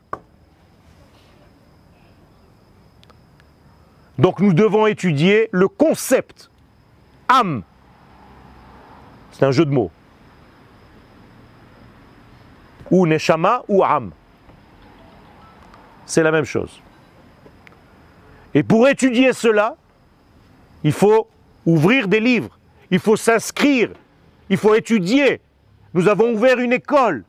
Donc 4.19 4.41
nous 4.41 4.53
devons 4.53 4.87
étudier 4.87 5.49
le 5.51 5.69
concept. 5.69 6.51
âme. 7.29 7.63
C'est 9.33 9.45
un 9.45 9.51
jeu 9.51 9.65
de 9.65 9.71
mots. 9.71 9.91
Ou 12.91 13.07
neshama 13.07 13.63
ou 13.69 13.83
âme. 13.83 14.13
C'est 16.09 16.23
la 16.23 16.33
même 16.33 16.47
chose. 16.47 16.81
Et 18.55 18.63
pour 18.63 18.89
étudier 18.89 19.35
cela, 19.35 19.77
il 20.83 20.93
faut 20.93 21.29
ouvrir 21.67 22.09
des 22.09 22.19
livres, 22.19 22.59
il 22.91 22.99
faut 22.99 23.17
s'inscrire, 23.17 23.91
il 24.49 24.57
faut 24.57 24.75
étudier. 24.75 25.43
Nous 25.93 26.09
avons 26.09 26.33
ouvert 26.33 26.59
une 26.59 26.73
école 26.73 27.25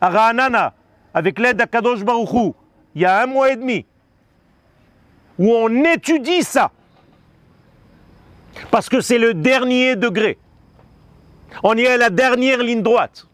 à 0.00 0.08
Ra'anana 0.08 0.72
avec 1.12 1.38
l'aide 1.38 1.58
d'Akadosh 1.58 2.02
Baruchou 2.02 2.54
il 2.94 3.02
y 3.02 3.04
a 3.04 3.22
un 3.22 3.26
mois 3.26 3.52
et 3.52 3.56
demi 3.56 3.84
où 5.38 5.52
on 5.52 5.68
étudie 5.84 6.42
ça. 6.42 6.70
Parce 8.70 8.88
que 8.88 9.00
c'est 9.02 9.18
le 9.18 9.34
dernier 9.34 9.94
degré. 9.94 10.38
On 11.62 11.76
y 11.76 11.82
est 11.82 11.88
à 11.88 11.96
la 11.96 12.10
dernière 12.10 12.62
ligne 12.62 12.82
droite. 12.82 13.26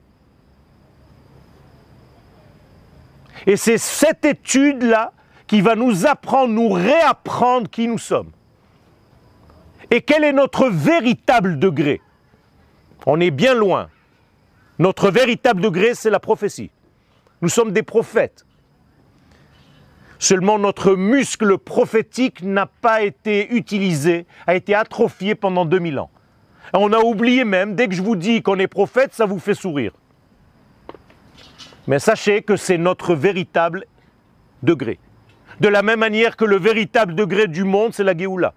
Et 3.47 3.57
c'est 3.57 3.79
cette 3.79 4.25
étude-là 4.25 5.13
qui 5.47 5.61
va 5.61 5.75
nous 5.75 6.07
apprendre, 6.07 6.53
nous 6.53 6.71
réapprendre 6.71 7.69
qui 7.69 7.89
nous 7.89 7.99
sommes. 7.99 8.31
Et 9.91 10.03
quel 10.03 10.25
est 10.25 10.33
notre 10.33 10.69
véritable 10.69 11.59
degré? 11.59 12.01
On 13.07 13.19
est 13.21 13.31
bien 13.31 13.55
loin. 13.55 13.89
Notre 14.79 15.11
véritable 15.11 15.61
degré, 15.61 15.95
c'est 15.95 16.11
la 16.11 16.21
prophétie. 16.21 16.71
Nous 17.43 17.49
sommes 17.49 17.73
des 17.73 17.83
prophètes. 17.83 18.47
Seulement 20.19 20.59
notre 20.59 20.95
muscle 20.95 21.57
prophétique 21.59 22.43
n'a 22.43 22.67
pas 22.67 23.03
été 23.03 23.55
utilisé, 23.55 24.27
a 24.47 24.55
été 24.55 24.75
atrophié 24.75 25.35
pendant 25.35 25.65
2000 25.65 25.99
ans. 25.99 26.11
On 26.75 26.93
a 26.93 26.99
oublié 26.99 27.45
même, 27.45 27.75
dès 27.75 27.89
que 27.89 27.95
je 27.95 28.03
vous 28.03 28.17
dis 28.17 28.43
qu'on 28.43 28.59
est 28.59 28.69
prophète, 28.69 29.15
ça 29.15 29.25
vous 29.25 29.39
fait 29.39 29.55
sourire. 29.55 29.93
Mais 31.87 31.99
sachez 31.99 32.43
que 32.43 32.57
c'est 32.57 32.79
notre 32.79 33.15
véritable 33.15 33.85
degré. 34.63 34.99
De 35.61 35.69
la 35.69 35.83
même 35.83 36.01
manière 36.01 36.37
que 36.37 36.45
le 36.45 36.59
véritable 36.59 37.15
degré 37.15 37.47
du 37.47 37.65
monde, 37.65 37.93
c'est 37.93 38.05
la 38.05 38.17
Géoula. 38.17 38.55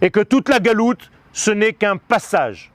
Et 0.00 0.10
que 0.10 0.20
toute 0.20 0.48
la 0.48 0.60
galoute, 0.60 1.10
ce 1.32 1.50
n'est 1.50 1.72
qu'un 1.72 1.96
passage. 1.96 2.70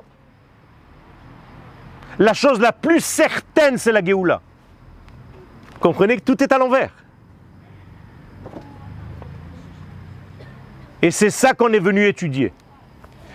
La 2.19 2.33
chose 2.33 2.59
la 2.59 2.71
plus 2.71 2.99
certaine, 2.99 3.77
c'est 3.77 3.91
la 3.91 4.03
Géoula. 4.03 4.41
Comprenez 5.79 6.17
que 6.17 6.23
tout 6.23 6.41
est 6.43 6.51
à 6.51 6.57
l'envers. 6.57 6.91
Et 11.01 11.11
c'est 11.11 11.29
ça 11.29 11.53
qu'on 11.53 11.73
est 11.73 11.79
venu 11.79 12.07
étudier. 12.07 12.53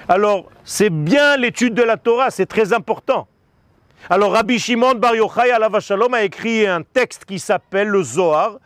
Alors, 0.09 0.51
c'est 0.64 0.89
bien 0.89 1.36
l'étude 1.36 1.74
de 1.74 1.82
la 1.82 1.99
Torah, 1.99 2.30
c'est 2.30 2.47
très 2.47 2.72
important. 2.72 3.28
Alors, 4.11 4.32
Rabbi 4.32 4.59
Shimon 4.59 4.94
Bar 4.94 5.16
Yochai 5.16 5.51
Shalom 5.80 6.14
a 6.14 6.22
écrit 6.22 6.66
un 6.66 6.82
texte 6.82 7.24
qui 7.24 7.38
s'appelle 7.38 7.88
le 7.88 8.03
Zohar, 8.03 8.59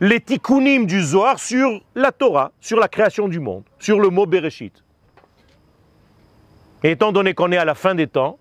les 0.00 0.20
tikkunim 0.20 0.86
du 0.86 1.02
Zohar 1.02 1.38
sur 1.38 1.80
la 1.94 2.12
Torah, 2.12 2.52
sur 2.60 2.78
la 2.78 2.88
création 2.88 3.28
du 3.28 3.40
monde, 3.40 3.64
sur 3.78 4.00
le 4.00 4.08
mot 4.08 4.26
Bereshit. 4.26 4.84
Et 6.82 6.92
étant 6.92 7.12
donné 7.12 7.34
qu'on 7.34 7.52
est 7.52 7.58
à 7.58 7.64
la 7.64 7.74
fin 7.74 7.94
des 7.94 8.06
temps, 8.06 8.38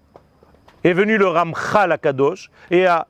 est 0.83 0.93
venu 0.93 1.17
le 1.17 1.27
Ramchal 1.27 1.97
Kadosh 1.99 2.49
et 2.71 2.85
a 2.85 3.07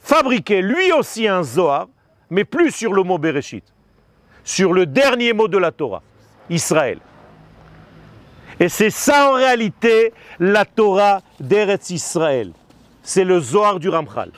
fabriqué 0.00 0.62
lui 0.62 0.92
aussi 0.92 1.28
un 1.28 1.42
Zohar, 1.42 1.88
mais 2.30 2.44
plus 2.44 2.70
sur 2.70 2.92
le 2.94 3.02
mot 3.02 3.18
Bereshit 3.18 3.64
sur 4.46 4.72
le 4.72 4.86
dernier 4.86 5.32
mot 5.32 5.48
de 5.48 5.58
la 5.58 5.72
Torah, 5.72 6.02
Israël. 6.48 6.98
Et 8.58 8.68
c'est 8.68 8.90
ça 8.90 9.30
en 9.30 9.34
réalité 9.34 10.12
la 10.38 10.64
Torah 10.64 11.20
d'Eretz 11.40 11.90
Israël. 11.90 12.52
C'est 13.02 13.24
le 13.24 13.38
Zohar 13.40 13.78
du 13.78 13.88
Ramchal. 13.88 14.32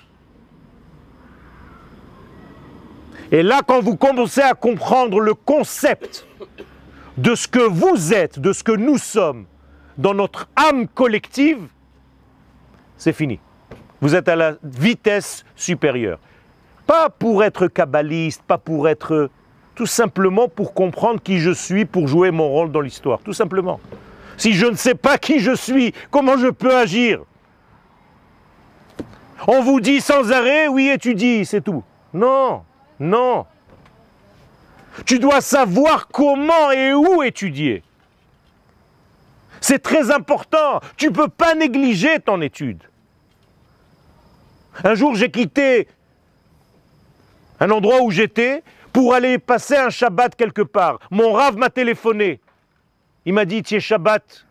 Et 3.30 3.42
là, 3.42 3.60
quand 3.66 3.80
vous 3.80 3.96
commencez 3.96 4.40
à 4.40 4.54
comprendre 4.54 5.20
le 5.20 5.34
concept 5.34 6.26
de 7.16 7.34
ce 7.34 7.46
que 7.46 7.60
vous 7.60 8.12
êtes, 8.14 8.38
de 8.38 8.52
ce 8.52 8.64
que 8.64 8.72
nous 8.72 8.98
sommes, 8.98 9.44
dans 9.98 10.14
notre 10.14 10.48
âme 10.56 10.88
collective, 10.88 11.68
c'est 12.96 13.12
fini. 13.12 13.38
Vous 14.00 14.14
êtes 14.14 14.28
à 14.28 14.36
la 14.36 14.54
vitesse 14.62 15.44
supérieure. 15.56 16.18
Pas 16.86 17.10
pour 17.10 17.44
être 17.44 17.66
kabbaliste, 17.66 18.42
pas 18.42 18.58
pour 18.58 18.88
être 18.88 19.30
tout 19.74 19.86
simplement 19.86 20.48
pour 20.48 20.72
comprendre 20.74 21.20
qui 21.20 21.38
je 21.38 21.50
suis, 21.50 21.84
pour 21.84 22.08
jouer 22.08 22.30
mon 22.30 22.48
rôle 22.48 22.72
dans 22.72 22.80
l'histoire. 22.80 23.20
Tout 23.20 23.32
simplement. 23.32 23.78
Si 24.38 24.52
je 24.52 24.66
ne 24.66 24.76
sais 24.76 24.94
pas 24.94 25.18
qui 25.18 25.40
je 25.40 25.54
suis, 25.54 25.92
comment 26.10 26.38
je 26.38 26.46
peux 26.46 26.74
agir? 26.74 27.20
On 29.46 29.62
vous 29.62 29.80
dit 29.80 30.00
sans 30.00 30.32
arrêt, 30.32 30.68
oui, 30.68 30.88
étudie, 30.88 31.44
c'est 31.44 31.60
tout. 31.60 31.82
Non, 32.14 32.62
non. 32.98 33.46
Tu 35.04 35.18
dois 35.18 35.40
savoir 35.40 36.08
comment 36.08 36.70
et 36.70 36.92
où 36.92 37.22
étudier. 37.22 37.82
C'est 39.60 39.80
très 39.80 40.10
important. 40.10 40.80
Tu 40.96 41.06
ne 41.06 41.12
peux 41.12 41.28
pas 41.28 41.54
négliger 41.54 42.20
ton 42.20 42.40
étude. 42.40 42.82
Un 44.84 44.94
jour, 44.94 45.14
j'ai 45.16 45.30
quitté 45.30 45.88
un 47.58 47.70
endroit 47.70 48.02
où 48.02 48.10
j'étais 48.10 48.62
pour 48.92 49.14
aller 49.14 49.38
passer 49.38 49.76
un 49.76 49.90
Shabbat 49.90 50.36
quelque 50.36 50.62
part. 50.62 50.98
Mon 51.10 51.32
rave 51.32 51.56
m'a 51.56 51.70
téléphoné. 51.70 52.40
Il 53.26 53.34
m'a 53.34 53.44
dit, 53.44 53.62
tu 53.62 53.74
es 53.74 53.80
Shabbat 53.80 54.46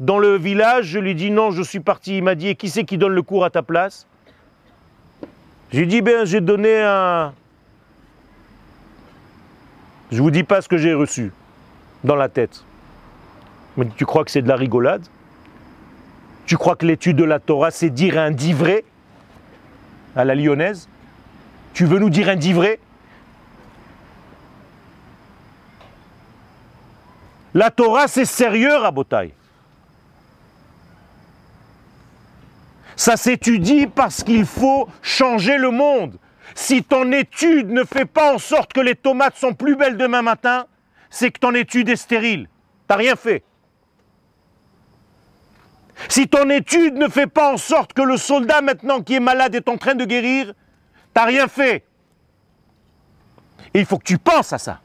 dans 0.00 0.18
le 0.18 0.36
village. 0.36 0.86
Je 0.86 0.98
lui 0.98 1.14
dit, 1.14 1.30
non, 1.30 1.50
je 1.50 1.62
suis 1.62 1.80
parti. 1.80 2.18
Il 2.18 2.24
m'a 2.24 2.34
dit, 2.34 2.48
et 2.48 2.54
qui 2.54 2.68
c'est 2.68 2.84
qui 2.84 2.98
donne 2.98 3.12
le 3.12 3.22
cours 3.22 3.44
à 3.44 3.50
ta 3.50 3.62
place? 3.62 4.06
J'ai 5.72 5.86
dit, 5.86 6.02
ben, 6.02 6.24
j'ai 6.24 6.40
donné 6.40 6.82
un... 6.82 7.32
Je 10.12 10.22
vous 10.22 10.30
dis 10.30 10.44
pas 10.44 10.60
ce 10.60 10.68
que 10.68 10.76
j'ai 10.76 10.94
reçu 10.94 11.32
dans 12.04 12.14
la 12.14 12.28
tête. 12.28 12.64
Mais 13.76 13.88
tu 13.96 14.04
crois 14.04 14.24
que 14.24 14.30
c'est 14.30 14.42
de 14.42 14.48
la 14.48 14.56
rigolade? 14.56 15.04
Tu 16.46 16.56
crois 16.56 16.76
que 16.76 16.86
l'étude 16.86 17.16
de 17.16 17.24
la 17.24 17.40
Torah, 17.40 17.70
c'est 17.70 17.90
dire 17.90 18.18
un 18.18 18.30
divré 18.30 18.84
à 20.14 20.24
la 20.24 20.34
lyonnaise? 20.34 20.88
Tu 21.72 21.86
veux 21.86 21.98
nous 21.98 22.10
dire 22.10 22.28
un 22.28 22.36
divré 22.36 22.78
La 27.54 27.70
Torah, 27.70 28.08
c'est 28.08 28.24
sérieux, 28.24 28.74
Rabotai? 28.74 29.32
Ça 32.96 33.16
s'étudie 33.16 33.86
parce 33.86 34.22
qu'il 34.22 34.44
faut 34.44 34.88
changer 35.02 35.56
le 35.56 35.70
monde. 35.70 36.18
Si 36.54 36.82
ton 36.84 37.10
étude 37.12 37.70
ne 37.70 37.84
fait 37.84 38.04
pas 38.04 38.34
en 38.34 38.38
sorte 38.38 38.72
que 38.72 38.80
les 38.80 38.94
tomates 38.94 39.36
sont 39.36 39.54
plus 39.54 39.76
belles 39.76 39.96
demain 39.96 40.22
matin, 40.22 40.66
c'est 41.10 41.30
que 41.30 41.38
ton 41.38 41.54
étude 41.54 41.88
est 41.88 41.96
stérile. 41.96 42.48
T'as 42.86 42.96
rien 42.96 43.16
fait. 43.16 43.42
Si 46.08 46.28
ton 46.28 46.50
étude 46.50 46.94
ne 46.94 47.08
fait 47.08 47.26
pas 47.26 47.52
en 47.52 47.56
sorte 47.56 47.92
que 47.92 48.02
le 48.02 48.16
soldat 48.16 48.60
maintenant 48.60 49.00
qui 49.00 49.14
est 49.14 49.20
malade 49.20 49.54
est 49.54 49.68
en 49.68 49.76
train 49.76 49.94
de 49.94 50.04
guérir, 50.04 50.52
t'as 51.12 51.24
rien 51.24 51.48
fait. 51.48 51.84
Et 53.72 53.80
il 53.80 53.86
faut 53.86 53.98
que 53.98 54.04
tu 54.04 54.18
penses 54.18 54.52
à 54.52 54.58
ça. 54.58 54.80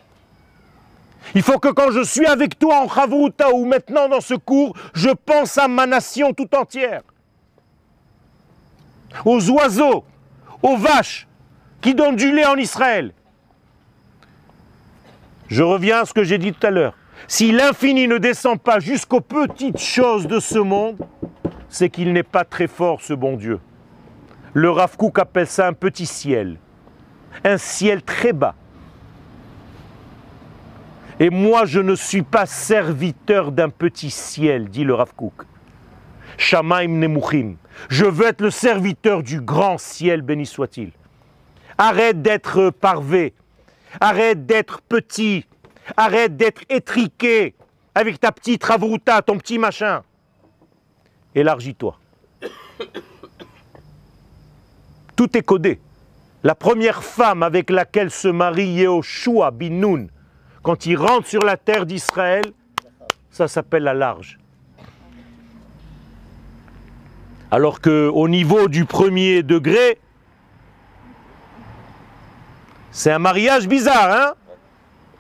Il 1.36 1.44
faut 1.44 1.60
que 1.60 1.70
quand 1.70 1.92
je 1.92 2.04
suis 2.04 2.26
avec 2.26 2.58
toi 2.58 2.82
en 2.82 2.90
Chavruta 2.90 3.52
ou 3.54 3.66
maintenant 3.66 4.10
dans 4.10 4.22
ce 4.22 4.34
cours, 4.34 4.76
je 4.94 5.10
pense 5.10 5.58
à 5.58 5.68
ma 5.68 5.86
nation 5.86 6.34
tout 6.34 6.56
entière. 6.56 7.02
Aux 9.26 9.50
oiseaux, 9.50 10.04
aux 10.62 10.78
vaches 10.78 11.28
qui 11.82 11.96
donnent 11.96 12.16
du 12.16 12.32
lait 12.32 12.46
en 12.46 12.56
Israël. 12.56 13.14
Je 15.48 15.64
reviens 15.64 16.02
à 16.02 16.06
ce 16.06 16.14
que 16.14 16.24
j'ai 16.24 16.38
dit 16.38 16.54
tout 16.54 16.66
à 16.66 16.70
l'heure. 16.70 16.94
Si 17.28 17.52
l'infini 17.52 18.08
ne 18.08 18.18
descend 18.18 18.60
pas 18.60 18.80
jusqu'aux 18.80 19.22
petites 19.22 19.80
choses 19.80 20.28
de 20.28 20.40
ce 20.40 20.60
monde, 20.60 20.98
c'est 21.70 21.90
qu'il 21.90 22.14
n'est 22.14 22.24
pas 22.24 22.44
très 22.44 22.68
fort, 22.68 23.02
ce 23.02 23.14
bon 23.14 23.36
Dieu. 23.36 23.60
Le 24.54 24.70
Rav 24.70 24.96
appelle 25.16 25.48
ça 25.48 25.68
un 25.68 25.74
petit 25.74 26.06
ciel, 26.06 26.58
un 27.44 27.58
ciel 27.58 28.02
très 28.02 28.34
bas. 28.34 28.56
Et 31.20 31.30
moi, 31.30 31.66
je 31.66 31.80
ne 31.80 31.96
suis 31.96 32.22
pas 32.22 32.46
serviteur 32.46 33.52
d'un 33.52 33.70
petit 33.70 34.10
ciel, 34.10 34.70
dit 34.70 34.86
le 34.86 34.94
Rav 34.94 35.14
Kook. 35.16 35.44
Shamaim 36.38 36.88
Nemuchim. 36.88 37.56
Je 37.90 38.06
veux 38.06 38.26
être 38.28 38.42
le 38.42 38.52
serviteur 38.52 39.22
du 39.22 39.42
grand 39.42 39.78
ciel, 39.78 40.22
béni 40.22 40.46
soit-il. 40.46 40.92
Arrête 41.78 42.22
d'être 42.22 42.70
parvé. 42.70 43.34
Arrête 44.00 44.46
d'être 44.46 44.82
petit. 44.82 45.46
Arrête 45.98 46.38
d'être 46.38 46.62
étriqué 46.70 47.56
avec 47.96 48.20
ta 48.20 48.32
petite 48.32 48.64
ravruta, 48.64 49.22
ton 49.22 49.38
petit 49.38 49.58
machin. 49.58 50.04
Élargis-toi. 51.36 51.98
Tout 55.18 55.38
est 55.38 55.42
codé. 55.42 55.82
La 56.44 56.56
première 56.56 57.04
femme 57.04 57.44
avec 57.44 57.70
laquelle 57.70 58.12
se 58.12 58.30
marie 58.30 58.70
Yehoshua 58.70 59.52
bin 59.52 59.72
Nun, 59.72 60.08
quand 60.62 60.86
il 60.86 60.98
rentre 60.98 61.28
sur 61.28 61.42
la 61.42 61.58
terre 61.58 61.86
d'Israël, 61.86 62.44
ça 63.32 63.48
s'appelle 63.48 63.84
la 63.84 63.94
large. 63.94 64.38
Alors 67.52 67.82
qu'au 67.82 68.28
niveau 68.28 68.68
du 68.68 68.86
premier 68.86 69.42
degré, 69.42 70.00
c'est 72.92 73.12
un 73.12 73.20
mariage 73.20 73.68
bizarre, 73.68 74.12
hein? 74.12 74.34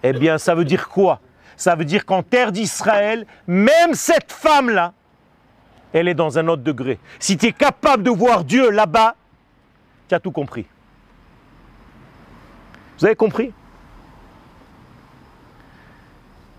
Eh 0.03 0.13
bien, 0.13 0.37
ça 0.37 0.55
veut 0.55 0.65
dire 0.65 0.89
quoi? 0.89 1.19
Ça 1.57 1.75
veut 1.75 1.85
dire 1.85 2.05
qu'en 2.05 2.23
terre 2.23 2.51
d'Israël, 2.51 3.25
même 3.47 3.93
cette 3.93 4.31
femme-là, 4.31 4.93
elle 5.91 6.07
est 6.07 6.13
dans 6.13 6.37
un 6.37 6.47
autre 6.47 6.61
degré. 6.61 6.99
Si 7.19 7.37
tu 7.37 7.47
es 7.47 7.51
capable 7.51 8.03
de 8.03 8.11
voir 8.11 8.43
Dieu 8.43 8.69
là-bas, 8.69 9.15
tu 10.07 10.15
as 10.15 10.19
tout 10.19 10.31
compris. 10.31 10.65
Vous 12.99 13.05
avez 13.05 13.15
compris? 13.15 13.51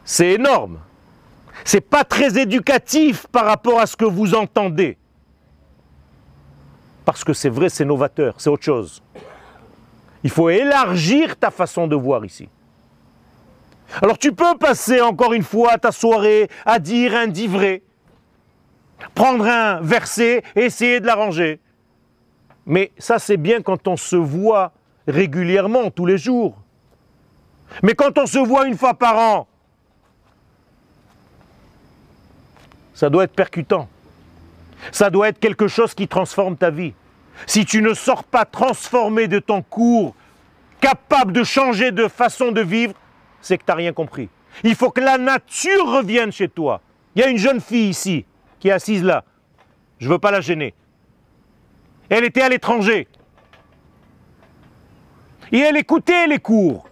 C'est 0.05 0.32
énorme. 0.32 0.80
C'est 1.64 1.80
pas 1.80 2.05
très 2.05 2.38
éducatif 2.38 3.26
par 3.26 3.44
rapport 3.44 3.78
à 3.80 3.86
ce 3.86 3.96
que 3.96 4.05
vous 4.05 4.34
entendez. 4.34 4.96
Parce 7.05 7.24
que 7.24 7.32
c'est 7.32 7.48
vrai, 7.48 7.68
c'est 7.68 7.84
novateur, 7.84 8.34
c'est 8.38 8.51
autre 8.51 8.64
chose. 8.64 9.03
Il 10.22 10.30
faut 10.30 10.51
élargir 10.51 11.36
ta 11.36 11.51
façon 11.51 11.86
de 11.86 11.96
voir 11.96 12.24
ici. 12.24 12.48
Alors 14.03 14.18
tu 14.18 14.32
peux 14.32 14.57
passer 14.59 15.01
encore 15.01 15.32
une 15.32 15.42
fois 15.42 15.76
ta 15.78 15.90
soirée 15.90 16.48
à 16.64 16.78
dire 16.78 17.14
un 17.16 17.26
dit 17.26 17.48
vrai, 17.48 17.82
prendre 19.14 19.46
un 19.46 19.80
verset 19.80 20.42
et 20.55 20.66
essayer 20.66 21.01
de 21.01 21.07
l'arranger. 21.07 21.61
Mais 22.66 22.92
ça 22.98 23.18
c'est 23.18 23.36
bien 23.36 23.62
quand 23.62 23.88
on 23.88 23.96
se 23.96 24.16
voit 24.16 24.72
régulièrement, 25.09 25.90
tous 25.90 26.07
les 26.07 26.18
jours. 26.18 26.57
Mais 27.82 27.94
quand 27.94 28.16
on 28.18 28.26
se 28.26 28.38
voit 28.38 28.66
une 28.66 28.76
fois 28.76 28.94
par 28.94 29.18
an, 29.18 29.48
Ça 33.01 33.09
doit 33.09 33.24
être 33.24 33.32
percutant. 33.32 33.88
Ça 34.92 35.09
doit 35.09 35.30
être 35.30 35.38
quelque 35.38 35.68
chose 35.68 35.94
qui 35.94 36.07
transforme 36.07 36.59
ta 36.59 36.68
vie. 36.68 36.92
Si 37.46 37.64
tu 37.64 37.80
ne 37.80 37.94
sors 37.94 38.24
pas 38.24 38.44
transformé 38.44 39.26
de 39.26 39.38
ton 39.38 39.62
cours 39.62 40.14
capable 40.82 41.32
de 41.32 41.42
changer 41.42 41.92
de 41.92 42.09
façon 42.09 42.53
de 42.53 42.61
vivre, 42.61 42.92
c'est 43.40 43.57
que 43.57 43.64
tu 43.64 43.70
n'as 43.70 43.76
rien 43.76 43.94
compris. 43.94 44.28
Il 44.64 44.74
faut 44.74 44.90
que 44.90 45.01
la 45.01 45.16
nature 45.16 45.86
revienne 45.86 46.30
chez 46.30 46.51
toi. 46.51 46.82
Il 47.14 47.22
y 47.22 47.24
a 47.24 47.30
une 47.30 47.38
jeune 47.38 47.62
fille 47.62 47.88
ici 47.88 48.26
qui 48.59 48.68
est 48.68 48.72
assise 48.72 49.03
là. 49.03 49.24
Je 49.98 50.07
ne 50.07 50.12
veux 50.12 50.18
pas 50.18 50.30
la 50.30 50.42
gêner. 50.42 50.74
Elle 52.11 52.24
était 52.24 52.42
à 52.42 52.51
l'étranger. 52.51 53.09
Et 55.53 55.59
elle 55.59 55.78
écoutait 55.78 56.26
les 56.26 56.38
cours. 56.38 56.86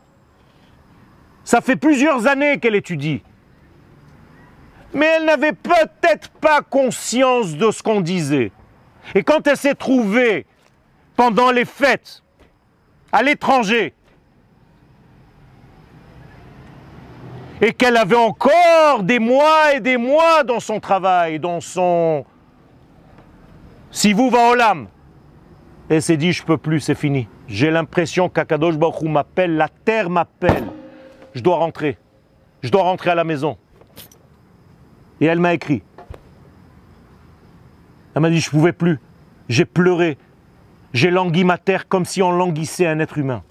Ça 1.44 1.60
fait 1.60 1.76
plusieurs 1.76 2.26
années 2.26 2.58
qu'elle 2.58 2.76
étudie. 2.76 3.20
Mais 4.94 5.06
elle 5.16 5.24
n'avait 5.26 5.52
peut-être 5.52 6.30
pas 6.40 6.62
conscience 6.62 7.54
de 7.56 7.70
ce 7.70 7.82
qu'on 7.82 8.00
disait. 8.00 8.52
Et 9.14 9.22
quand 9.22 9.46
elle 9.46 9.56
s'est 9.56 9.74
trouvée 9.74 10.46
pendant 11.16 11.50
les 11.50 11.64
fêtes 11.64 12.22
à 13.12 13.22
l'étranger, 13.22 13.94
et 17.60 17.72
qu'elle 17.72 17.96
avait 17.96 18.16
encore 18.16 19.02
des 19.02 19.18
mois 19.18 19.74
et 19.74 19.80
des 19.80 19.96
mois 19.96 20.44
dans 20.44 20.60
son 20.60 20.80
travail, 20.80 21.40
dans 21.40 21.60
son... 21.60 22.24
Si 23.90 24.12
vous 24.12 24.30
va 24.30 24.50
au 24.50 24.54
lame, 24.54 24.86
elle 25.88 26.02
s'est 26.02 26.16
dit, 26.16 26.32
je 26.32 26.44
peux 26.44 26.58
plus, 26.58 26.80
c'est 26.80 26.94
fini. 26.94 27.26
J'ai 27.48 27.70
l'impression 27.70 28.28
qu'Akadosh 28.28 28.76
Baruch 28.76 29.02
m'appelle, 29.02 29.56
la 29.56 29.68
terre 29.68 30.10
m'appelle. 30.10 30.64
Je 31.34 31.40
dois 31.40 31.56
rentrer. 31.56 31.96
Je 32.62 32.70
dois 32.70 32.82
rentrer 32.82 33.10
à 33.10 33.14
la 33.14 33.24
maison. 33.24 33.56
Et 35.20 35.26
elle 35.26 35.40
m'a 35.40 35.54
écrit. 35.54 35.82
Elle 38.14 38.22
m'a 38.22 38.30
dit, 38.30 38.40
je 38.40 38.48
ne 38.48 38.50
pouvais 38.50 38.72
plus. 38.72 38.98
J'ai 39.48 39.64
pleuré. 39.64 40.18
J'ai 40.92 41.10
langui 41.10 41.44
ma 41.44 41.58
terre 41.58 41.88
comme 41.88 42.04
si 42.04 42.22
on 42.22 42.32
languissait 42.32 42.86
un 42.86 42.98
être 42.98 43.18
humain. 43.18 43.42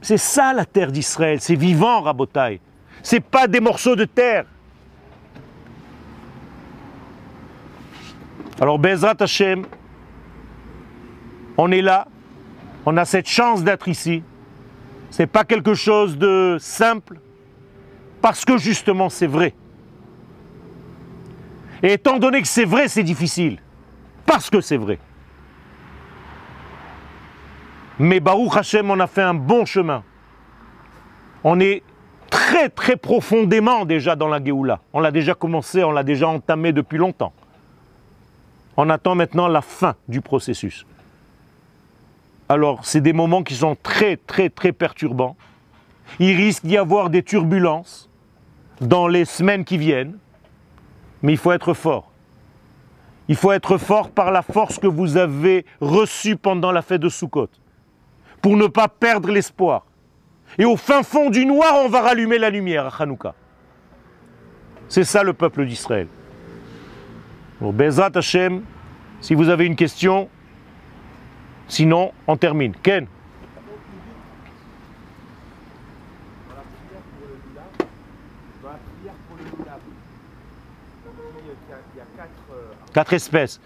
C'est 0.00 0.18
ça 0.18 0.52
la 0.52 0.64
terre 0.64 0.92
d'Israël. 0.92 1.40
C'est 1.40 1.54
vivant, 1.54 2.00
Rabotai. 2.02 2.60
C'est 3.02 3.20
pas 3.20 3.46
des 3.46 3.60
morceaux 3.60 3.96
de 3.96 4.04
terre. 4.04 4.44
Alors, 8.60 8.78
Bezrat 8.78 9.16
Hashem, 9.20 9.64
on 11.56 11.70
est 11.72 11.82
là, 11.82 12.06
on 12.86 12.96
a 12.96 13.04
cette 13.04 13.28
chance 13.28 13.62
d'être 13.62 13.88
ici. 13.88 14.22
Ce 15.10 15.22
n'est 15.22 15.26
pas 15.26 15.44
quelque 15.44 15.74
chose 15.74 16.18
de 16.18 16.56
simple, 16.60 17.18
parce 18.22 18.44
que 18.44 18.56
justement 18.56 19.08
c'est 19.08 19.26
vrai. 19.26 19.54
Et 21.82 21.92
étant 21.92 22.18
donné 22.18 22.42
que 22.42 22.48
c'est 22.48 22.64
vrai, 22.64 22.88
c'est 22.88 23.02
difficile, 23.02 23.58
parce 24.26 24.50
que 24.50 24.60
c'est 24.60 24.76
vrai. 24.76 24.98
Mais 27.98 28.20
Baruch 28.20 28.56
Hashem, 28.56 28.90
on 28.90 29.00
a 29.00 29.06
fait 29.06 29.22
un 29.22 29.34
bon 29.34 29.64
chemin. 29.64 30.02
On 31.44 31.58
est 31.60 31.82
très 32.30 32.68
très 32.68 32.96
profondément 32.96 33.84
déjà 33.84 34.16
dans 34.16 34.28
la 34.28 34.42
Géoula. 34.42 34.80
On 34.92 35.00
l'a 35.00 35.10
déjà 35.10 35.34
commencé, 35.34 35.82
on 35.82 35.90
l'a 35.90 36.04
déjà 36.04 36.28
entamé 36.28 36.72
depuis 36.72 36.98
longtemps. 36.98 37.32
On 38.76 38.90
attend 38.90 39.14
maintenant 39.14 39.48
la 39.48 39.60
fin 39.60 39.96
du 40.06 40.20
processus. 40.20 40.86
Alors, 42.48 42.84
c'est 42.84 43.00
des 43.00 43.12
moments 43.12 43.42
qui 43.42 43.54
sont 43.54 43.76
très, 43.82 44.16
très, 44.16 44.48
très 44.48 44.72
perturbants. 44.72 45.36
Il 46.18 46.36
risque 46.36 46.64
d'y 46.64 46.76
avoir 46.76 47.10
des 47.10 47.22
turbulences 47.22 48.08
dans 48.80 49.08
les 49.08 49.24
semaines 49.24 49.64
qui 49.64 49.76
viennent, 49.76 50.16
mais 51.22 51.32
il 51.32 51.38
faut 51.38 51.52
être 51.52 51.74
fort. 51.74 52.10
Il 53.28 53.36
faut 53.36 53.52
être 53.52 53.76
fort 53.76 54.10
par 54.10 54.30
la 54.30 54.42
force 54.42 54.78
que 54.78 54.86
vous 54.86 55.16
avez 55.16 55.66
reçue 55.80 56.36
pendant 56.36 56.72
la 56.72 56.82
fête 56.82 57.00
de 57.00 57.08
Sukkot, 57.08 57.50
pour 58.40 58.56
ne 58.56 58.66
pas 58.66 58.88
perdre 58.88 59.30
l'espoir. 59.30 59.84
Et 60.56 60.64
au 60.64 60.76
fin 60.76 61.02
fond 61.02 61.28
du 61.28 61.44
noir, 61.44 61.74
on 61.84 61.88
va 61.88 62.00
rallumer 62.00 62.38
la 62.38 62.48
lumière 62.48 62.86
à 62.86 63.02
Hanouka. 63.02 63.34
C'est 64.88 65.04
ça 65.04 65.22
le 65.22 65.34
peuple 65.34 65.66
d'Israël. 65.66 66.08
Bon, 67.60 67.72
Bezrat 67.72 68.12
Hashem, 68.14 68.62
si 69.20 69.34
vous 69.34 69.50
avez 69.50 69.66
une 69.66 69.76
question, 69.76 70.30
Sinon, 71.68 72.12
on 72.26 72.36
termine. 72.36 72.72
Ken 72.82 73.06
Quatre 82.98 83.12
espèces. 83.12 83.60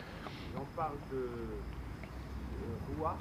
On 0.55 0.77
parle 0.77 0.93
de 1.11 1.17
euh, 1.17 1.57
Rouar, 2.99 3.17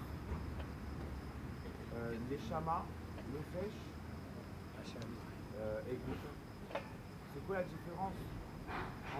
euh, 1.96 2.16
Neshama, 2.30 2.84
Nefesh 3.32 3.72
euh, 5.56 5.80
et 5.90 5.96
Gouf. 6.06 6.18
C'est 7.34 7.48
quoi 7.48 7.56
la 7.60 7.64
différence 7.64 8.12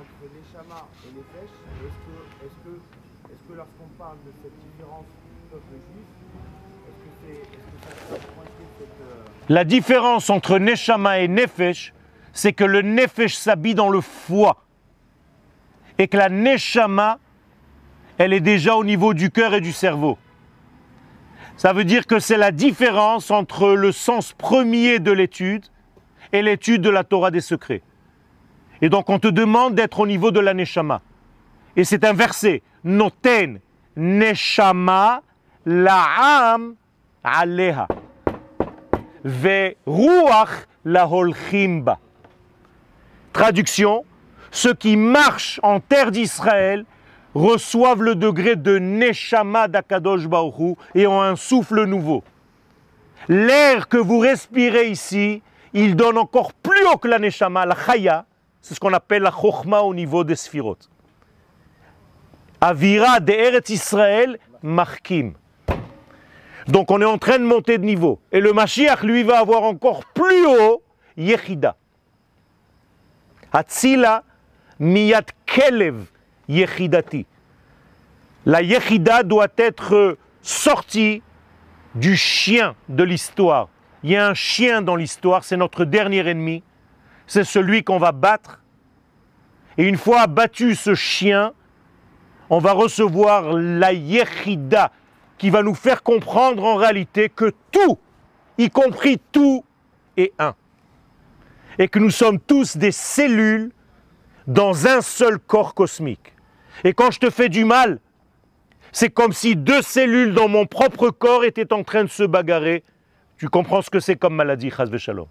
entre 0.02 0.22
Neshama 0.36 0.86
et 1.06 1.12
Nefesh? 1.16 1.54
Est-ce 1.80 2.00
que, 2.04 2.46
est 2.46 2.52
que, 2.66 2.76
est 3.32 3.40
que 3.48 3.54
lorsqu'on 3.54 3.88
parle 3.98 4.18
de 4.26 4.34
cette 4.44 4.60
différence 4.60 5.06
la 9.48 9.64
différence 9.64 10.30
entre 10.30 10.60
Neshama 10.60 11.20
et 11.20 11.30
Nefesh, 11.30 11.94
c'est 12.34 12.52
que 12.52 12.66
le 12.66 12.82
Nefesh 12.82 13.36
s'habille 13.36 13.76
dans 13.76 13.90
le 13.90 14.02
foie. 14.02 14.66
Et 15.98 16.08
que 16.08 16.18
la 16.18 16.30
Neshama, 16.30 17.20
elle 18.18 18.34
est 18.34 18.40
déjà 18.40 18.76
au 18.76 18.84
niveau 18.84 19.14
du 19.14 19.32
cœur 19.32 19.54
et 19.54 19.62
du 19.62 19.72
cerveau. 19.72 20.18
Ça 21.58 21.74
veut 21.74 21.84
dire 21.84 22.08
que 22.08 22.20
c'est 22.20 22.38
la 22.38 22.52
différence 22.52 23.30
entre 23.30 23.70
le 23.70 23.92
sens 23.92 24.34
premier 24.34 25.00
de 25.00 25.12
l'étude 25.12 25.66
et 26.34 26.42
l'étude 26.42 26.82
de 26.82 26.90
la 26.90 27.04
Torah 27.04 27.30
des 27.30 27.42
secrets. 27.42 27.84
Et 28.82 28.90
donc 28.90 29.10
on 29.10 29.20
te 29.20 29.28
demande 29.28 29.76
d'être 29.76 30.00
au 30.00 30.08
niveau 30.08 30.32
de 30.32 30.40
la 30.40 30.54
Neshama. 30.54 31.02
Et 31.76 31.84
c'est 31.84 32.04
un 32.04 32.14
verset, 32.14 32.64
Noten 32.84 33.60
Neshama 33.96 35.22
La'am 35.66 36.76
aleha. 37.24 37.88
Ve 39.24 39.76
ruach 39.86 40.66
la 40.84 41.08
holchimba. 41.08 42.00
Traduction 43.34 44.04
ceux 44.52 44.74
qui 44.74 44.98
marchent 44.98 45.60
en 45.64 45.80
terre 45.80 46.12
d'Israël 46.12 46.86
reçoivent 47.34 48.04
le 48.04 48.16
degré 48.16 48.58
de 48.58 48.78
Neshama 48.78 49.70
d'Akadosh 49.70 50.28
Baruch 50.28 50.78
et 50.94 51.08
ont 51.08 51.22
un 51.22 51.38
souffle 51.38 51.86
nouveau. 51.86 52.24
L'air 53.30 53.88
que 53.88 53.98
vous 53.98 54.20
respirez 54.20 54.90
ici, 54.90 55.42
il 55.74 55.96
donne 55.96 56.18
encore 56.18 56.54
plus 56.54 56.86
haut 56.88 56.98
que 56.98 57.08
la 57.08 57.20
Neshama, 57.20 57.66
la 57.66 57.76
Chaya, 57.76 58.26
c'est 58.62 58.76
ce 58.76 58.80
qu'on 58.80 58.94
appelle 58.94 59.24
la 59.24 59.32
Chochma 59.32 59.80
au 59.82 59.94
niveau 59.94 60.24
des 60.24 60.36
Sphirot. 60.36 60.78
Avira 62.60 63.20
de 63.20 63.32
Eretz 63.32 63.70
Israël, 63.70 64.38
Markim. 64.62 65.34
Donc 66.68 66.92
on 66.92 67.02
est 67.02 67.06
en 67.06 67.18
train 67.18 67.40
de 67.40 67.44
monter 67.44 67.78
de 67.78 67.86
niveau. 67.86 68.20
Et 68.32 68.40
le 68.40 68.54
Mashiach, 68.54 69.02
lui, 69.02 69.24
va 69.24 69.40
avoir 69.40 69.64
encore 69.64 70.06
plus 70.14 70.46
haut 70.46 70.84
Yechida. 71.18 71.76
Hatzila 73.52 74.24
miyat 74.82 75.28
kelev 75.46 76.08
Yechidati. 76.50 77.26
La 78.46 78.62
Yechida 78.62 79.24
doit 79.24 79.54
être 79.58 80.18
sortie 80.42 81.22
du 81.94 82.18
chien 82.18 82.76
de 82.90 83.04
l'histoire. 83.04 83.70
Il 84.04 84.10
y 84.10 84.18
a 84.18 84.28
un 84.28 84.34
chien 84.34 84.82
dans 84.82 84.96
l'histoire, 84.96 85.44
c'est 85.44 85.58
notre 85.58 85.86
dernier 85.86 86.28
ennemi. 86.28 86.64
C'est 87.28 87.44
celui 87.44 87.84
qu'on 87.84 88.00
va 88.00 88.12
battre. 88.12 88.60
Et 89.78 89.88
une 89.88 89.98
fois 89.98 90.26
battu 90.26 90.74
ce 90.76 90.96
chien, 90.96 91.54
on 92.50 92.58
va 92.58 92.74
recevoir 92.74 93.54
la 93.54 93.94
Yechida, 93.94 94.92
qui 95.38 95.52
va 95.52 95.62
nous 95.62 95.76
faire 95.76 96.02
comprendre 96.02 96.64
en 96.64 96.76
réalité 96.76 97.30
que 97.30 97.54
tout, 97.72 98.00
y 98.58 98.70
compris 98.70 99.20
tout, 99.32 99.64
est 100.18 100.34
un. 100.40 100.56
Et 101.78 101.88
que 101.88 102.00
nous 102.00 102.10
sommes 102.10 102.40
tous 102.40 102.76
des 102.76 102.92
cellules 102.92 103.72
dans 104.54 104.88
un 104.88 105.02
seul 105.02 105.40
corps 105.40 105.74
cosmique. 105.74 106.34
Et 106.84 106.94
quand 106.94 107.12
je 107.12 107.20
te 107.20 107.30
fais 107.30 107.50
du 107.50 107.66
mal, 107.66 108.00
c'est 108.92 109.10
comme 109.10 109.34
si 109.34 109.56
deux 109.56 109.82
cellules 109.82 110.34
dans 110.34 110.48
mon 110.48 110.66
propre 110.66 111.10
corps 111.10 111.46
étaient 111.46 111.72
en 111.74 111.84
train 111.84 112.04
de 112.04 112.10
se 112.10 112.24
bagarrer. 112.24 112.84
Tu 113.38 113.48
comprends 113.50 113.82
ce 113.82 113.90
que 113.90 114.00
c'est 114.00 114.16
comme 114.16 114.36
maladie, 114.36 114.70
Chazve 114.70 114.98
Shalom. 114.98 115.28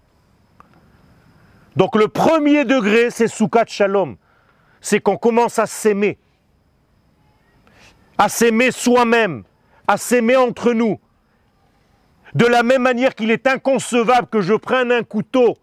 Donc 1.75 1.95
le 1.95 2.07
premier 2.07 2.65
degré, 2.65 3.11
c'est 3.11 3.27
Soukat 3.27 3.65
Shalom. 3.67 4.17
C'est 4.81 4.99
qu'on 4.99 5.17
commence 5.17 5.59
à 5.59 5.67
s'aimer. 5.67 6.17
À 8.17 8.29
s'aimer 8.29 8.71
soi-même 8.71 9.43
à 9.91 9.97
s'aimer 9.97 10.37
entre 10.37 10.71
nous. 10.71 10.99
De 12.33 12.45
la 12.45 12.63
même 12.63 12.81
manière 12.81 13.13
qu'il 13.13 13.29
est 13.29 13.45
inconcevable 13.45 14.27
que 14.27 14.39
je 14.39 14.53
prenne 14.53 14.89
un 14.89 15.03
couteau 15.03 15.57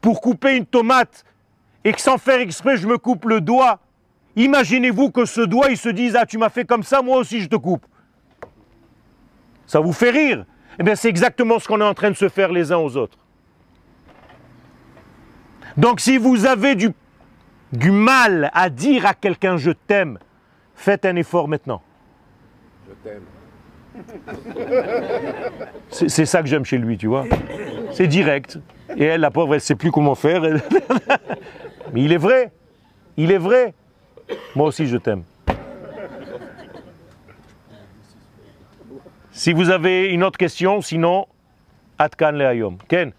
pour 0.00 0.20
couper 0.20 0.56
une 0.56 0.66
tomate 0.66 1.24
et 1.84 1.92
que 1.92 2.00
sans 2.00 2.18
faire 2.18 2.40
exprès 2.40 2.76
je 2.76 2.86
me 2.86 2.98
coupe 2.98 3.26
le 3.26 3.40
doigt. 3.40 3.78
Imaginez-vous 4.36 5.10
que 5.10 5.24
ce 5.26 5.42
doigt 5.42 5.70
il 5.70 5.76
se 5.76 5.88
dise 5.88 6.16
Ah 6.18 6.26
tu 6.26 6.38
m'as 6.38 6.48
fait 6.48 6.64
comme 6.64 6.82
ça, 6.82 7.02
moi 7.02 7.18
aussi 7.18 7.40
je 7.40 7.48
te 7.48 7.56
coupe. 7.56 7.86
Ça 9.66 9.80
vous 9.80 9.92
fait 9.92 10.10
rire? 10.10 10.44
Eh 10.78 10.82
bien, 10.82 10.94
c'est 10.94 11.08
exactement 11.08 11.58
ce 11.58 11.68
qu'on 11.68 11.80
est 11.80 11.84
en 11.84 11.94
train 11.94 12.10
de 12.10 12.16
se 12.16 12.28
faire 12.28 12.50
les 12.50 12.72
uns 12.72 12.78
aux 12.78 12.96
autres. 12.96 13.18
Donc, 15.76 16.00
si 16.00 16.18
vous 16.18 16.46
avez 16.46 16.74
du, 16.74 16.90
du 17.72 17.90
mal 17.90 18.50
à 18.54 18.70
dire 18.70 19.06
à 19.06 19.14
quelqu'un 19.14 19.56
je 19.56 19.70
t'aime, 19.70 20.18
faites 20.74 21.04
un 21.04 21.16
effort 21.16 21.48
maintenant. 21.48 21.82
Je 22.88 23.08
t'aime. 23.08 23.22
C'est 25.88 26.08
c'est 26.08 26.26
ça 26.26 26.42
que 26.42 26.48
j'aime 26.48 26.64
chez 26.64 26.78
lui, 26.78 26.98
tu 26.98 27.06
vois. 27.06 27.26
C'est 27.92 28.08
direct. 28.08 28.58
Et 28.96 29.04
elle, 29.04 29.20
la 29.20 29.30
pauvre, 29.30 29.54
elle 29.54 29.58
ne 29.58 29.62
sait 29.62 29.76
plus 29.76 29.92
comment 29.92 30.16
faire. 30.16 30.42
Mais 31.94 32.02
il 32.02 32.12
est 32.12 32.18
vrai. 32.18 32.50
Il 33.16 33.30
est 33.30 33.38
vrai. 33.38 33.72
Moi 34.56 34.66
aussi, 34.66 34.88
je 34.88 34.96
t'aime. 34.96 35.22
Si 39.30 39.52
vous 39.52 39.70
avez 39.70 40.06
une 40.06 40.24
autre 40.24 40.36
question, 40.36 40.80
sinon, 40.80 41.28
Atkan 41.96 42.32
le 42.32 42.46
Hayom. 42.46 42.78
Ken 42.88 43.12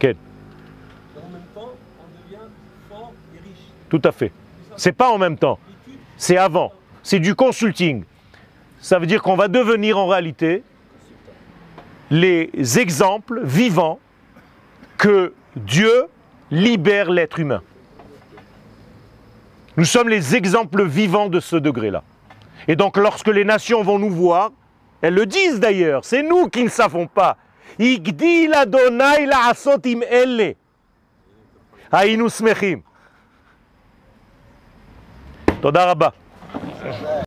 Ken, 0.00 0.16
et 0.16 1.18
en 1.18 1.28
même 1.30 1.40
temps, 1.54 1.70
on 2.00 2.22
devient 2.24 2.42
fort 2.90 3.12
et 3.32 3.38
riche. 3.38 3.68
tout 3.88 4.02
à 4.02 4.10
fait. 4.10 4.32
C'est 4.76 4.92
pas 4.92 5.12
en 5.12 5.18
même 5.18 5.38
temps. 5.38 5.60
C'est 6.16 6.36
avant. 6.36 6.72
C'est 7.02 7.18
du 7.18 7.34
consulting. 7.34 8.04
Ça 8.80 8.98
veut 8.98 9.06
dire 9.06 9.22
qu'on 9.22 9.36
va 9.36 9.48
devenir 9.48 9.98
en 9.98 10.06
réalité 10.06 10.62
les 12.10 12.50
exemples 12.78 13.40
vivants 13.44 13.98
que 14.98 15.32
Dieu 15.56 16.06
libère 16.50 17.10
l'être 17.10 17.40
humain. 17.40 17.62
Nous 19.76 19.84
sommes 19.84 20.08
les 20.08 20.36
exemples 20.36 20.84
vivants 20.84 21.28
de 21.28 21.40
ce 21.40 21.56
degré-là. 21.56 22.04
Et 22.68 22.76
donc 22.76 22.96
lorsque 22.96 23.28
les 23.28 23.44
nations 23.44 23.82
vont 23.82 23.98
nous 23.98 24.10
voir, 24.10 24.52
elles 25.02 25.14
le 25.14 25.26
disent 25.26 25.60
d'ailleurs, 25.60 26.04
c'est 26.04 26.22
nous 26.22 26.48
qui 26.48 26.62
ne 26.62 26.68
savons 26.68 27.06
pas. 27.06 27.36
Igdil 27.78 28.54
Adonai 28.54 29.26
תודה 35.64 35.84
רבה. 35.90 36.08